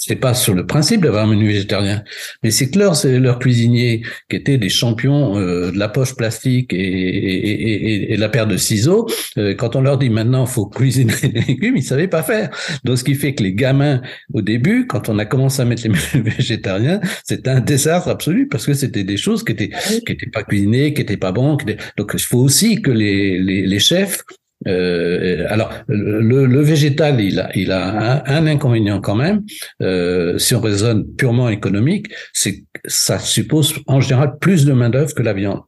c'est 0.00 0.16
pas 0.16 0.32
sur 0.32 0.54
le 0.54 0.64
principe 0.64 1.02
d'avoir 1.02 1.24
un 1.24 1.26
menu 1.26 1.48
végétarien, 1.48 2.02
mais 2.42 2.50
c'est 2.50 2.70
que 2.70 2.78
leurs 2.78 2.96
leur 3.04 3.38
cuisiniers, 3.38 4.00
qui 4.30 4.36
étaient 4.36 4.56
des 4.56 4.70
champions 4.70 5.36
euh, 5.36 5.70
de 5.70 5.78
la 5.78 5.90
poche 5.90 6.16
plastique 6.16 6.72
et, 6.72 6.78
et, 6.78 8.12
et, 8.14 8.16
la 8.16 8.30
paire 8.30 8.46
de 8.46 8.56
ciseaux, 8.56 9.06
euh, 9.36 9.54
quand 9.54 9.76
on 9.76 9.82
leur 9.82 9.98
dit 9.98 10.08
maintenant 10.08 10.46
faut 10.46 10.64
cuisiner 10.64 11.12
des 11.22 11.42
légumes, 11.42 11.76
ils 11.76 11.82
savaient 11.82 12.08
pas 12.08 12.22
faire. 12.22 12.48
Donc 12.82 12.96
ce 12.96 13.04
qui 13.04 13.14
fait 13.14 13.34
que 13.34 13.42
les 13.42 13.52
gamins, 13.52 14.00
au 14.32 14.40
début, 14.40 14.86
quand 14.86 15.10
on 15.10 15.18
a 15.18 15.26
commencé 15.26 15.60
à 15.60 15.66
mettre 15.66 15.82
les 15.82 15.88
menus 16.14 16.34
végétariens, 16.36 17.00
c'était 17.22 17.50
un 17.50 17.60
désastre 17.60 18.08
absolu 18.08 18.48
parce 18.48 18.64
que 18.64 18.72
c'était 18.72 19.04
des 19.04 19.18
choses 19.18 19.44
qui 19.44 19.52
étaient 19.52 19.70
qui 20.06 20.12
étaient 20.12 20.30
pas 20.30 20.44
cuisinées, 20.44 20.94
qui 20.94 21.02
étaient 21.02 21.18
pas 21.18 21.32
bons. 21.32 21.58
Donc 21.98 22.12
il 22.14 22.20
faut 22.20 22.38
aussi 22.38 22.80
que 22.80 22.90
les, 22.90 23.38
les, 23.38 23.66
les 23.66 23.78
chefs 23.78 24.22
euh, 24.66 25.46
alors, 25.48 25.72
le, 25.88 26.46
le, 26.46 26.60
végétal, 26.60 27.20
il 27.20 27.40
a, 27.40 27.50
il 27.54 27.72
a 27.72 28.22
un, 28.26 28.46
inconvénient 28.46 29.00
quand 29.00 29.14
même. 29.14 29.42
Euh, 29.82 30.38
si 30.38 30.54
on 30.54 30.60
raisonne 30.60 31.06
purement 31.16 31.48
économique, 31.48 32.08
c'est 32.32 32.64
ça 32.84 33.18
suppose 33.18 33.74
en 33.86 34.00
général 34.00 34.38
plus 34.38 34.64
de 34.64 34.72
main 34.72 34.90
d'œuvre 34.90 35.14
que 35.14 35.22
la 35.22 35.32
viande. 35.32 35.60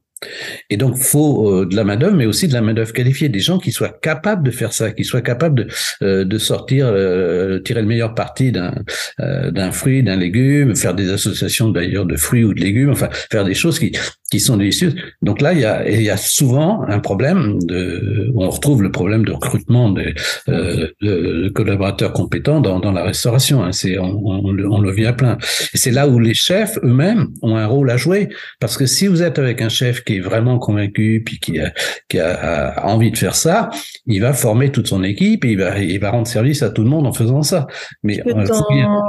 Et 0.70 0.76
donc, 0.76 0.96
faut 0.96 1.50
euh, 1.50 1.66
de 1.66 1.76
la 1.76 1.84
main 1.84 1.96
d'œuvre, 1.96 2.16
mais 2.16 2.26
aussi 2.26 2.48
de 2.48 2.52
la 2.52 2.60
main 2.60 2.74
d'œuvre 2.74 2.92
qualifiée, 2.92 3.28
des 3.28 3.40
gens 3.40 3.58
qui 3.58 3.72
soient 3.72 3.96
capables 4.02 4.44
de 4.44 4.50
faire 4.50 4.72
ça, 4.72 4.90
qui 4.92 5.04
soient 5.04 5.22
capables 5.22 5.66
de, 5.66 5.68
euh, 6.02 6.24
de 6.24 6.38
sortir, 6.38 6.86
euh, 6.88 7.58
tirer 7.60 7.82
le 7.82 7.88
meilleur 7.88 8.14
parti 8.14 8.52
d'un 8.52 9.72
fruit, 9.72 10.02
d'un 10.02 10.16
légume, 10.16 10.76
faire 10.76 10.94
des 10.94 11.10
associations 11.10 11.68
d'ailleurs 11.68 12.06
de 12.06 12.16
fruits 12.16 12.44
ou 12.44 12.54
de 12.54 12.60
légumes, 12.60 12.90
enfin 12.90 13.08
faire 13.30 13.44
des 13.44 13.54
choses 13.54 13.78
qui 13.78 13.92
qui 14.30 14.40
sont 14.40 14.56
délicieuses. 14.56 14.94
Donc 15.20 15.42
là, 15.42 15.52
il 15.52 15.60
y 15.60 15.66
a 15.66 15.86
il 15.86 16.10
souvent 16.16 16.82
un 16.88 17.00
problème 17.00 17.58
de, 17.64 18.30
on 18.34 18.48
retrouve 18.48 18.82
le 18.82 18.90
problème 18.90 19.26
de 19.26 19.32
recrutement 19.32 19.90
de, 19.90 21.48
collaborateurs 21.50 22.14
compétents 22.14 22.60
dans 22.62 22.80
dans 22.80 22.92
la 22.92 23.04
restauration. 23.04 23.62
Hein. 23.62 23.70
On, 24.00 24.42
on, 24.44 24.80
le 24.80 24.90
vit 24.90 25.04
à 25.04 25.12
plein. 25.12 25.36
Et 25.74 25.76
c'est 25.76 25.90
là 25.90 26.08
où 26.08 26.18
les 26.18 26.32
chefs 26.32 26.78
eux-mêmes 26.82 27.28
ont 27.42 27.56
un 27.56 27.66
rôle 27.66 27.90
à 27.90 27.98
jouer, 27.98 28.30
parce 28.58 28.78
que 28.78 28.86
si 28.86 29.06
vous 29.06 29.22
êtes 29.22 29.38
avec 29.38 29.60
un 29.60 29.68
chef 29.68 30.02
qui 30.02 30.11
est 30.16 30.20
vraiment 30.20 30.58
convaincu 30.58 31.22
puis 31.24 31.38
qui 31.38 31.60
a, 31.60 31.72
qui 32.08 32.18
a, 32.18 32.86
envie 32.86 33.10
de 33.10 33.18
faire 33.18 33.34
ça, 33.34 33.70
il 34.06 34.20
va 34.20 34.32
former 34.32 34.70
toute 34.70 34.86
son 34.86 35.02
équipe 35.02 35.44
et 35.44 35.52
il 35.52 35.58
va, 35.58 35.78
il 35.78 35.98
va 35.98 36.10
rendre 36.10 36.26
service 36.26 36.62
à 36.62 36.70
tout 36.70 36.82
le 36.82 36.88
monde 36.88 37.06
en 37.06 37.12
faisant 37.12 37.42
ça. 37.42 37.66
Mais 38.02 38.20
euh, 38.26 38.34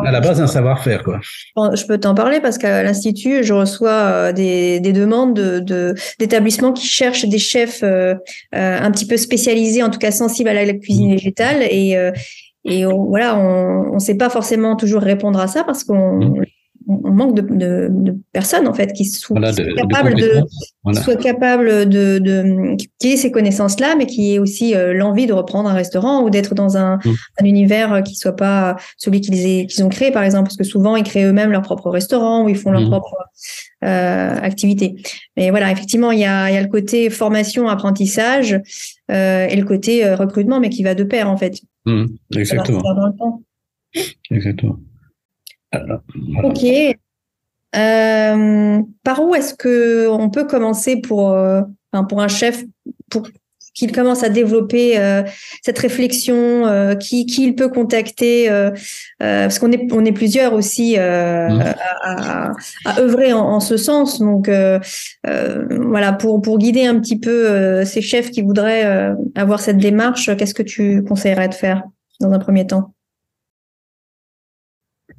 à 0.06 0.12
la 0.12 0.20
base 0.20 0.42
un 0.42 0.48
savoir-faire 0.48 1.04
quoi. 1.04 1.20
Je 1.74 1.86
peux 1.86 2.00
t'en 2.00 2.16
parler 2.16 2.40
parce 2.40 2.58
qu'à 2.58 2.84
l'institut, 2.84 3.44
je 3.44 3.54
reçois 3.54 3.92
euh, 3.92 4.32
des, 4.32 4.80
des 4.80 4.94
demandes 4.94 5.34
de 5.34 5.96
d'établissements 6.20 6.74
qui 6.74 6.88
cherchent 6.88 7.26
des 7.26 7.40
chefs 7.40 7.84
euh, 7.84 8.16
un 8.52 8.92
petit 8.92 9.06
peu 9.06 9.18
spécialisés, 9.18 9.84
en 9.84 9.90
tout 9.90 10.00
cas 10.00 10.12
sensibles 10.12 10.50
à 10.50 10.54
la 10.54 10.74
cuisine 10.74 11.10
mmh. 11.10 11.14
végétale 11.14 11.64
et 11.64 11.98
et 12.66 12.86
voilà, 12.86 13.38
on 13.38 13.96
ne 13.96 14.00
sait 14.00 14.16
pas 14.16 14.30
forcément 14.30 14.78
toujours 14.78 15.02
répondre 15.02 15.38
à 15.40 15.48
ça 15.48 15.66
parce 15.66 15.84
qu'on 15.84 16.20
mmh 16.20 16.46
on 17.04 17.12
manque 17.12 17.36
de, 17.36 17.42
de, 17.42 17.88
de, 17.92 18.18
personnes 18.32 18.68
en 18.68 18.74
fait 18.74 18.94
qui 18.94 19.06
soient, 19.06 19.40
capables 19.40 20.16
de, 20.16 20.44
soient 20.94 21.16
capables 21.16 21.88
de, 21.88 22.20
de 22.20 22.76
qui 22.78 23.12
aient 23.12 23.18
ces 23.18 23.32
connaissances 23.32 23.80
là 23.80 23.96
mais 23.98 24.06
qui 24.06 24.34
aient 24.34 24.40
aussi 24.40 24.76
euh, 24.76 24.94
l'envie 24.94 25.28
de 25.28 25.34
reprendre 25.34 25.70
un 25.70 25.74
restaurant 25.74 26.24
ou 26.24 26.30
d'être 26.30 26.56
dans 26.56 26.78
un, 26.78 26.98
mm. 26.98 27.16
un, 27.42 27.46
univers 27.46 28.04
qui 28.04 28.16
soit 28.16 28.36
pas 28.36 28.76
celui 28.98 29.22
qu'ils 29.22 29.84
ont 29.84 29.90
créé 29.90 30.12
par 30.12 30.24
exemple 30.24 30.46
parce 30.46 30.58
que 30.58 30.64
souvent 30.64 30.96
ils 30.96 31.04
créent 31.04 31.26
eux-mêmes 31.26 31.52
leur 31.52 31.62
propre 31.62 31.90
restaurant 31.90 32.44
ou 32.44 32.50
ils 32.50 32.58
font 32.58 32.72
leur 32.72 32.82
mm. 32.82 32.90
propre 32.90 33.16
euh, 33.84 34.36
activité. 34.42 34.96
Mais 35.36 35.50
voilà 35.50 35.72
effectivement 35.72 36.12
il 36.12 36.20
y 36.20 36.26
a, 36.26 36.50
il 36.50 36.54
y 36.54 36.58
a 36.58 36.62
le 36.62 36.70
côté 36.70 37.10
formation 37.10 37.68
apprentissage 37.68 38.60
euh, 39.12 39.48
et 39.48 39.56
le 39.56 39.66
côté 39.66 40.06
euh, 40.06 40.16
recrutement 40.16 40.60
mais 40.60 40.70
qui 40.70 40.84
va 40.84 40.96
de 40.96 41.04
pair 41.04 41.30
en 41.30 41.38
fait. 41.38 41.60
Mm. 41.86 42.06
exactement. 42.36 42.82
Exactement 44.32 44.80
Ok. 46.44 46.66
Euh, 47.76 48.82
par 49.04 49.24
où 49.24 49.34
est-ce 49.34 49.54
que 49.54 50.08
on 50.08 50.30
peut 50.30 50.46
commencer 50.46 50.98
pour, 50.98 51.32
euh, 51.32 51.62
pour 52.08 52.22
un 52.22 52.28
chef 52.28 52.64
pour 53.10 53.28
qu'il 53.74 53.92
commence 53.92 54.24
à 54.24 54.30
développer 54.30 55.00
euh, 55.00 55.24
cette 55.64 55.80
réflexion, 55.80 56.96
qui, 57.00 57.26
qui 57.26 57.48
il 57.48 57.56
peut 57.56 57.70
contacter, 57.70 58.48
parce 59.18 59.58
qu'on 59.58 59.72
est 59.72 59.92
on 59.92 60.06
est 60.06 60.12
plusieurs 60.12 60.54
aussi 60.54 60.96
mmh. 60.96 61.00
à, 62.04 62.52
à, 62.86 63.00
œuvrer 63.00 63.34
en, 63.34 63.60
ce 63.60 63.78
sens. 63.78 64.20
Donc 64.20 64.48
voilà 65.24 66.14
pour 66.14 66.40
pour 66.44 66.60
guider 66.60 66.86
un 66.86 67.00
petit 67.00 67.18
peu 67.18 67.84
ces 67.84 68.04
chefs 68.04 68.30
qui 68.30 68.44
voudraient 68.44 69.16
avoir 69.34 69.60
cette 69.60 69.78
démarche, 69.78 70.30
qu'est-ce 70.38 70.54
que 70.54 70.62
tu 70.62 71.04
conseillerais 71.04 71.48
de 71.48 71.56
faire 71.56 71.82
dans 72.20 72.32
un 72.32 72.40
premier 72.40 72.68
temps? 72.68 72.94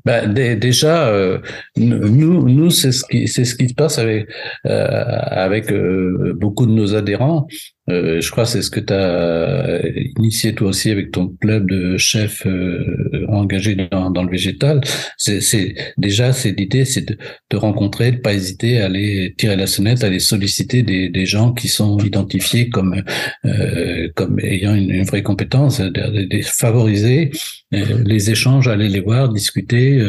Ben, 0.05 0.33
déjà, 0.59 1.09
euh, 1.09 1.39
nous, 1.77 2.47
nous 2.47 2.71
c'est 2.71 2.93
ce 2.93 3.05
qui 3.07 3.27
c'est 3.27 3.45
ce 3.47 3.55
qui 3.55 3.69
se 3.71 3.75
passe 3.75 3.99
avec 3.99 4.29
euh, 4.67 4.89
avec 5.31 5.73
euh, 5.73 6.35
beaucoup 6.37 6.67
de 6.67 6.73
nos 6.73 6.95
adhérents. 6.95 7.47
Euh, 7.91 8.21
je 8.21 8.31
crois 8.31 8.45
que 8.45 8.51
c'est 8.51 8.63
ce 8.63 8.71
que 8.71 8.81
tu 8.81 8.95
as 8.95 9.81
initié 10.19 10.55
toi 10.55 10.69
aussi 10.69 10.91
avec 10.91 11.11
ton 11.11 11.29
club 11.29 11.69
de 11.69 11.99
chefs 11.99 12.47
euh, 12.47 13.27
engagés 13.29 13.77
dans, 13.77 14.11
dans, 14.11 14.23
le 14.23 14.31
végétal. 14.31 14.81
C'est 15.19 15.75
déjà 15.99 16.33
c'est 16.33 16.53
l'idée, 16.53 16.87
c'est 16.87 17.07
de, 17.07 17.19
de, 17.51 17.57
rencontrer, 17.57 18.13
de 18.13 18.17
pas 18.19 18.33
hésiter 18.33 18.81
à 18.81 18.87
aller 18.87 19.35
tirer 19.37 19.57
la 19.57 19.67
sonnette, 19.67 20.03
à 20.03 20.07
aller 20.07 20.19
solliciter 20.19 20.83
des, 20.83 21.11
des 21.11 21.27
gens 21.27 21.53
qui 21.53 21.69
sont 21.69 21.99
identifiés 21.99 22.71
comme 22.71 23.03
euh, 23.45 24.09
comme 24.15 24.41
ayant 24.41 24.75
une, 24.75 25.03
vraie 25.05 25.23
compétence, 25.23 25.81
de, 25.81 25.91
de 25.91 26.43
favoriser 26.43 27.31
les 27.71 28.31
échanges, 28.31 28.69
aller 28.69 28.89
les 28.89 29.01
voir, 29.01 29.29
discuter. 29.29 30.01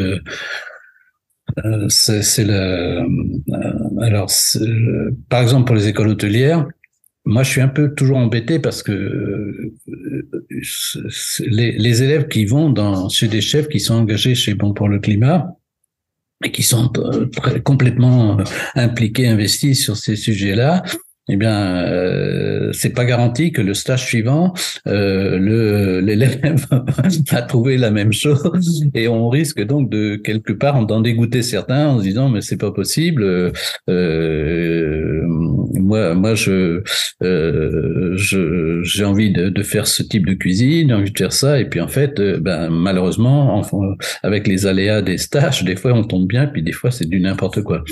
c'est 1.88 2.44
le 2.44 3.02
alors 4.02 4.30
par 5.28 5.42
exemple 5.42 5.66
pour 5.66 5.76
les 5.76 5.88
écoles 5.88 6.08
hôtelières 6.08 6.66
moi, 7.26 7.42
je 7.42 7.50
suis 7.50 7.60
un 7.60 7.68
peu 7.68 7.92
toujours 7.92 8.18
embêté 8.18 8.60
parce 8.60 8.84
que 8.84 8.92
euh, 8.92 9.74
les, 11.40 12.02
élèves 12.02 12.28
qui 12.28 12.46
vont 12.46 12.70
dans, 12.70 13.08
chez 13.08 13.26
des 13.26 13.40
chefs 13.40 13.68
qui 13.68 13.80
sont 13.80 13.94
engagés 13.94 14.36
chez 14.36 14.54
Bon 14.54 14.72
pour 14.72 14.88
le 14.88 15.00
climat 15.00 15.56
et 16.44 16.52
qui 16.52 16.62
sont 16.62 16.92
euh, 16.98 17.26
complètement 17.64 18.38
euh, 18.38 18.44
impliqués, 18.76 19.26
investis 19.26 19.82
sur 19.82 19.96
ces 19.96 20.14
sujets-là, 20.14 20.84
eh 21.28 21.36
bien, 21.36 21.84
euh, 21.84 22.70
c'est 22.72 22.90
pas 22.90 23.04
garanti 23.04 23.50
que 23.50 23.60
le 23.60 23.74
stage 23.74 24.04
suivant, 24.04 24.54
euh, 24.86 26.00
l'élève 26.00 26.66
va 27.32 27.42
trouver 27.42 27.76
la 27.78 27.90
même 27.90 28.12
chose, 28.12 28.84
et 28.94 29.08
on 29.08 29.28
risque 29.28 29.60
donc 29.60 29.90
de 29.90 30.14
quelque 30.14 30.52
part 30.52 30.86
d'en 30.86 31.00
dégoûter 31.00 31.42
certains 31.42 31.88
en 31.88 31.98
se 31.98 32.04
disant 32.04 32.28
mais 32.28 32.42
c'est 32.42 32.56
pas 32.56 32.70
possible. 32.70 33.52
Euh, 33.90 35.26
moi, 35.86 36.14
moi, 36.14 36.34
je, 36.34 36.82
euh, 37.22 38.16
j'ai 38.82 39.04
envie 39.04 39.32
de, 39.32 39.62
faire 39.62 39.86
ce 39.86 40.02
type 40.02 40.26
de 40.26 40.34
cuisine, 40.34 40.88
j'ai 40.88 40.94
envie 40.94 41.10
de 41.12 41.18
faire 41.18 41.32
ça, 41.32 41.60
et 41.60 41.64
puis 41.64 41.80
en 41.80 41.88
fait, 41.88 42.18
euh, 42.18 42.38
ben 42.40 42.70
malheureusement, 42.70 43.62
avec 44.22 44.48
les 44.48 44.66
aléas 44.66 45.02
des 45.02 45.18
stages, 45.18 45.62
des 45.64 45.76
fois 45.76 45.92
on 45.92 46.04
tombe 46.04 46.26
bien, 46.26 46.46
puis 46.46 46.62
des 46.62 46.72
fois 46.72 46.90
c'est 46.90 47.08
du 47.08 47.20
n'importe 47.20 47.62
quoi. 47.62 47.84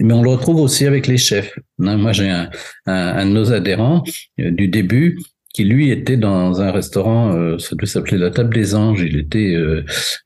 Mais 0.00 0.14
on 0.14 0.22
le 0.22 0.30
retrouve 0.30 0.60
aussi 0.60 0.86
avec 0.86 1.06
les 1.06 1.18
chefs. 1.18 1.58
Moi, 1.78 2.12
j'ai 2.12 2.30
un, 2.30 2.48
de 2.86 3.30
nos 3.30 3.52
adhérents 3.52 4.02
euh, 4.40 4.50
du 4.50 4.68
début 4.68 5.18
qui 5.52 5.64
lui 5.64 5.90
était 5.90 6.16
dans 6.16 6.62
un 6.62 6.70
restaurant, 6.70 7.58
ça 7.58 7.76
devait 7.76 7.86
s'appeler 7.86 8.16
la 8.16 8.30
Table 8.30 8.54
des 8.54 8.74
Anges. 8.74 9.02
Il 9.02 9.18
était 9.18 9.54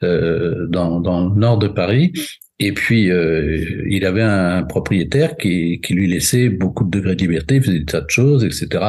dans, 0.00 1.00
dans 1.00 1.28
le 1.28 1.34
nord 1.34 1.58
de 1.58 1.66
Paris. 1.66 2.12
Et 2.58 2.72
puis, 2.72 3.10
il 3.88 4.06
avait 4.06 4.22
un 4.22 4.62
propriétaire 4.62 5.36
qui, 5.36 5.80
qui 5.82 5.92
lui 5.92 6.08
laissait 6.08 6.48
beaucoup 6.48 6.84
de 6.84 6.90
degrés 6.90 7.14
de 7.14 7.20
liberté, 7.20 7.60
faisait 7.60 7.80
des 7.80 7.84
tas 7.84 8.00
de 8.00 8.08
choses, 8.08 8.44
etc. 8.44 8.82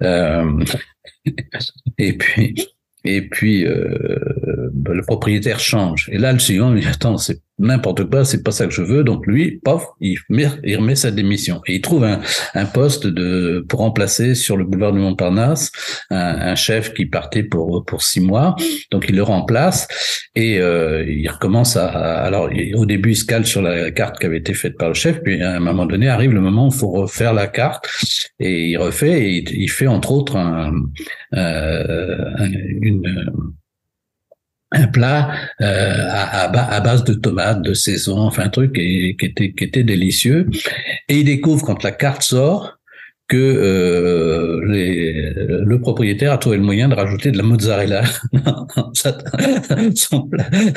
et 1.98 2.12
puis, 2.16 2.54
et 3.04 3.22
puis, 3.22 3.66
euh, 3.66 4.70
le 4.86 5.02
propriétaire 5.02 5.58
change. 5.58 6.08
Et 6.12 6.18
là, 6.18 6.32
le 6.32 6.38
suivant, 6.38 6.74
il 6.74 6.80
dit, 6.80 6.86
attends, 6.86 7.16
c'est 7.16 7.40
n'importe 7.60 8.08
quoi, 8.10 8.24
c'est 8.24 8.42
pas 8.42 8.50
ça 8.50 8.66
que 8.66 8.72
je 8.72 8.82
veux. 8.82 9.04
Donc 9.04 9.26
lui, 9.26 9.60
pof, 9.62 9.86
il, 10.00 10.18
il 10.30 10.76
remet 10.76 10.96
sa 10.96 11.10
démission 11.10 11.60
et 11.66 11.76
il 11.76 11.80
trouve 11.80 12.04
un, 12.04 12.20
un 12.54 12.66
poste 12.66 13.06
de 13.06 13.64
pour 13.68 13.80
remplacer 13.80 14.34
sur 14.34 14.56
le 14.56 14.64
boulevard 14.64 14.92
du 14.92 14.98
Montparnasse 14.98 15.70
un, 16.10 16.16
un 16.18 16.54
chef 16.54 16.94
qui 16.94 17.06
partait 17.06 17.42
pour 17.42 17.84
pour 17.84 18.02
six 18.02 18.20
mois. 18.20 18.56
Donc 18.90 19.06
il 19.08 19.16
le 19.16 19.22
remplace 19.22 19.86
et 20.34 20.58
euh, 20.58 21.04
il 21.06 21.28
recommence 21.28 21.76
à. 21.76 21.88
Alors 21.88 22.50
au 22.74 22.86
début, 22.86 23.10
il 23.10 23.16
se 23.16 23.24
cale 23.24 23.46
sur 23.46 23.62
la 23.62 23.90
carte 23.90 24.18
qui 24.18 24.26
avait 24.26 24.38
été 24.38 24.54
faite 24.54 24.76
par 24.76 24.88
le 24.88 24.94
chef, 24.94 25.20
puis 25.22 25.42
à 25.42 25.56
un 25.56 25.60
moment 25.60 25.86
donné 25.86 26.08
arrive 26.08 26.32
le 26.32 26.40
moment 26.40 26.66
où 26.66 26.70
il 26.72 26.78
faut 26.78 26.90
refaire 26.90 27.32
la 27.32 27.46
carte 27.46 27.88
et 28.38 28.70
il 28.70 28.76
refait 28.76 29.22
et 29.22 29.44
il, 29.50 29.70
fait 29.70 29.86
entre 29.86 30.12
autres 30.12 30.36
un, 30.36 30.72
euh, 31.34 32.16
une 32.80 33.02
un 34.72 34.86
plat 34.86 35.30
euh, 35.60 36.06
à, 36.10 36.44
à, 36.44 36.80
base 36.80 37.04
de 37.04 37.14
tomates 37.14 37.62
de 37.62 37.74
saison, 37.74 38.18
enfin 38.18 38.44
un 38.44 38.48
truc 38.48 38.74
qui, 38.74 39.16
était, 39.20 39.52
qui 39.52 39.64
était 39.64 39.84
délicieux. 39.84 40.48
Et 41.08 41.18
il 41.18 41.24
découvre 41.24 41.64
quand 41.64 41.82
la 41.82 41.92
carte 41.92 42.22
sort 42.22 42.79
que 43.30 43.36
euh, 43.36 44.60
les, 44.66 45.32
le 45.36 45.80
propriétaire 45.80 46.32
a 46.32 46.38
trouvé 46.38 46.56
le 46.56 46.64
moyen 46.64 46.88
de 46.88 46.96
rajouter 46.96 47.30
de 47.30 47.36
la 47.36 47.44
mozzarella 47.44 48.02
son, 49.94 50.28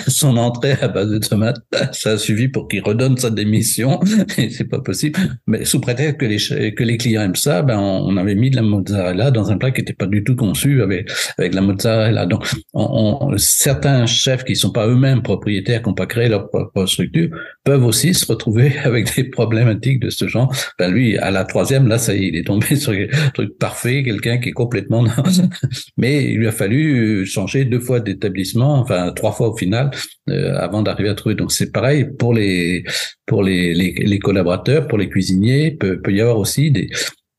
son 0.08 0.38
entrée 0.38 0.76
à 0.80 0.88
base 0.88 1.10
de 1.10 1.18
tomates. 1.18 1.58
Ça 1.94 2.12
a 2.12 2.18
suffi 2.18 2.50
pour 2.50 2.68
qu'il 2.68 2.84
redonne 2.84 3.18
sa 3.18 3.32
démission. 3.32 4.00
Et 4.38 4.52
c'est 4.52 4.70
pas 4.70 4.80
possible. 4.80 5.20
Mais 5.48 5.66
sous 5.66 5.82
prétexte 5.82 6.18
que 6.18 6.26
les 6.26 6.74
que 6.76 6.84
les 6.84 6.98
clients 6.98 7.24
aiment 7.24 7.36
ça, 7.36 7.64
ben 7.64 7.80
on, 7.80 8.16
avait 8.18 8.36
mis 8.36 8.52
de 8.52 8.56
la 8.56 8.62
mozzarella 8.62 9.32
dans 9.32 9.52
un 9.52 9.58
plat 9.58 9.72
qui 9.72 9.82
n'était 9.82 9.94
pas 9.94 10.06
du 10.06 10.24
tout 10.24 10.36
conçu 10.36 10.84
avec 10.84 11.10
avec 11.40 11.56
la 11.56 11.62
mozzarella. 11.62 12.28
Donc 12.28 12.48
on, 12.76 13.34
certains 13.38 14.06
chefs 14.06 14.44
qui 14.44 14.56
sont 14.56 14.72
pas 14.72 14.88
eux-mêmes 14.88 15.24
propriétaires, 15.24 15.82
qui 15.82 15.90
n'ont 15.90 15.96
pas 15.96 16.06
créé 16.06 16.30
leur 16.30 16.52
propre 16.52 16.86
structure, 16.86 17.30
peuvent 17.64 17.84
aussi 17.84 18.14
se 18.14 18.28
retrouver 18.28 18.74
avec 18.84 19.16
des 19.16 19.24
problématiques 19.24 20.00
de 20.00 20.12
ce 20.12 20.28
genre. 20.28 20.54
Ben 20.78 20.92
lui, 20.92 21.18
à 21.18 21.32
la 21.32 21.46
troisième, 21.46 21.88
là, 21.88 21.98
ça 21.98 22.14
y 22.14 22.26
est, 22.26 22.28
il 22.28 22.36
est 22.36 22.43
tombé 22.44 22.76
sur 22.76 22.94
un 22.94 23.30
truc 23.34 23.58
parfait, 23.58 24.04
quelqu'un 24.04 24.38
qui 24.38 24.50
est 24.50 24.54
complètement... 24.54 25.06
Mais 25.98 26.26
il 26.26 26.38
lui 26.38 26.48
a 26.48 26.52
fallu 26.52 27.26
changer 27.26 27.66
deux 27.66 27.80
fois 27.80 28.00
d'établissement, 28.00 28.80
enfin 28.80 29.12
trois 29.16 29.32
fois 29.32 29.50
au 29.50 29.58
final, 29.58 29.92
euh, 30.30 30.56
avant 30.58 30.82
d'arriver 30.82 31.10
à 31.10 31.16
trouver. 31.16 31.36
Donc 31.36 31.52
c'est 31.52 31.72
pareil 31.72 32.06
pour 32.18 32.34
les 32.34 32.84
pour 33.26 33.42
les, 33.42 33.74
les, 33.74 33.94
les, 33.94 34.20
collaborateurs, 34.20 34.88
pour 34.88 34.98
les 34.98 35.10
cuisiniers, 35.10 35.72
peut, 35.72 36.02
peut 36.02 36.12
y 36.12 36.22
avoir 36.22 36.38
aussi 36.38 36.72
des 36.72 36.90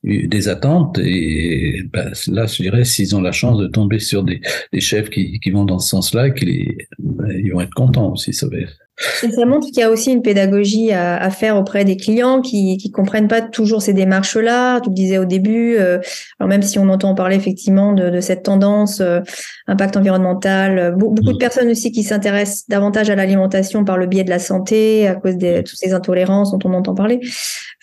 des 0.05 0.49
attentes 0.49 0.99
et 0.99 1.83
ben, 1.91 2.13
là 2.29 2.45
je 2.45 2.63
dirais 2.63 2.85
s'ils 2.85 3.17
ont 3.17 3.23
la 3.23 3.33
chance 3.33 3.59
de 3.59 3.67
tomber 3.67 3.99
sur 3.99 4.23
des, 4.23 4.41
des 4.71 4.81
chefs 4.81 5.09
qui, 5.09 5.41
qui 5.41 5.51
vont 5.51 5.65
dans 5.65 5.79
ce 5.79 5.89
sens-là 5.89 6.31
qu'ils 6.31 6.77
ben, 6.99 7.31
ils 7.31 7.51
vont 7.51 7.63
être 7.63 7.73
contents 7.73 8.13
aussi 8.13 8.35
ça 8.35 8.47
va 8.49 8.59
ça 8.97 9.45
montre 9.45 9.67
qu'il 9.67 9.79
y 9.79 9.83
a 9.83 9.91
aussi 9.91 10.13
une 10.13 10.23
pédagogie 10.23 10.93
à, 10.93 11.17
à, 11.17 11.31
faire 11.31 11.57
auprès 11.57 11.85
des 11.85 11.97
clients 11.97 12.41
qui 12.41 12.77
qui 12.77 12.93
comprennent 12.93 13.27
pas 13.27 13.41
toujours 13.41 13.83
ces 13.83 13.93
démarches-là. 13.93 14.81
Tu 14.81 14.91
le 14.91 14.95
disais 14.95 15.19
au 15.19 15.25
début. 15.25 15.77
Euh, 15.77 15.99
alors 16.39 16.49
même 16.49 16.63
si 16.63 16.79
on 16.79 16.89
entend 16.89 17.15
parler 17.15 17.35
effectivement 17.37 17.93
de, 17.93 18.11
de 18.11 18.21
cette 18.21 18.45
tendance 18.45 19.01
euh, 19.01 19.21
impact 19.67 19.97
environnemental, 19.97 20.79
euh, 20.79 20.91
beaucoup 20.93 21.33
de 21.33 21.33
mm. 21.33 21.39
personnes 21.39 21.71
aussi 21.71 21.91
qui 21.91 22.05
s'intéressent 22.05 22.69
davantage 22.69 23.11
à 23.11 23.17
l'alimentation 23.17 23.85
par 23.85 23.99
le 23.99 24.07
biais 24.07 24.23
de 24.25 24.31
la 24.31 24.39
santé 24.39 25.09
à 25.09 25.17
cause 25.17 25.37
de 25.37 25.63
toutes 25.63 25.79
ces 25.79 25.93
intolérances 25.93 26.53
dont 26.53 26.61
on 26.65 26.75
entend 26.75 26.95
parler. 26.95 27.19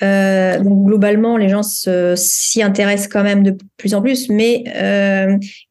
donc 0.01 0.85
globalement, 0.85 1.35
les 1.35 1.49
gens 1.49 1.63
s'y 1.63 2.63
intéressent 2.63 3.09
quand 3.09 3.23
même 3.23 3.43
de 3.43 3.57
plus 3.77 3.93
en 3.93 4.01
plus, 4.01 4.29
mais 4.29 4.63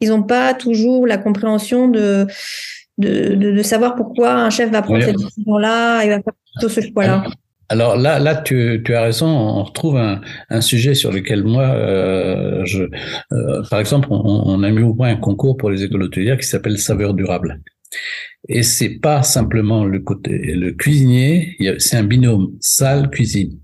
ils 0.00 0.08
n'ont 0.10 0.22
pas 0.22 0.54
toujours 0.54 1.06
la 1.06 1.16
compréhension 1.16 1.88
de 1.88 2.26
de, 3.00 3.34
de, 3.34 3.62
savoir 3.62 3.96
pourquoi 3.96 4.32
un 4.32 4.50
chef 4.50 4.70
va 4.70 4.82
prendre 4.82 5.02
cette 5.02 5.16
décision-là 5.16 6.04
et 6.04 6.08
va 6.08 6.16
faire 6.22 6.34
plutôt 6.54 6.68
ce 6.68 6.80
choix-là. 6.80 7.24
Alors 7.70 7.96
là, 7.96 8.18
là, 8.18 8.34
tu, 8.34 8.82
tu, 8.84 8.94
as 8.96 9.02
raison. 9.02 9.28
On 9.28 9.62
retrouve 9.62 9.96
un, 9.96 10.20
un 10.50 10.60
sujet 10.60 10.94
sur 10.94 11.12
lequel 11.12 11.44
moi, 11.44 11.62
euh, 11.62 12.64
je, 12.64 12.82
euh, 13.32 13.62
par 13.70 13.78
exemple, 13.78 14.08
on, 14.10 14.18
on, 14.18 14.62
a 14.64 14.70
mis 14.70 14.82
au 14.82 14.92
point 14.92 15.10
un 15.10 15.16
concours 15.16 15.56
pour 15.56 15.70
les 15.70 15.84
écoles 15.84 16.02
hôtelières 16.02 16.36
qui 16.36 16.48
s'appelle 16.48 16.78
Saveur 16.78 17.14
durable. 17.14 17.60
Et 18.48 18.64
c'est 18.64 18.98
pas 18.98 19.22
simplement 19.22 19.84
le 19.84 20.00
côté 20.00 20.36
le 20.36 20.72
cuisinier, 20.72 21.56
c'est 21.78 21.96
un 21.96 22.02
binôme 22.02 22.56
salle 22.58 23.08
cuisine. 23.08 23.60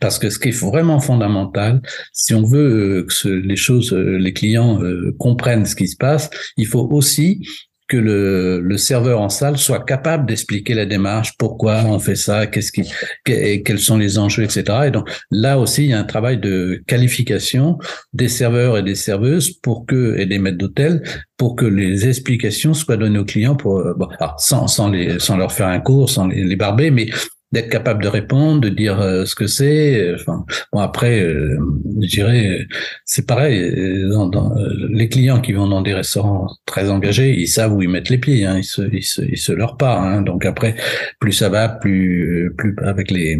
Parce 0.00 0.18
que 0.18 0.30
ce 0.30 0.38
qui 0.38 0.48
est 0.48 0.58
vraiment 0.58 1.00
fondamental, 1.00 1.82
si 2.14 2.34
on 2.34 2.44
veut 2.44 3.06
que 3.06 3.28
les 3.28 3.56
choses, 3.56 3.92
les 3.92 4.32
clients 4.32 4.78
comprennent 5.18 5.64
ce 5.64 5.74
qui 5.74 5.88
se 5.88 5.96
passe, 5.96 6.30
il 6.56 6.66
faut 6.66 6.86
aussi 6.92 7.40
que 7.86 7.96
le, 7.96 8.60
le, 8.60 8.76
serveur 8.78 9.20
en 9.20 9.28
salle 9.28 9.58
soit 9.58 9.84
capable 9.84 10.26
d'expliquer 10.26 10.74
la 10.74 10.86
démarche, 10.86 11.32
pourquoi 11.38 11.84
on 11.84 11.98
fait 11.98 12.16
ça, 12.16 12.46
qu'est-ce 12.46 12.72
qui, 12.72 12.90
quels 13.24 13.78
sont 13.78 13.98
les 13.98 14.18
enjeux, 14.18 14.44
etc. 14.44 14.64
Et 14.86 14.90
donc 14.90 15.08
là 15.30 15.58
aussi, 15.58 15.84
il 15.84 15.90
y 15.90 15.92
a 15.92 15.98
un 15.98 16.04
travail 16.04 16.38
de 16.38 16.82
qualification 16.86 17.78
des 18.12 18.28
serveurs 18.28 18.78
et 18.78 18.82
des 18.82 18.94
serveuses 18.94 19.50
pour 19.50 19.84
que 19.86 20.16
et 20.18 20.26
des 20.26 20.38
maîtres 20.38 20.58
d'hôtel 20.58 21.02
pour 21.36 21.56
que 21.56 21.66
les 21.66 22.06
explications 22.08 22.74
soient 22.74 22.96
données 22.96 23.18
aux 23.18 23.24
clients 23.24 23.56
pour 23.56 23.82
bon, 23.96 24.08
sans 24.38 24.66
sans 24.66 24.88
les 24.88 25.18
sans 25.18 25.36
leur 25.36 25.52
faire 25.52 25.66
un 25.66 25.80
cours, 25.80 26.08
sans 26.08 26.28
les, 26.28 26.44
les 26.44 26.56
barber, 26.56 26.90
mais 26.90 27.08
d'être 27.54 27.70
capable 27.70 28.02
de 28.02 28.08
répondre, 28.08 28.60
de 28.60 28.68
dire 28.68 29.00
euh, 29.00 29.24
ce 29.24 29.34
que 29.34 29.46
c'est. 29.46 29.98
Euh, 29.98 30.16
enfin, 30.16 30.44
bon 30.72 30.80
après, 30.80 31.20
euh, 31.20 31.56
je 32.02 32.08
dirais, 32.08 32.66
c'est 33.06 33.26
pareil. 33.26 33.72
Dans, 34.10 34.26
dans, 34.26 34.54
les 34.90 35.08
clients 35.08 35.40
qui 35.40 35.52
vont 35.52 35.68
dans 35.68 35.80
des 35.80 35.94
restaurants 35.94 36.48
très 36.66 36.90
engagés, 36.90 37.34
ils 37.38 37.48
savent 37.48 37.72
où 37.72 37.82
ils 37.82 37.88
mettent 37.88 38.10
les 38.10 38.18
pieds. 38.18 38.44
Hein, 38.44 38.58
ils 38.58 38.64
se, 38.64 38.82
ils 38.92 39.04
se, 39.04 39.22
ils 39.22 39.38
se 39.38 39.52
leur 39.52 39.76
pas. 39.76 39.96
Hein, 39.96 40.22
donc 40.22 40.44
après, 40.44 40.74
plus 41.20 41.32
ça 41.32 41.48
va, 41.48 41.68
plus, 41.68 42.52
plus 42.58 42.76
avec 42.82 43.10
les 43.10 43.38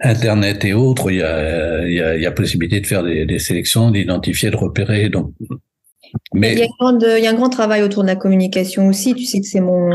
Internet 0.00 0.64
et 0.64 0.72
autres, 0.72 1.10
il 1.10 1.18
y 1.18 1.22
a, 1.22 1.86
il 1.86 1.94
y 1.94 2.00
a, 2.00 2.16
il 2.16 2.22
y 2.22 2.26
a 2.26 2.30
possibilité 2.32 2.80
de 2.80 2.86
faire 2.86 3.02
des, 3.02 3.24
des 3.26 3.38
sélections, 3.38 3.90
d'identifier, 3.90 4.50
de 4.50 4.56
repérer. 4.56 5.08
Donc, 5.10 5.32
mais 6.34 6.52
il 6.52 6.58
y, 6.58 6.62
a 6.62 6.66
il 7.18 7.24
y, 7.24 7.26
a 7.26 7.30
un 7.30 7.34
grand 7.34 7.50
travail 7.50 7.82
autour 7.82 8.02
de 8.02 8.08
la 8.08 8.16
communication 8.16 8.88
aussi. 8.88 9.14
Tu 9.14 9.24
sais 9.24 9.40
que 9.40 9.46
c'est 9.46 9.60
mon 9.60 9.90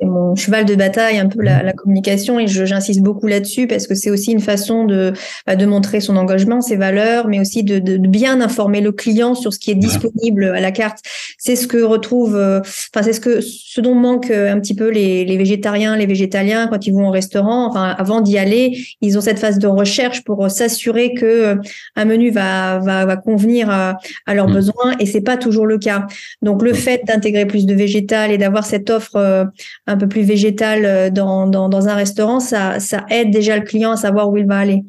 c'est 0.00 0.06
mon 0.06 0.34
cheval 0.34 0.64
de 0.64 0.74
bataille, 0.74 1.18
un 1.18 1.28
peu 1.28 1.42
la, 1.42 1.62
la 1.62 1.72
communication, 1.72 2.38
et 2.40 2.46
j'insiste 2.46 3.00
beaucoup 3.00 3.26
là-dessus 3.26 3.66
parce 3.66 3.86
que 3.86 3.94
c'est 3.94 4.10
aussi 4.10 4.32
une 4.32 4.40
façon 4.40 4.84
de, 4.84 5.12
bah, 5.46 5.56
de 5.56 5.66
montrer 5.66 6.00
son 6.00 6.16
engagement, 6.16 6.60
ses 6.60 6.76
valeurs, 6.76 7.28
mais 7.28 7.38
aussi 7.40 7.62
de, 7.62 7.78
de, 7.78 7.98
bien 8.08 8.40
informer 8.40 8.80
le 8.80 8.92
client 8.92 9.34
sur 9.34 9.52
ce 9.52 9.58
qui 9.58 9.70
est 9.70 9.74
disponible 9.74 10.44
à 10.44 10.60
la 10.60 10.72
carte. 10.72 10.98
C'est 11.38 11.56
ce 11.56 11.66
que 11.66 11.78
retrouve, 11.78 12.36
euh, 12.36 12.60
enfin 12.60 13.02
c'est 13.02 13.12
ce 13.12 13.20
que 13.20 13.40
ce 13.40 13.80
dont 13.80 13.94
manquent 13.94 14.30
euh, 14.30 14.52
un 14.52 14.58
petit 14.58 14.74
peu 14.74 14.88
les, 14.88 15.24
les 15.24 15.36
végétariens, 15.36 15.96
les 15.96 16.06
végétaliens 16.06 16.66
quand 16.68 16.86
ils 16.86 16.92
vont 16.92 17.08
au 17.08 17.10
restaurant. 17.10 17.68
Enfin, 17.68 17.94
avant 17.98 18.20
d'y 18.20 18.38
aller, 18.38 18.78
ils 19.00 19.18
ont 19.18 19.20
cette 19.20 19.38
phase 19.38 19.58
de 19.58 19.66
recherche 19.66 20.24
pour 20.24 20.44
euh, 20.44 20.48
s'assurer 20.48 21.14
que 21.14 21.56
un 21.96 22.04
menu 22.04 22.30
va, 22.30 22.78
va, 22.78 23.04
va 23.04 23.16
convenir 23.16 23.68
à, 23.70 23.98
à 24.26 24.34
leurs 24.34 24.48
mmh. 24.48 24.54
besoins, 24.54 24.96
et 24.98 25.06
c'est 25.06 25.20
pas 25.20 25.36
toujours 25.36 25.66
le 25.66 25.78
cas. 25.78 26.06
Donc 26.42 26.62
le 26.62 26.72
fait 26.72 27.02
d'intégrer 27.06 27.46
plus 27.46 27.66
de 27.66 27.74
végétal 27.74 28.30
et 28.30 28.38
d'avoir 28.38 28.64
cette 28.64 28.88
offre 28.90 29.50
un 29.90 29.96
peu 29.96 30.08
plus 30.08 30.22
végétal 30.22 30.84
euh, 30.84 31.10
dans, 31.10 31.46
dans, 31.46 31.88
un 31.88 31.94
restaurant, 31.94 32.40
ça, 32.40 32.80
ça 32.80 33.04
aide 33.10 33.30
déjà 33.30 33.56
le 33.56 33.64
client 33.64 33.92
à 33.92 33.96
savoir 33.96 34.30
où 34.30 34.36
il 34.36 34.46
va 34.46 34.58
aller. 34.58 34.84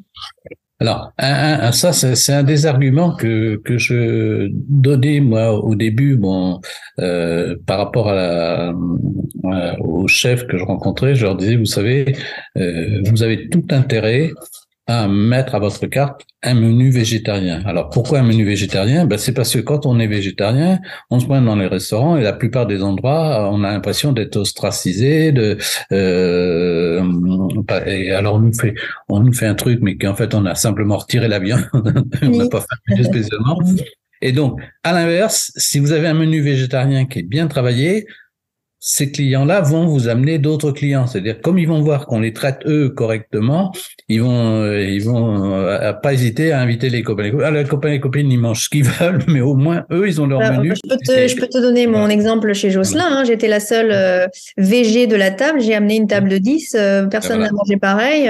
Alors, 0.80 1.12
ça, 1.72 1.92
c'est 1.92 2.32
un 2.32 2.42
des 2.42 2.66
arguments 2.66 3.14
que, 3.14 3.56
que 3.64 3.78
je 3.78 4.48
donnais, 4.50 5.20
moi, 5.20 5.52
au 5.52 5.76
début, 5.76 6.16
bon, 6.16 6.60
euh, 6.98 7.54
par 7.66 7.78
rapport 7.78 8.08
à 8.08 8.14
la, 8.14 8.74
au 9.80 10.08
chef 10.08 10.46
que 10.46 10.58
je 10.58 10.64
rencontrais, 10.64 11.14
je 11.14 11.24
leur 11.24 11.36
disais, 11.36 11.56
vous 11.56 11.66
savez, 11.66 12.16
euh, 12.58 13.00
vous 13.06 13.22
avez 13.22 13.48
tout 13.48 13.64
intérêt 13.70 14.30
à 14.86 15.06
mettre 15.06 15.54
à 15.54 15.60
votre 15.60 15.86
carte 15.86 16.22
un 16.42 16.54
menu 16.54 16.90
végétarien. 16.90 17.62
Alors 17.66 17.88
pourquoi 17.90 18.18
un 18.18 18.24
menu 18.24 18.44
végétarien? 18.44 19.06
Ben, 19.06 19.16
C'est 19.16 19.32
parce 19.32 19.54
que 19.54 19.60
quand 19.60 19.86
on 19.86 20.00
est 20.00 20.08
végétarien, 20.08 20.80
on 21.10 21.20
se 21.20 21.26
pointe 21.26 21.44
dans 21.44 21.54
les 21.54 21.68
restaurants 21.68 22.16
et 22.16 22.22
la 22.22 22.32
plupart 22.32 22.66
des 22.66 22.82
endroits, 22.82 23.48
on 23.52 23.62
a 23.62 23.70
l'impression 23.70 24.12
d'être 24.12 24.36
ostracisé. 24.36 25.30
De, 25.30 25.56
euh, 25.92 27.00
et 27.86 28.10
alors 28.12 28.34
on 28.36 28.40
nous 28.40 28.54
fait, 28.54 28.74
on 29.08 29.20
nous 29.20 29.32
fait 29.32 29.46
un 29.46 29.54
truc, 29.54 29.78
mais 29.82 29.96
qu'en 29.96 30.16
fait 30.16 30.34
on 30.34 30.44
a 30.46 30.56
simplement 30.56 30.96
retiré 30.96 31.28
la 31.28 31.38
viande, 31.38 31.64
on 32.22 32.30
n'a 32.30 32.48
pas 32.48 32.64
fait 32.88 33.04
spécialement. 33.04 33.58
Et 34.20 34.32
donc, 34.32 34.60
à 34.84 34.92
l'inverse, 34.92 35.52
si 35.56 35.80
vous 35.80 35.92
avez 35.92 36.06
un 36.06 36.14
menu 36.14 36.40
végétarien 36.40 37.06
qui 37.06 37.20
est 37.20 37.24
bien 37.24 37.48
travaillé, 37.48 38.06
ces 38.84 39.12
clients-là 39.12 39.60
vont 39.60 39.86
vous 39.86 40.08
amener 40.08 40.40
d'autres 40.40 40.72
clients. 40.72 41.06
C'est-à-dire, 41.06 41.40
comme 41.40 41.56
ils 41.56 41.68
vont 41.68 41.80
voir 41.82 42.04
qu'on 42.06 42.18
les 42.18 42.32
traite 42.32 42.58
eux 42.66 42.88
correctement, 42.88 43.70
ils 44.08 44.20
vont, 44.20 44.56
euh, 44.56 44.82
ils 44.82 45.04
vont 45.04 45.54
euh, 45.54 45.92
pas 45.92 46.12
hésiter 46.12 46.50
à 46.50 46.60
inviter 46.60 46.90
les 46.90 47.04
copains. 47.04 47.22
Les, 47.22 47.32
ah, 47.44 47.52
les 47.52 47.62
copains 47.62 47.90
et 47.90 47.92
les 47.92 48.00
copines, 48.00 48.28
ils 48.32 48.40
mangent 48.40 48.64
ce 48.64 48.68
qu'ils 48.68 48.82
veulent, 49.00 49.22
mais 49.28 49.40
au 49.40 49.54
moins 49.54 49.84
eux, 49.92 50.08
ils 50.08 50.20
ont 50.20 50.26
leur 50.26 50.40
menu. 50.40 50.74
Je 50.74 50.80
peux, 50.88 50.96
te, 50.96 51.28
je 51.28 51.36
peux 51.36 51.46
te 51.46 51.58
donner 51.58 51.86
mon 51.86 52.08
exemple 52.08 52.52
chez 52.54 52.72
Jocelyn. 52.72 53.06
Hein. 53.08 53.22
J'étais 53.24 53.46
la 53.46 53.60
seule 53.60 53.92
euh, 53.92 54.26
VG 54.56 55.06
de 55.06 55.14
la 55.14 55.30
table. 55.30 55.60
J'ai 55.60 55.76
amené 55.76 55.94
une 55.94 56.08
table 56.08 56.28
de 56.28 56.38
10. 56.38 56.74
Euh, 56.74 57.06
personne 57.06 57.38
n'a 57.38 57.52
mangé 57.52 57.76
pareil. 57.76 58.28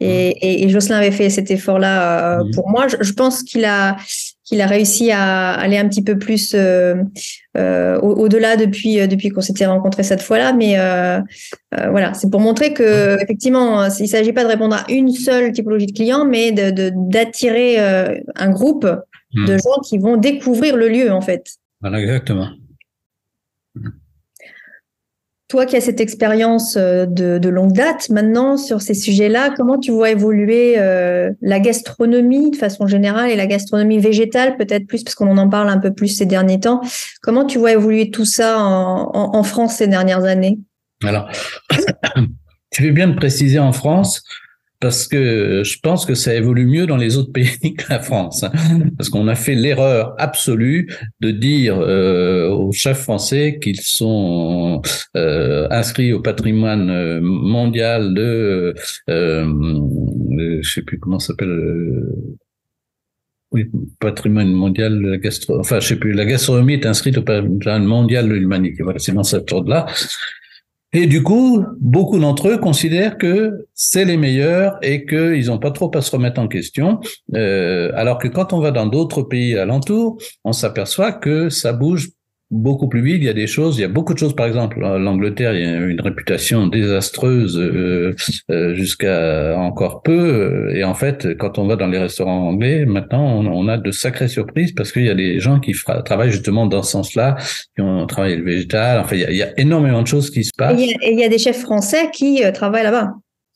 et, 0.00 0.06
et, 0.06 0.64
et, 0.64 0.68
Jocelyn 0.70 0.96
avait 0.96 1.10
fait 1.10 1.28
cet 1.28 1.50
effort-là 1.50 2.40
pour 2.54 2.70
moi. 2.70 2.86
Je, 2.88 2.96
je 3.00 3.12
pense 3.12 3.42
qu'il 3.42 3.66
a 3.66 3.98
qu'il 4.46 4.62
a 4.62 4.66
réussi 4.66 5.10
à 5.10 5.52
aller 5.52 5.76
un 5.76 5.88
petit 5.88 6.02
peu 6.02 6.18
plus 6.18 6.54
au-delà 6.54 8.56
depuis 8.56 9.06
depuis 9.06 9.28
qu'on 9.28 9.42
s'était 9.42 9.66
rencontrés 9.66 10.04
cette 10.04 10.22
fois-là. 10.22 10.54
Mais 10.54 10.76
voilà, 11.72 12.14
c'est 12.14 12.30
pour 12.30 12.40
montrer 12.40 12.72
que 12.72 13.22
effectivement, 13.22 13.84
il 13.84 14.02
ne 14.02 14.08
s'agit 14.08 14.32
pas 14.32 14.44
de 14.44 14.48
répondre 14.48 14.76
à 14.76 14.84
une 14.88 15.10
seule 15.10 15.52
typologie 15.52 15.86
de 15.86 15.92
client, 15.92 16.24
mais 16.24 16.52
de 16.52 16.90
d'attirer 16.94 17.78
un 17.78 18.50
groupe 18.50 18.86
de 19.34 19.54
hmm. 19.54 19.58
gens 19.58 19.80
qui 19.84 19.98
vont 19.98 20.16
découvrir 20.16 20.76
le 20.76 20.88
lieu 20.88 21.12
en 21.12 21.20
fait. 21.20 21.56
Voilà, 21.80 22.00
exactement. 22.00 22.48
Toi 25.48 25.64
qui 25.64 25.76
as 25.76 25.80
cette 25.80 26.00
expérience 26.00 26.76
euh, 26.76 27.06
de, 27.06 27.48
longue 27.48 27.72
date 27.72 28.10
maintenant 28.10 28.56
sur 28.56 28.82
ces 28.82 28.94
sujets-là, 28.94 29.50
comment 29.56 29.78
tu 29.78 29.92
vois 29.92 30.10
évoluer 30.10 30.74
euh, 30.78 31.30
la 31.40 31.60
gastronomie 31.60 32.50
de 32.50 32.56
façon 32.56 32.88
générale 32.88 33.30
et 33.30 33.36
la 33.36 33.46
gastronomie 33.46 34.00
végétale 34.00 34.56
peut-être 34.56 34.86
plus 34.88 35.04
parce 35.04 35.14
qu'on 35.14 35.36
en 35.38 35.48
parle 35.48 35.68
un 35.68 35.78
peu 35.78 35.92
plus 35.92 36.08
ces 36.08 36.26
derniers 36.26 36.58
temps. 36.58 36.80
Comment 37.22 37.44
tu 37.44 37.58
vois 37.58 37.72
évoluer 37.72 38.10
tout 38.10 38.24
ça 38.24 38.58
en, 38.58 39.42
France 39.44 39.76
ces 39.76 39.86
dernières 39.86 40.24
années? 40.24 40.58
Alors, 41.04 41.28
tu 42.70 42.82
veux 42.82 42.92
bien 42.92 43.06
me 43.06 43.14
préciser 43.14 43.60
en 43.60 43.72
France 43.72 44.24
parce 44.80 45.06
que 45.08 45.62
je 45.64 45.78
pense 45.82 46.04
que 46.04 46.14
ça 46.14 46.34
évolue 46.34 46.66
mieux 46.66 46.86
dans 46.86 46.96
les 46.96 47.16
autres 47.16 47.32
pays 47.32 47.74
que 47.78 47.84
la 47.88 48.00
France. 48.00 48.44
Hein. 48.44 48.52
Parce 48.96 49.08
qu'on 49.08 49.28
a 49.28 49.34
fait 49.34 49.54
l'erreur 49.54 50.14
absolue 50.18 50.88
de 51.20 51.30
dire 51.30 51.78
euh, 51.78 52.48
aux 52.50 52.72
chefs 52.72 53.00
français 53.00 53.58
qu'ils 53.60 53.80
sont 53.80 54.82
euh, 55.16 55.66
inscrits 55.70 56.12
au 56.12 56.20
patrimoine 56.20 56.90
euh, 56.90 57.20
mondial 57.20 58.14
de, 58.14 58.74
euh, 59.08 59.46
je 60.62 60.70
sais 60.70 60.82
plus 60.82 60.98
comment 60.98 61.18
s'appelle. 61.18 61.48
Euh, 61.48 62.38
oui, 63.52 63.70
patrimoine 64.00 64.52
mondial 64.52 65.00
de 65.00 65.08
la 65.08 65.16
gastro, 65.18 65.58
enfin, 65.60 65.78
je 65.80 65.86
sais 65.86 65.96
plus, 65.96 66.12
la 66.12 66.24
gastronomie 66.24 66.74
est 66.74 66.84
inscrite 66.84 67.16
au 67.16 67.22
patrimoine 67.22 67.84
mondial 67.84 68.28
de 68.28 68.34
l'humanité. 68.34 68.82
Voilà, 68.82 68.98
c'est 68.98 69.12
dans 69.12 69.22
cette 69.22 69.50
ordre-là. 69.52 69.86
Et 70.92 71.06
du 71.06 71.22
coup, 71.22 71.64
beaucoup 71.80 72.18
d'entre 72.18 72.48
eux 72.48 72.58
considèrent 72.58 73.18
que 73.18 73.66
c'est 73.74 74.04
les 74.04 74.16
meilleurs 74.16 74.78
et 74.82 75.04
qu'ils 75.04 75.46
n'ont 75.46 75.58
pas 75.58 75.70
trop 75.70 75.90
à 75.96 76.00
se 76.00 76.10
remettre 76.10 76.40
en 76.40 76.48
question. 76.48 77.00
Euh, 77.34 77.90
alors 77.94 78.18
que 78.18 78.28
quand 78.28 78.52
on 78.52 78.60
va 78.60 78.70
dans 78.70 78.86
d'autres 78.86 79.22
pays 79.22 79.58
alentours, 79.58 80.16
on 80.44 80.52
s'aperçoit 80.52 81.12
que 81.12 81.50
ça 81.50 81.72
bouge 81.72 82.10
beaucoup 82.50 82.88
plus 82.88 83.02
vite. 83.02 83.16
Il 83.16 83.24
y 83.24 83.28
a 83.28 83.34
des 83.34 83.46
choses, 83.46 83.78
il 83.78 83.82
y 83.82 83.84
a 83.84 83.88
beaucoup 83.88 84.14
de 84.14 84.18
choses. 84.18 84.34
Par 84.34 84.46
exemple, 84.46 84.80
l'Angleterre, 84.80 85.54
il 85.54 85.62
y 85.62 85.66
a 85.66 85.76
une 85.76 86.00
réputation 86.00 86.66
désastreuse 86.66 87.58
euh, 87.58 88.14
euh, 88.50 88.74
jusqu'à 88.74 89.56
encore 89.58 90.02
peu. 90.02 90.70
Et 90.74 90.84
en 90.84 90.94
fait, 90.94 91.36
quand 91.38 91.58
on 91.58 91.66
va 91.66 91.76
dans 91.76 91.88
les 91.88 91.98
restaurants 91.98 92.48
anglais, 92.48 92.86
maintenant, 92.86 93.24
on, 93.24 93.68
a 93.68 93.78
de 93.78 93.90
sacrées 93.90 94.28
surprises 94.28 94.72
parce 94.72 94.92
qu'il 94.92 95.04
y 95.04 95.10
a 95.10 95.14
des 95.14 95.40
gens 95.40 95.58
qui 95.58 95.72
travaillent 96.04 96.30
justement 96.30 96.66
dans 96.66 96.82
ce 96.82 96.92
sens-là, 96.92 97.36
qui 97.74 97.82
ont 97.82 98.06
travaillé 98.06 98.36
le 98.36 98.44
végétal. 98.44 99.00
Enfin, 99.00 99.16
il 99.16 99.36
y, 99.36 99.42
a, 99.42 99.58
énormément 99.58 100.02
de 100.02 100.06
choses 100.06 100.30
qui 100.30 100.44
se 100.44 100.52
passent. 100.56 100.80
Et 100.80 101.12
il 101.12 101.18
y 101.18 101.24
a, 101.24 101.28
des 101.28 101.38
chefs 101.38 101.60
français 101.60 102.10
qui 102.12 102.44
euh, 102.44 102.52
travaillent 102.52 102.84
là-bas. 102.84 103.10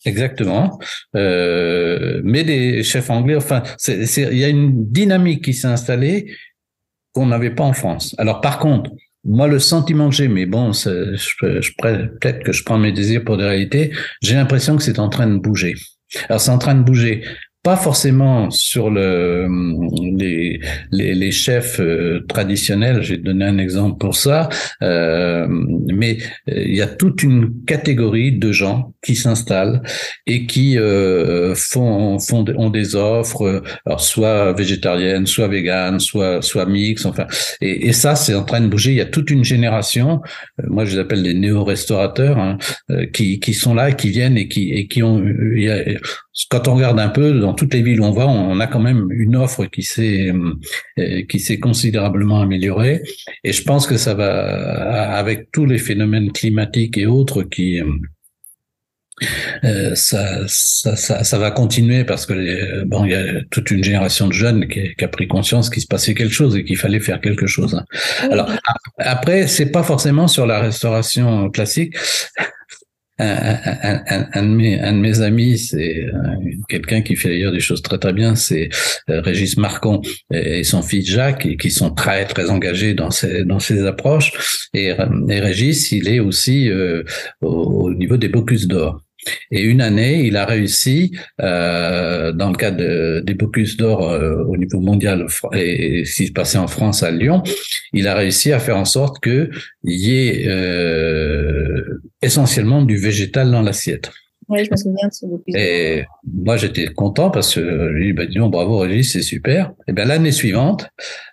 Exactement, 0.07 0.79
euh, 1.15 2.23
mais 2.25 2.43
des 2.43 2.83
chefs 2.83 3.11
anglais. 3.11 3.37
Enfin, 3.37 3.63
il 3.87 4.39
y 4.39 4.45
a 4.45 4.49
une 4.49 4.91
dynamique 4.91 5.45
qui 5.45 5.53
s'est 5.53 5.69
installée 5.69 6.33
qu'on 7.13 7.27
n'avait 7.27 7.51
pas 7.51 7.65
en 7.65 7.73
France. 7.73 8.15
Alors 8.19 8.41
par 8.41 8.59
contre, 8.59 8.91
moi, 9.25 9.49
le 9.49 9.59
sentiment 9.59 10.09
que 10.09 10.15
j'ai, 10.15 10.29
mais 10.29 10.47
bon, 10.47 10.73
je, 10.73 11.15
je, 11.15 11.73
peut-être 11.77 12.43
que 12.43 12.53
je 12.53 12.65
prends 12.65 12.79
mes 12.79 12.93
désirs 12.93 13.23
pour 13.23 13.37
des 13.37 13.45
réalités, 13.45 13.93
j'ai 14.23 14.35
l'impression 14.35 14.77
que 14.77 14.83
c'est 14.83 14.99
en 14.99 15.11
train 15.11 15.27
de 15.27 15.39
bouger. 15.39 15.75
Alors 16.29 16.41
c'est 16.41 16.51
en 16.51 16.59
train 16.59 16.75
de 16.75 16.83
bouger 16.83 17.25
pas 17.63 17.77
forcément 17.77 18.51
sur 18.51 18.89
le, 18.91 19.47
les, 20.17 20.61
les, 20.93 21.15
les 21.15 21.31
chefs 21.31 21.79
euh, 21.79 22.25
traditionnels, 22.27 23.03
j'ai 23.03 23.19
donné 23.19 23.45
un 23.45 23.59
exemple 23.59 23.99
pour 23.99 24.17
ça, 24.17 24.49
euh, 24.83 25.47
mais 25.49 26.17
euh, 26.49 26.65
il 26.65 26.75
y 26.75 26.81
a 26.81 26.87
toute 26.87 27.23
une 27.23 27.65
catégorie 27.67 28.33
de 28.39 28.51
gens 28.51 28.95
qui 29.05 29.15
s'installent 29.15 29.83
et 30.27 30.47
qui 30.47 30.79
euh, 30.79 31.55
font, 31.55 32.19
font 32.19 32.47
ont 32.57 32.71
des 32.71 32.97
offres, 32.97 33.63
alors 33.85 34.01
soit 34.01 34.55
végétariennes, 34.55 35.27
soit 35.27 35.49
véganes, 35.49 36.01
soit 36.01 36.41
soit 36.41 36.65
mixtes, 36.65 37.05
enfin, 37.05 37.27
et, 37.61 37.89
et 37.89 37.93
ça 37.93 38.15
c'est 38.15 38.35
en 38.35 38.45
train 38.45 38.63
de 38.63 38.69
bouger. 38.69 38.93
Il 38.93 38.97
y 38.97 39.03
a 39.03 39.07
toute 39.07 39.31
une 39.31 39.45
génération, 39.45 40.23
moi 40.67 40.87
je 40.87 40.95
les 40.95 40.99
appelle 40.99 41.23
des 41.23 41.35
néo-restaurateurs, 41.35 42.39
hein, 42.39 42.57
qui 43.13 43.39
qui 43.39 43.53
sont 43.53 43.75
là, 43.75 43.93
qui 43.93 44.09
viennent 44.09 44.39
et 44.39 44.49
qui 44.49 44.73
et 44.73 44.87
qui 44.87 45.03
ont, 45.03 45.23
il 45.55 45.63
y 45.63 45.69
a, 45.69 45.85
quand 46.49 46.69
on 46.69 46.77
regarde 46.77 47.01
un 47.01 47.09
peu 47.09 47.39
dans 47.41 47.55
toutes 47.55 47.75
les 47.75 47.83
villes 47.83 48.01
où 48.01 48.05
on 48.05 48.13
va, 48.13 48.27
on 48.27 48.61
a 48.61 48.67
quand 48.67 48.81
même 48.81 49.09
une 49.11 49.37
offre 49.37 49.67
qui 49.67 49.83
s'est 49.83 50.33
euh, 50.99 51.23
qui 51.29 51.41
s'est 51.41 51.59
considérablement 51.59 52.41
améliorée. 52.41 53.03
Et 53.45 53.53
je 53.53 53.63
pense 53.63 53.87
que 53.87 53.97
ça 53.97 54.15
va 54.15 55.13
avec 55.17 55.51
tous 55.53 55.67
les 55.67 55.79
phénomènes 55.79 56.33
climatiques 56.33 56.99
et 56.99 57.07
autres 57.07 57.43
qui 57.43 57.81
euh, 59.65 59.95
ça, 59.95 60.45
ça, 60.47 60.97
ça, 60.97 61.25
ça, 61.25 61.39
va 61.39 61.51
continuer 61.51 62.05
parce 62.05 62.25
que 62.25 62.85
bon, 62.85 63.05
il 63.05 63.11
y 63.11 63.15
a 63.15 63.43
toute 63.51 63.71
une 63.71 63.85
génération 63.85 64.29
de 64.29 64.33
jeunes 64.33 64.67
qui, 64.67 64.95
qui 64.95 65.05
a 65.05 65.09
pris 65.09 65.29
conscience 65.29 65.69
qu'il 65.69 65.83
se 65.83 65.87
passait 65.87 66.15
quelque 66.15 66.33
chose 66.33 66.57
et 66.57 66.65
qu'il 66.65 66.79
fallait 66.79 67.01
faire 67.01 67.21
quelque 67.21 67.47
chose. 67.47 67.75
Hein. 67.75 67.85
Alors 68.31 68.51
après, 68.97 69.47
c'est 69.47 69.71
pas 69.71 69.83
forcément 69.83 70.27
sur 70.27 70.47
la 70.47 70.61
restauration 70.61 71.51
classique 71.51 71.95
un, 73.21 74.29
un, 74.33 74.43
de 74.43 74.49
mes, 74.49 74.81
un, 74.81 74.93
de 74.93 74.99
mes, 74.99 75.21
amis, 75.21 75.59
c'est 75.59 76.05
euh, 76.05 76.13
quelqu'un 76.69 77.03
qui 77.03 77.17
fait 77.17 77.29
d'ailleurs 77.29 77.53
des 77.53 77.61
choses 77.61 77.83
très 77.83 77.99
très 77.99 78.13
bien, 78.13 78.35
c'est 78.35 78.71
euh, 79.09 79.21
Régis 79.21 79.57
Marcon 79.57 80.01
et 80.33 80.65
son 80.65 80.83
fils 80.83 81.07
Jacques, 81.09 81.57
qui 81.59 81.71
sont 81.71 81.91
très 81.91 82.25
très 82.25 82.51
engagés 82.51 82.95
dans 82.95 83.11
ces 83.11 83.45
dans 83.45 83.61
ces 83.61 83.87
approches. 83.87 84.69
Et, 84.75 84.87
et 85.29 85.41
Régis, 85.41 85.93
il 85.93 86.09
est 86.09 86.21
aussi 86.21 86.71
euh, 86.71 87.03
au, 87.41 87.93
niveau 87.93 88.17
des 88.17 88.29
Bocus 88.29 88.67
d'or. 88.67 89.01
Et 89.51 89.63
une 89.63 89.81
année, 89.81 90.27
il 90.27 90.37
a 90.37 90.45
réussi, 90.45 91.13
euh, 91.41 92.33
dans 92.33 92.51
le 92.51 92.57
cadre 92.57 93.21
des 93.21 93.35
Bocus 93.35 93.77
d'or 93.77 94.09
euh, 94.09 94.45
au 94.45 94.57
niveau 94.57 94.81
mondial 94.81 95.27
et, 95.53 96.05
ce 96.05 96.17
qui 96.17 96.27
se 96.29 96.33
passait 96.33 96.59
en 96.59 96.69
France 96.69 97.03
à 97.03 97.11
Lyon, 97.11 97.43
il 97.93 98.09
a 98.09 98.15
réussi 98.15 98.53
à 98.53 98.59
faire 98.59 98.77
en 98.77 98.85
sorte 98.85 99.23
qu'il 99.23 99.51
y 99.85 100.17
ait 100.17 100.47
euh, 100.47 102.01
essentiellement 102.23 102.83
du 102.83 102.97
végétal 102.97 103.51
dans 103.51 103.63
l'assiette. 103.63 104.11
Et 105.55 106.05
moi, 106.33 106.57
j'étais 106.57 106.87
content 106.87 107.31
parce 107.31 107.55
que 107.55 107.61
je 107.61 107.93
lui 107.93 108.05
ai 108.05 108.07
dit, 108.09 108.13
bah, 108.13 108.27
dis 108.27 108.39
bravo 108.39 108.79
Régis, 108.79 109.13
c'est 109.13 109.23
super. 109.23 109.73
Et 109.89 109.93
bien 109.93 110.05
l'année 110.05 110.33
suivante, 110.33 110.89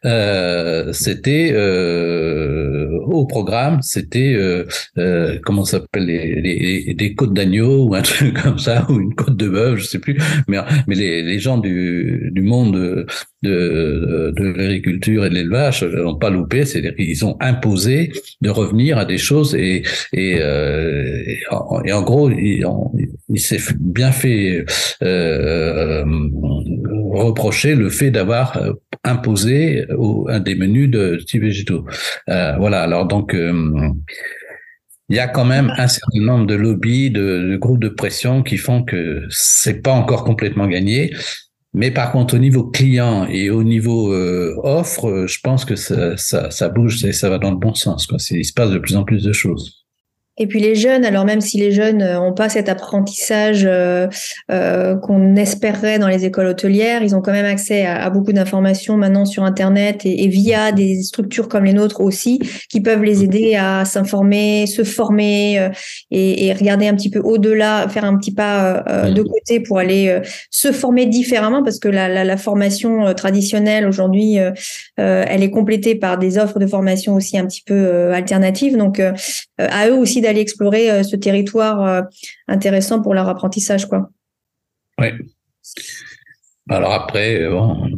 euh, 0.06 0.94
c'était 0.94 1.52
euh, 1.54 3.00
au 3.08 3.26
programme, 3.26 3.82
c'était 3.82 4.34
euh, 4.34 4.66
euh 4.98 5.40
comment 5.44 5.66
ça 5.66 5.80
s'appelle 5.80 6.06
les, 6.06 6.42
les, 6.42 6.94
des 6.94 7.16
côtes 7.16 7.34
d'agneau 7.34 7.88
ou 7.88 7.96
un 7.96 8.02
truc 8.04 8.42
comme 8.42 8.60
ça 8.60 8.86
ou 8.90 9.00
une 9.00 9.16
côte 9.16 9.36
de 9.36 9.50
bœuf, 9.50 9.80
je 9.80 9.86
sais 9.86 10.00
plus. 10.00 10.18
Mais 10.48 10.58
mais 10.88 10.96
les, 10.96 11.24
les 11.24 11.40
gens 11.40 11.58
du, 11.58 12.30
du 12.32 12.42
monde 12.42 13.06
de, 13.44 14.34
de, 14.36 14.44
l'agriculture 14.44 15.26
et 15.26 15.30
de 15.30 15.36
l'élevage 15.36 15.84
n'ont 15.84 16.16
pas 16.16 16.30
loupé. 16.30 16.66
C'est 16.66 16.96
ils 16.98 17.26
ont 17.26 17.38
imposé 17.40 18.12
de 18.42 18.50
revenir 18.50 18.98
à 18.98 19.06
des 19.06 19.18
choses 19.18 19.56
et 19.56 19.84
et, 20.14 20.38
euh, 20.40 21.24
et, 21.26 21.40
en, 21.52 21.84
et 21.84 21.94
en, 21.94 22.02
gros 22.02 22.30
il 22.32 23.40
s'est 23.40 23.60
bien 23.80 24.12
fait 24.12 24.66
euh, 25.04 26.04
reprocher 27.12 27.76
le 27.76 27.90
fait 27.90 28.12
d'avoir 28.12 28.58
euh, 28.58 28.74
imposé 29.04 29.86
un 30.28 30.40
des 30.40 30.56
menus 30.56 30.90
de 30.90 31.18
type 31.26 31.42
végétaux. 31.42 31.86
Euh, 32.30 32.56
voilà. 32.58 32.82
Alors 32.82 33.06
donc 33.06 33.34
euh, 33.34 33.90
il 35.10 35.16
y 35.16 35.20
a 35.20 35.28
quand 35.28 35.46
même 35.46 35.72
un 35.78 35.88
certain 35.88 36.22
nombre 36.22 36.46
de 36.48 36.56
lobbies, 36.56 37.12
de, 37.12 37.50
de, 37.52 37.58
groupes 37.58 37.80
de 37.80 37.90
pression 37.90 38.44
qui 38.44 38.58
font 38.58 38.84
que 38.84 39.26
c'est 39.30 39.82
pas 39.82 39.94
encore 39.94 40.24
complètement 40.24 40.68
gagné. 40.68 41.14
Mais 41.78 41.92
par 41.92 42.12
contre, 42.12 42.36
au 42.36 42.40
niveau 42.40 42.64
client 42.64 43.28
et 43.30 43.52
au 43.52 43.64
niveau 43.64 44.12
euh, 44.12 44.56
offre, 44.64 45.26
je 45.28 45.40
pense 45.42 45.64
que 45.64 45.76
ça, 45.76 46.18
ça, 46.18 46.70
bouge 46.70 47.06
et 47.06 47.14
ça 47.14 47.30
va 47.30 47.38
dans 47.38 47.52
le 47.52 47.58
bon 47.58 47.76
sens. 47.76 48.08
Quoi. 48.08 48.18
Il 48.32 48.44
se 48.44 48.52
passe 48.52 48.72
de 48.72 48.80
plus 48.80 48.96
en 48.96 49.04
plus 49.04 49.24
de 49.24 49.32
choses. 49.32 49.87
Et 50.40 50.46
puis 50.46 50.60
les 50.60 50.76
jeunes, 50.76 51.04
alors 51.04 51.26
même 51.26 51.42
si 51.42 51.58
les 51.58 51.72
jeunes 51.72 51.98
n'ont 51.98 52.34
pas 52.34 52.48
cet 52.48 52.70
apprentissage 52.70 53.64
euh, 53.66 54.08
euh, 54.52 54.96
qu'on 54.96 55.36
espérerait 55.36 55.98
dans 55.98 56.08
les 56.08 56.26
écoles 56.26 56.48
hôtelières, 56.48 57.02
ils 57.02 57.16
ont 57.16 57.22
quand 57.22 57.32
même 57.32 57.46
accès 57.46 57.88
à, 57.88 58.08
beaucoup 58.12 58.34
d'informations 58.34 58.98
maintenant 58.98 59.26
sur 59.26 59.44
Internet 59.44 60.02
et, 60.06 60.28
via 60.28 60.72
des 60.72 61.02
structures 61.02 61.48
comme 61.48 61.64
les 61.64 61.74
nôtres 61.74 62.02
aussi, 62.02 62.40
qui 62.70 62.82
peuvent 62.82 63.04
les 63.04 63.24
aider 63.24 63.56
à 63.56 63.84
s'informer, 63.86 64.68
se 64.68 64.84
former 64.84 65.60
euh, 65.60 65.70
et, 66.12 66.54
regarder 66.54 66.88
un 66.88 66.94
petit 66.94 67.10
peu 67.10 67.20
au-delà, 67.20 67.88
faire 67.90 68.06
un 68.06 68.18
petit 68.18 68.34
pas 68.34 68.84
de 69.10 69.22
côté 69.22 69.60
pour 69.60 69.80
aller 69.80 70.22
se 70.50 70.72
former 70.72 71.06
différemment, 71.06 71.64
parce 71.64 71.80
que 71.80 71.88
la, 71.88 72.24
la 72.24 72.38
formation 72.38 73.14
traditionnelle 73.14 73.88
aujourd'hui, 73.88 74.38
elle 74.98 75.44
est 75.44 75.52
complétée 75.52 75.96
par 75.96 76.18
des 76.18 76.38
offres 76.38 76.60
de 76.60 76.66
formation 76.66 77.16
aussi 77.16 77.38
un 77.38 77.46
petit 77.46 77.64
peu 77.66 78.12
alternatives. 78.12 78.78
Donc 78.78 79.02
à 79.58 79.88
eux 79.88 79.96
aussi 79.96 80.22
d'aller 80.28 80.42
explorer 80.42 80.92
euh, 80.92 81.04
ce 81.04 81.16
territoire 81.16 81.82
euh, 81.84 82.02
intéressant 82.48 83.02
pour 83.02 83.14
leur 83.14 83.28
apprentissage, 83.30 83.88
quoi. 83.88 84.10
Oui. 85.00 85.08
Alors 86.70 86.94
après, 86.94 87.48
bon, 87.50 87.90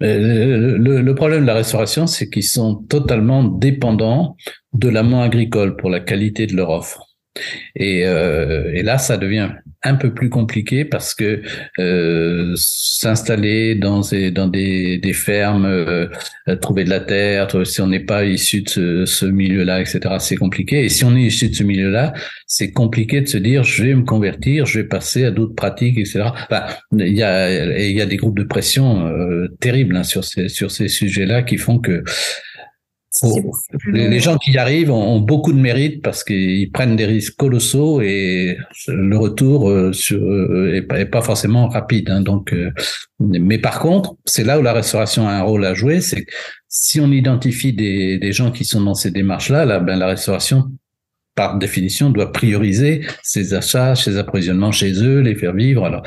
Le, 0.00 1.00
le, 1.00 1.14
problème 1.14 1.42
de 1.42 1.46
la 1.46 1.54
restauration, 1.54 2.08
c'est 2.08 2.28
qu'ils 2.28 2.42
sont 2.42 2.74
totalement 2.74 3.44
dépendants 3.44 4.36
de 4.72 4.88
l'amont 4.88 5.22
agricole 5.22 5.76
pour 5.76 5.90
la 5.90 6.00
qualité 6.00 6.46
de 6.46 6.56
leur 6.56 6.70
offre. 6.70 7.11
Et, 7.74 8.06
euh, 8.06 8.70
et, 8.74 8.82
là, 8.82 8.98
ça 8.98 9.16
devient 9.16 9.50
un 9.82 9.94
peu 9.94 10.12
plus 10.12 10.28
compliqué 10.28 10.84
parce 10.84 11.14
que 11.14 11.42
euh, 11.78 12.52
s'installer 12.56 13.74
dans 13.74 14.00
des, 14.00 14.30
dans 14.30 14.48
des, 14.48 14.98
des 14.98 15.12
fermes, 15.12 15.64
euh, 15.64 16.06
trouver 16.60 16.84
de 16.84 16.90
la 16.90 17.00
terre, 17.00 17.48
si 17.66 17.80
on 17.80 17.86
n'est 17.86 18.04
pas 18.04 18.24
issu 18.24 18.62
de 18.62 18.68
ce, 18.68 19.06
ce 19.06 19.26
milieu-là, 19.26 19.80
etc., 19.80 20.00
c'est 20.18 20.36
compliqué. 20.36 20.84
Et 20.84 20.88
si 20.88 21.04
on 21.04 21.16
est 21.16 21.22
issu 21.22 21.48
de 21.48 21.54
ce 21.54 21.64
milieu-là, 21.64 22.12
c'est 22.46 22.70
compliqué 22.70 23.22
de 23.22 23.28
se 23.28 23.38
dire 23.38 23.64
je 23.64 23.82
vais 23.82 23.94
me 23.94 24.04
convertir, 24.04 24.66
je 24.66 24.80
vais 24.80 24.86
passer 24.86 25.24
à 25.24 25.30
d'autres 25.30 25.54
pratiques, 25.54 25.96
etc. 25.96 26.24
Enfin, 26.34 26.64
il 26.92 27.16
y 27.16 27.22
a, 27.22 27.80
y 27.80 28.00
a 28.00 28.06
des 28.06 28.16
groupes 28.16 28.38
de 28.38 28.44
pression 28.44 29.06
euh, 29.06 29.48
terribles 29.60 29.96
hein, 29.96 30.02
sur 30.02 30.22
ces, 30.22 30.48
sur 30.48 30.70
ces 30.70 30.88
sujets-là 30.88 31.42
qui 31.42 31.56
font 31.56 31.78
que 31.78 32.04
les, 33.86 34.20
gens 34.20 34.38
qui 34.38 34.52
y 34.52 34.58
arrivent 34.58 34.90
ont, 34.90 35.20
beaucoup 35.20 35.52
de 35.52 35.58
mérite 35.58 36.02
parce 36.02 36.24
qu'ils 36.24 36.70
prennent 36.72 36.96
des 36.96 37.04
risques 37.04 37.36
colossaux 37.36 38.00
et 38.00 38.56
le 38.88 39.16
retour 39.16 39.68
euh, 39.68 39.92
sur, 39.92 40.18
euh, 40.18 40.74
est, 40.74 41.06
pas, 41.06 41.22
forcément 41.22 41.68
rapide. 41.68 42.10
Hein, 42.10 42.22
donc, 42.22 42.52
euh, 42.52 42.70
mais 43.20 43.58
par 43.58 43.80
contre, 43.80 44.16
c'est 44.24 44.44
là 44.44 44.58
où 44.58 44.62
la 44.62 44.72
restauration 44.72 45.28
a 45.28 45.32
un 45.32 45.42
rôle 45.42 45.64
à 45.64 45.74
jouer. 45.74 46.00
C'est 46.00 46.26
si 46.68 47.00
on 47.00 47.12
identifie 47.12 47.72
des, 47.72 48.18
des 48.18 48.32
gens 48.32 48.50
qui 48.50 48.64
sont 48.64 48.80
dans 48.80 48.94
ces 48.94 49.10
démarches-là, 49.10 49.66
là, 49.66 49.78
ben 49.78 49.98
la 49.98 50.06
restauration 50.06 50.70
par 51.34 51.58
définition, 51.58 52.10
doit 52.10 52.30
prioriser 52.30 53.06
ses 53.22 53.54
achats, 53.54 53.94
ses 53.94 54.18
approvisionnements 54.18 54.72
chez 54.72 54.92
eux, 55.02 55.20
les 55.20 55.34
faire 55.34 55.54
vivre. 55.54 55.84
Alors, 55.84 56.02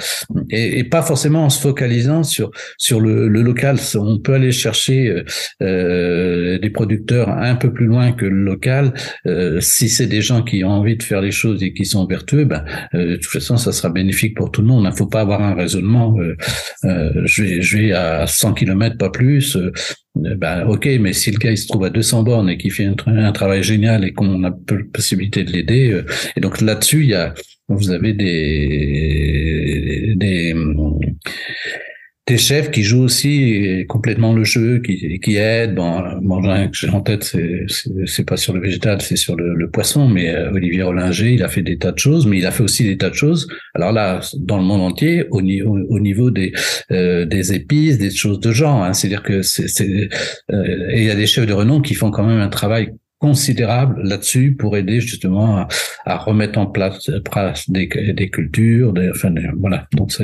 et, 0.52 0.80
et 0.80 0.84
pas 0.84 1.02
forcément 1.02 1.46
en 1.46 1.50
se 1.50 1.60
focalisant 1.60 2.24
sur 2.24 2.52
sur 2.78 3.00
le, 3.00 3.28
le 3.28 3.42
local. 3.42 3.78
On 3.96 4.20
peut 4.20 4.36
aller 4.36 4.52
chercher 4.52 5.08
euh, 5.08 5.24
euh, 5.64 6.45
des 6.60 6.70
producteurs 6.70 7.30
un 7.30 7.56
peu 7.56 7.72
plus 7.72 7.86
loin 7.86 8.12
que 8.12 8.26
le 8.26 8.44
local. 8.44 8.94
Euh, 9.28 9.60
si 9.62 9.90
c'est 9.90 10.08
des 10.08 10.22
gens 10.22 10.44
qui 10.44 10.64
ont 10.64 10.72
envie 10.72 10.98
de 10.98 11.04
faire 11.04 11.22
les 11.22 11.32
choses 11.32 11.64
et 11.64 11.74
qui 11.74 11.86
sont 11.86 12.06
vertueux, 12.06 12.46
ben, 12.46 12.64
euh, 12.94 13.12
de 13.12 13.16
toute 13.16 13.32
façon, 13.32 13.58
ça 13.58 13.72
sera 13.72 13.90
bénéfique 13.90 14.36
pour 14.36 14.52
tout 14.52 14.62
le 14.62 14.68
monde. 14.68 14.84
Il 14.86 14.90
ne 14.90 14.96
faut 14.96 15.08
pas 15.08 15.22
avoir 15.22 15.42
un 15.42 15.54
raisonnement. 15.54 16.18
je 16.84 17.44
vais 17.44 17.62
je 17.62 17.78
vais 17.78 17.92
à 17.92 18.28
100 18.28 18.54
km 18.54 18.98
pas 18.98 19.10
plus. 19.10 19.58
Ben, 20.16 20.66
ok, 20.66 20.88
mais 21.02 21.12
si 21.12 21.30
le 21.30 21.38
gars 21.38 21.52
il 21.52 21.58
se 21.58 21.68
trouve 21.68 21.84
à 21.84 21.90
200 21.90 22.24
bornes 22.24 22.50
et 22.50 22.58
qu'il 22.58 22.72
fait 22.72 22.86
un, 22.86 22.96
un, 23.06 23.34
travail 23.34 23.64
génial 23.64 24.06
et 24.06 24.14
qu'on 24.14 24.46
a 24.46 24.52
possibilité 24.94 25.44
de 25.44 25.52
l'aider, 25.52 25.92
euh, 25.92 26.06
et 26.38 26.40
donc 26.40 26.62
là-dessus, 26.62 27.04
il 27.04 27.10
y 27.10 27.14
a, 27.14 27.34
vous 27.68 27.92
avez 27.92 28.14
des, 28.14 30.14
des, 30.16 30.56
des 32.28 32.38
chefs 32.40 32.72
qui 32.72 32.82
jouent 32.82 33.04
aussi 33.04 33.86
complètement 33.88 34.34
le 34.34 34.44
jeu, 34.44 34.80
qui, 34.80 35.20
qui 35.20 35.36
aident. 35.36 35.76
Bon, 35.76 36.02
bon 36.22 36.42
que 36.42 36.70
j'ai 36.74 36.90
en 36.90 37.02
tête, 37.02 37.24
c'est, 37.24 38.26
pas 38.26 38.36
sur 38.36 38.54
le 38.54 38.62
végétal, 38.62 39.00
c'est 39.02 39.16
sur 39.16 39.36
le, 39.36 39.54
le, 39.54 39.70
poisson. 39.70 40.08
Mais 40.08 40.34
euh, 40.34 40.52
Olivier 40.52 40.82
Rollinger, 40.82 41.34
il 41.34 41.44
a 41.44 41.50
fait 41.50 41.62
des 41.62 41.78
tas 41.78 41.92
de 41.92 42.00
choses, 42.00 42.26
mais 42.26 42.40
il 42.40 42.46
a 42.48 42.52
fait 42.52 42.64
aussi 42.64 42.84
des 42.84 42.98
tas 42.98 43.12
de 43.12 43.16
choses. 43.16 43.48
Alors 43.76 43.92
là, 43.92 44.22
dans 44.38 44.58
le 44.58 44.64
monde 44.64 44.82
entier, 44.82 45.26
au, 45.30 45.44
niveau, 45.44 45.78
au 45.90 46.00
niveau 46.00 46.32
des, 46.32 46.52
euh, 46.92 47.26
des 47.26 47.54
épices, 47.54 48.00
des 48.00 48.10
choses 48.10 48.40
de 48.40 48.52
genre. 48.52 48.84
Hein. 48.84 48.94
C'est-à-dire 48.94 49.22
que 49.22 49.44
c'est, 49.44 50.10
euh, 50.52 50.90
et 50.90 51.02
il 51.02 51.06
y 51.06 51.12
a 51.12 51.16
des 51.16 51.28
chefs 51.28 51.46
de 51.46 51.54
renom 51.54 51.80
qui 51.80 51.94
font 51.94 52.10
quand 52.10 52.26
même 52.26 52.40
un 52.40 52.50
travail 52.50 52.90
considérable 53.20 54.02
là-dessus 54.04 54.56
pour 54.58 54.78
aider 54.78 55.00
justement 55.00 55.58
à, 55.58 55.68
à 56.06 56.18
remettre 56.18 56.58
en 56.58 56.66
place, 56.66 57.08
des, 57.70 57.88
des 57.88 58.30
cultures, 58.30 58.94
des, 58.94 59.12
enfin, 59.12 59.32
voilà. 59.60 59.88
Donc 59.94 60.12
ça. 60.12 60.24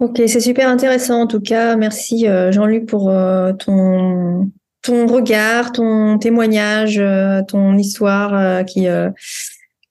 Ok, 0.00 0.20
c'est 0.26 0.40
super 0.40 0.68
intéressant 0.68 1.22
en 1.22 1.26
tout 1.26 1.40
cas. 1.40 1.76
Merci 1.76 2.26
euh, 2.26 2.50
Jean-Luc 2.50 2.86
pour 2.86 3.10
euh, 3.10 3.52
ton, 3.52 4.50
ton 4.82 5.06
regard, 5.06 5.70
ton 5.70 6.18
témoignage, 6.18 6.98
euh, 6.98 7.42
ton 7.46 7.78
histoire 7.78 8.64
qui, 8.64 8.88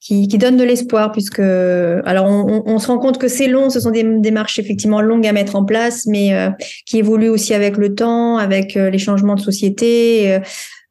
qui, 0.02 0.28
qui, 0.28 0.38
donne 0.38 0.58
de 0.58 0.64
l'espoir 0.66 1.14
puisque 1.14 1.40
alors 1.40 2.26
on, 2.26 2.64
on, 2.66 2.80
se 2.80 2.88
rend 2.88 3.00
compte 3.00 3.18
que 3.18 3.30
c'est 3.30 3.48
long, 3.48 3.70
ce 3.70 3.80
sont 3.80 3.92
des 3.92 4.04
démarches 4.04 4.60
effectivement 4.60 5.00
longues 5.00 5.26
à 5.26 5.32
mettre 5.32 5.56
en 5.56 5.64
place, 5.64 6.06
mais 6.06 6.50
qui 6.86 6.98
évoluent 6.98 7.30
aussi 7.30 7.54
avec 7.54 7.78
le 7.78 7.96
temps, 7.96 8.38
avec 8.38 8.76
les 8.76 9.00
changements 9.00 9.36
de 9.36 9.42
société. 9.42 10.38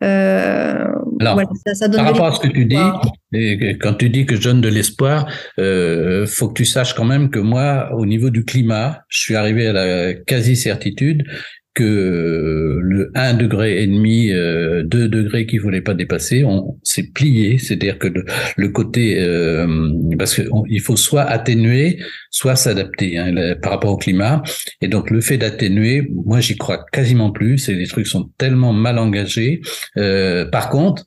Euh, 0.02 0.84
Alors, 1.20 1.40
ça, 1.74 1.88
donne 1.88 1.96
par 1.96 2.12
rapport 2.12 2.26
à 2.26 2.32
ce 2.32 2.40
que 2.40 2.48
tu 2.48 2.66
dis, 2.66 2.76
et 3.32 3.78
quand 3.78 3.94
tu 3.94 4.10
dis 4.10 4.26
que 4.26 4.36
je 4.36 4.42
donne 4.42 4.60
de 4.60 4.68
l'espoir, 4.68 5.26
euh, 5.58 6.26
faut 6.26 6.48
que 6.48 6.54
tu 6.54 6.64
saches 6.64 6.94
quand 6.94 7.04
même 7.04 7.30
que 7.30 7.38
moi, 7.38 7.90
au 7.94 8.04
niveau 8.04 8.30
du 8.30 8.44
climat, 8.44 9.02
je 9.08 9.20
suis 9.20 9.36
arrivé 9.36 9.68
à 9.68 9.72
la 9.72 10.14
quasi-certitude 10.14 11.24
que 11.74 12.78
le 12.82 13.10
1 13.14 13.34
degré 13.34 13.82
et 13.82 13.86
demi, 13.86 14.28
2 14.28 14.34
euh, 14.34 14.82
degrés 15.08 15.46
qu'il 15.46 15.60
voulait 15.60 15.80
pas 15.80 15.94
dépasser, 15.94 16.44
on 16.44 16.78
s'est 16.82 17.10
plié, 17.14 17.58
c'est-à-dire 17.58 17.98
que 17.98 18.08
le, 18.56 18.68
côté 18.68 19.20
euh, 19.20 19.90
parce 20.18 20.34
qu'il 20.34 20.80
faut 20.80 20.96
soit 20.96 21.22
atténuer, 21.22 21.98
soit 22.30 22.56
s'adapter 22.56 23.18
hein, 23.18 23.54
par 23.62 23.72
rapport 23.72 23.92
au 23.92 23.96
climat, 23.96 24.42
et 24.80 24.88
donc 24.88 25.10
le 25.10 25.20
fait 25.20 25.38
d'atténuer, 25.38 26.10
moi 26.26 26.40
j'y 26.40 26.56
crois 26.56 26.84
quasiment 26.92 27.30
plus, 27.30 27.58
c'est 27.58 27.74
des 27.74 27.86
trucs 27.86 28.06
sont 28.06 28.30
tellement 28.36 28.72
mal 28.72 28.98
engagés. 28.98 29.60
Euh, 29.96 30.44
par 30.44 30.68
contre, 30.68 31.04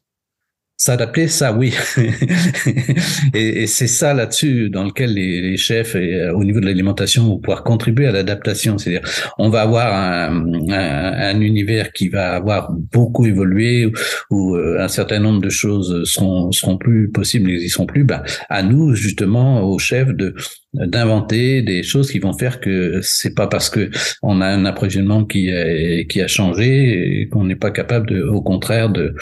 S'adapter, 0.78 1.30
ça 1.30 1.54
oui. 1.54 1.74
et, 3.34 3.66
c'est 3.66 3.88
ça 3.88 4.14
là-dessus 4.14 4.70
dans 4.70 4.84
lequel 4.84 5.14
les, 5.14 5.56
chefs, 5.56 5.96
euh, 5.96 6.34
au 6.34 6.44
niveau 6.44 6.60
de 6.60 6.66
l'alimentation, 6.66 7.24
vont 7.24 7.40
pouvoir 7.40 7.64
contribuer 7.64 8.08
à 8.08 8.12
l'adaptation. 8.12 8.78
C'est-à-dire, 8.78 9.08
on 9.38 9.48
va 9.48 9.62
avoir 9.62 9.94
un, 9.94 11.40
univers 11.40 11.94
qui 11.94 12.10
va 12.10 12.34
avoir 12.34 12.74
beaucoup 12.74 13.26
évolué, 13.26 13.90
où, 14.30 14.56
euh, 14.56 14.82
un 14.82 14.90
certain 14.90 15.20
nombre 15.20 15.40
de 15.40 15.50
choses 15.50 16.04
seront, 16.04 16.52
seront 16.52 16.78
plus 16.78 17.10
possibles, 17.10 17.50
n'existeront 17.50 17.86
plus. 17.86 18.04
Ben, 18.04 18.24
à 18.50 18.62
nous, 18.62 18.96
justement, 18.96 19.62
aux 19.62 19.80
chefs, 19.80 20.10
de 20.10 20.36
d'inventer 20.74 21.62
des 21.62 21.84
choses 21.84 22.12
qui 22.12 22.20
vont 22.20 22.34
faire 22.34 22.60
que 22.60 23.00
c'est 23.02 23.34
pas 23.34 23.48
parce 23.48 23.70
que 23.70 23.90
on 24.22 24.42
a 24.42 24.46
un 24.46 24.66
approvisionnement 24.66 25.24
qui 25.24 25.50
a, 25.50 26.04
qui 26.04 26.22
a 26.22 26.28
changé 26.28 27.30
qu'on 27.32 27.46
n'est 27.46 27.56
pas 27.56 27.72
capable 27.72 28.08
de, 28.10 28.22
au 28.22 28.42
contraire 28.42 28.90
de 28.90 29.16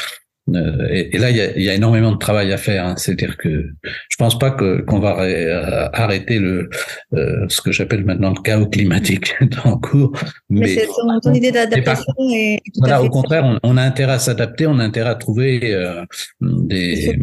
euh, 0.50 0.88
et, 0.90 1.18
là, 1.18 1.30
il 1.30 1.38
y, 1.38 1.42
a, 1.42 1.56
il 1.56 1.64
y, 1.64 1.70
a, 1.70 1.74
énormément 1.74 2.12
de 2.12 2.18
travail 2.18 2.52
à 2.52 2.58
faire. 2.58 2.86
Hein. 2.86 2.96
C'est-à-dire 2.98 3.38
que 3.38 3.70
je 4.10 4.16
pense 4.18 4.38
pas 4.38 4.52
que 4.52 4.82
qu'on 4.82 5.00
va 5.00 5.18
arrêter 5.94 6.38
le 6.40 6.70
euh, 7.14 7.46
ce 7.48 7.62
que 7.62 7.72
j'appelle 7.72 8.04
maintenant 8.04 8.34
le 8.36 8.42
chaos 8.42 8.68
climatique 8.68 9.36
en 9.64 9.78
cours. 9.78 10.12
Mais, 10.50 10.68
c'est 10.68 10.88
ton, 11.24 11.34
idée 11.34 11.52
d'adaptation. 11.52 12.14
Voilà, 12.78 13.02
au 13.02 13.10
contraire, 13.10 13.46
on, 13.46 13.60
on, 13.64 13.78
a 13.78 13.84
intérêt 13.84 14.14
à 14.14 14.20
s'adapter, 14.20 14.68
on 14.68 14.80
a 14.80 14.84
intérêt 14.84 15.12
à 15.12 15.16
trouver 15.16 15.74
euh, 15.74 16.04
des 16.42 17.18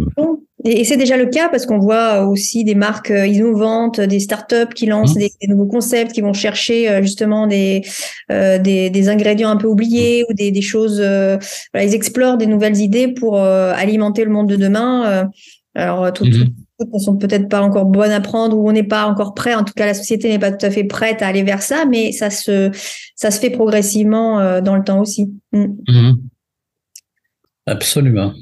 et, 0.65 0.85
c'est 0.85 0.97
déjà 0.97 1.17
le 1.17 1.27
cas 1.27 1.49
parce 1.49 1.65
qu'on 1.65 1.79
voit 1.79 2.27
aussi 2.27 2.65
des 2.65 2.75
marques 2.75 3.11
euh, 3.11 3.27
innovantes, 3.27 4.01
des 4.01 4.21
startups 4.21 4.75
qui 4.75 4.87
lancent 4.87 5.17
mmh. 5.17 5.27
des, 5.41 5.49
nouveaux 5.49 5.67
concepts, 5.67 6.13
qui 6.13 6.21
vont 6.21 6.33
chercher 6.33 6.91
euh, 6.91 7.03
justement 7.03 7.47
des, 7.47 7.83
euh, 8.31 8.59
des, 8.59 8.91
des, 8.91 9.09
ingrédients 9.09 9.51
un 9.51 9.57
peu 9.57 9.67
oubliés 9.67 10.25
ou 10.29 10.35
des, 10.35 10.51
des 10.51 10.61
choses. 10.61 11.01
Euh, 11.01 11.39
voilà, 11.73 11.87
ils 11.87 11.95
explorent 11.95 12.37
des 12.37 12.47
nouvelles 12.47 12.77
idées 12.77 13.09
pour 13.09 13.39
alimenter 13.39 14.25
le 14.25 14.31
monde 14.31 14.49
de 14.49 14.57
demain. 14.57 15.31
alors, 15.75 16.13
toutes, 16.13 16.29
mmh. 16.29 16.49
toutes 16.79 16.93
ne 16.93 16.99
sont 16.99 17.17
peut-être 17.17 17.49
pas 17.49 17.63
encore 17.63 17.87
bonnes 17.87 18.13
à 18.13 18.21
prendre 18.21 18.59
ou 18.59 18.69
on 18.69 18.73
n'est 18.73 18.83
pas 18.83 19.07
encore 19.07 19.35
prêt. 19.35 19.55
En 19.55 19.65
tout 19.65 19.75
cas, 19.75 19.87
la 19.87 19.95
société 19.95 20.29
n'est 20.29 20.39
pas 20.39 20.53
tout 20.53 20.67
à 20.67 20.71
fait 20.71 20.85
prête 20.85 21.23
à 21.23 21.29
aller 21.29 21.43
vers 21.43 21.63
ça, 21.63 21.85
mais 21.89 22.13
ça 22.13 22.29
se, 22.29 22.71
ça 23.17 23.31
se 23.31 23.41
fait 23.41 23.51
progressivement 23.51 24.61
dans 24.61 24.77
le 24.77 24.85
temps 24.85 25.01
aussi. 25.01 25.33
Mmh. 25.53 26.13
Absolument. 27.67 28.35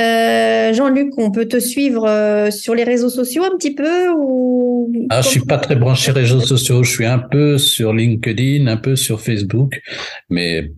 Euh, 0.00 0.72
Jean-Luc, 0.72 1.12
on 1.18 1.30
peut 1.30 1.46
te 1.46 1.60
suivre 1.60 2.08
euh, 2.08 2.50
sur 2.50 2.74
les 2.74 2.84
réseaux 2.84 3.10
sociaux 3.10 3.44
un 3.44 3.54
petit 3.56 3.74
peu 3.74 4.08
ou 4.16 4.90
ah, 5.10 5.20
Je 5.20 5.28
suis 5.28 5.40
pas 5.40 5.58
très 5.58 5.76
branché 5.76 6.12
réseaux 6.12 6.40
sociaux. 6.40 6.82
Je 6.82 6.90
suis 6.90 7.04
un 7.04 7.18
peu 7.18 7.58
sur 7.58 7.92
LinkedIn, 7.92 8.68
un 8.68 8.78
peu 8.78 8.96
sur 8.96 9.20
Facebook, 9.20 9.82
mais 10.30 10.72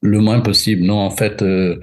le 0.00 0.20
moins 0.20 0.38
possible. 0.40 0.84
Non, 0.84 0.98
en 0.98 1.10
fait, 1.10 1.42
euh, 1.42 1.80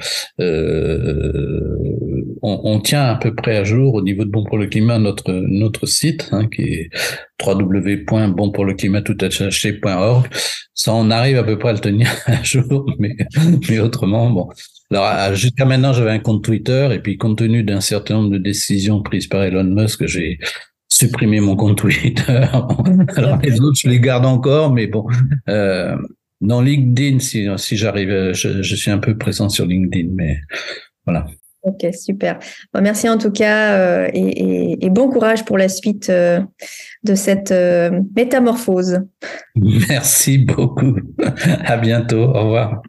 on, 2.42 2.62
on, 2.64 2.80
tient 2.80 3.04
à 3.04 3.16
peu 3.16 3.36
près 3.36 3.58
à 3.58 3.66
jour 3.66 3.96
au 3.96 4.02
niveau 4.02 4.24
de 4.24 4.30
Bon 4.30 4.46
pour 4.46 4.58
le 4.58 4.68
climat 4.68 5.00
notre 5.00 5.32
notre 5.32 5.86
site 5.86 6.30
hein, 6.32 6.48
qui 6.48 6.62
est 6.62 6.90
www.bonpourleclimat.org. 7.46 10.28
Ça, 10.76 10.92
on 10.94 11.12
arrive 11.12 11.38
à 11.38 11.44
peu 11.44 11.60
près 11.60 11.70
à 11.70 11.74
le 11.74 11.80
tenir 11.80 12.10
à 12.26 12.42
jour, 12.44 12.86
mais 13.00 13.16
mais 13.70 13.80
autrement, 13.80 14.30
bon. 14.30 14.50
Alors, 14.94 15.34
jusqu'à 15.36 15.66
maintenant, 15.66 15.94
j'avais 15.94 16.12
un 16.12 16.20
compte 16.20 16.44
Twitter 16.44 16.90
et 16.92 17.00
puis 17.00 17.18
compte 17.18 17.38
tenu 17.40 17.64
d'un 17.64 17.82
certain 17.82 18.16
nombre 18.16 18.32
de 18.32 18.38
décisions 18.38 19.02
prises 19.02 19.28
par 19.28 19.44
Elon 19.44 19.64
Musk, 19.64 20.06
j'ai 20.06 20.40
supprimé 20.92 21.40
mon 21.40 21.56
compte 21.56 21.78
Twitter. 21.78 22.46
Alors, 23.16 23.40
les 23.42 23.60
autres, 23.60 23.78
je 23.82 23.90
les 23.90 24.00
garde 24.00 24.26
encore, 24.26 24.72
mais 24.72 24.88
bon. 24.88 25.06
Euh, 25.50 25.96
dans 26.42 26.62
LinkedIn, 26.62 27.20
si, 27.20 27.48
si 27.58 27.78
j'arrive, 27.78 28.34
je, 28.34 28.62
je, 28.62 28.76
suis 28.76 28.92
un 28.92 29.00
peu 29.00 29.18
présent 29.18 29.50
sur 29.50 29.66
LinkedIn, 29.66 30.10
mais 30.14 30.40
voilà. 31.06 31.26
Ok, 31.64 31.88
super. 31.94 32.40
merci 32.82 33.08
en 33.08 33.18
tout 33.18 33.32
cas 33.32 34.10
et, 34.14 34.90
bon 34.90 35.10
courage 35.10 35.46
pour 35.46 35.58
la 35.58 35.70
suite 35.70 36.12
de 36.12 37.16
cette 37.16 37.54
métamorphose. 38.16 39.00
Merci 39.56 40.40
beaucoup. 40.40 40.98
À 41.64 41.78
bientôt. 41.78 42.24
Au 42.24 42.44
revoir. 42.44 42.82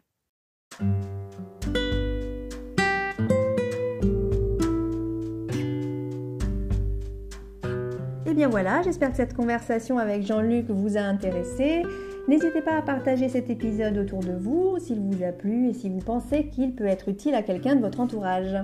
Bien 8.35 8.49
voilà, 8.49 8.81
j'espère 8.81 9.11
que 9.11 9.15
cette 9.15 9.33
conversation 9.33 9.97
avec 9.97 10.23
Jean-Luc 10.23 10.69
vous 10.69 10.97
a 10.97 11.01
intéressé. 11.01 11.83
N'hésitez 12.27 12.61
pas 12.61 12.77
à 12.77 12.81
partager 12.81 13.29
cet 13.29 13.49
épisode 13.49 13.97
autour 13.97 14.19
de 14.19 14.33
vous 14.33 14.77
s'il 14.79 14.99
vous 14.99 15.23
a 15.23 15.31
plu 15.31 15.69
et 15.69 15.73
si 15.73 15.89
vous 15.89 15.99
pensez 15.99 16.47
qu'il 16.47 16.75
peut 16.75 16.85
être 16.85 17.07
utile 17.07 17.33
à 17.33 17.43
quelqu'un 17.43 17.75
de 17.75 17.81
votre 17.81 18.01
entourage. 18.01 18.57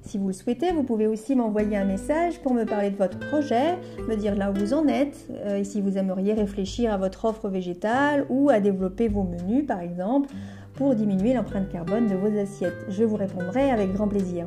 Si 0.00 0.16
vous 0.16 0.28
le 0.28 0.32
souhaitez, 0.32 0.72
vous 0.72 0.82
pouvez 0.82 1.06
aussi 1.06 1.36
m'envoyer 1.36 1.76
un 1.76 1.84
message 1.84 2.40
pour 2.40 2.54
me 2.54 2.64
parler 2.64 2.90
de 2.90 2.96
votre 2.96 3.18
projet, 3.18 3.76
me 4.08 4.16
dire 4.16 4.34
là 4.34 4.50
où 4.50 4.54
vous 4.54 4.72
en 4.72 4.88
êtes, 4.88 5.28
euh, 5.30 5.58
et 5.58 5.64
si 5.64 5.82
vous 5.82 5.98
aimeriez 5.98 6.32
réfléchir 6.32 6.92
à 6.92 6.96
votre 6.96 7.26
offre 7.26 7.48
végétale 7.48 8.24
ou 8.30 8.48
à 8.48 8.60
développer 8.60 9.08
vos 9.08 9.24
menus 9.24 9.66
par 9.66 9.80
exemple 9.80 10.30
pour 10.74 10.94
diminuer 10.94 11.34
l'empreinte 11.34 11.68
carbone 11.68 12.06
de 12.06 12.14
vos 12.14 12.36
assiettes. 12.38 12.86
Je 12.88 13.04
vous 13.04 13.16
répondrai 13.16 13.70
avec 13.70 13.92
grand 13.92 14.08
plaisir. 14.08 14.46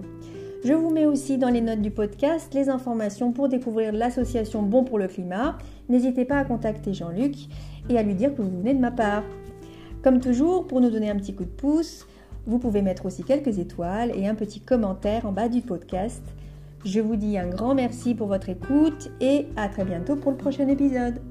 Je 0.65 0.73
vous 0.73 0.89
mets 0.89 1.05
aussi 1.05 1.37
dans 1.37 1.49
les 1.49 1.61
notes 1.61 1.83
du 1.83 1.91
podcast 1.91 2.51
les 2.55 2.69
informations 2.69 3.31
pour 3.31 3.49
découvrir 3.49 3.93
l'association 3.93 4.63
Bon 4.63 4.83
pour 4.83 4.97
le 4.97 5.07
climat. 5.07 5.59
N'hésitez 5.89 6.25
pas 6.25 6.39
à 6.39 6.43
contacter 6.43 6.91
Jean-Luc 6.91 7.35
et 7.87 7.99
à 7.99 8.01
lui 8.01 8.15
dire 8.15 8.33
que 8.33 8.41
vous 8.41 8.49
venez 8.49 8.73
de 8.73 8.79
ma 8.79 8.89
part. 8.89 9.21
Comme 10.01 10.19
toujours, 10.19 10.65
pour 10.65 10.81
nous 10.81 10.89
donner 10.89 11.11
un 11.11 11.17
petit 11.17 11.35
coup 11.35 11.43
de 11.43 11.49
pouce, 11.49 12.07
vous 12.47 12.57
pouvez 12.57 12.81
mettre 12.81 13.05
aussi 13.05 13.23
quelques 13.23 13.59
étoiles 13.59 14.11
et 14.15 14.27
un 14.27 14.33
petit 14.33 14.59
commentaire 14.59 15.27
en 15.27 15.31
bas 15.31 15.49
du 15.49 15.61
podcast. 15.61 16.23
Je 16.83 16.99
vous 16.99 17.15
dis 17.15 17.37
un 17.37 17.47
grand 17.47 17.75
merci 17.75 18.15
pour 18.15 18.25
votre 18.25 18.49
écoute 18.49 19.11
et 19.21 19.45
à 19.57 19.69
très 19.69 19.85
bientôt 19.85 20.15
pour 20.15 20.31
le 20.31 20.37
prochain 20.37 20.67
épisode. 20.67 21.21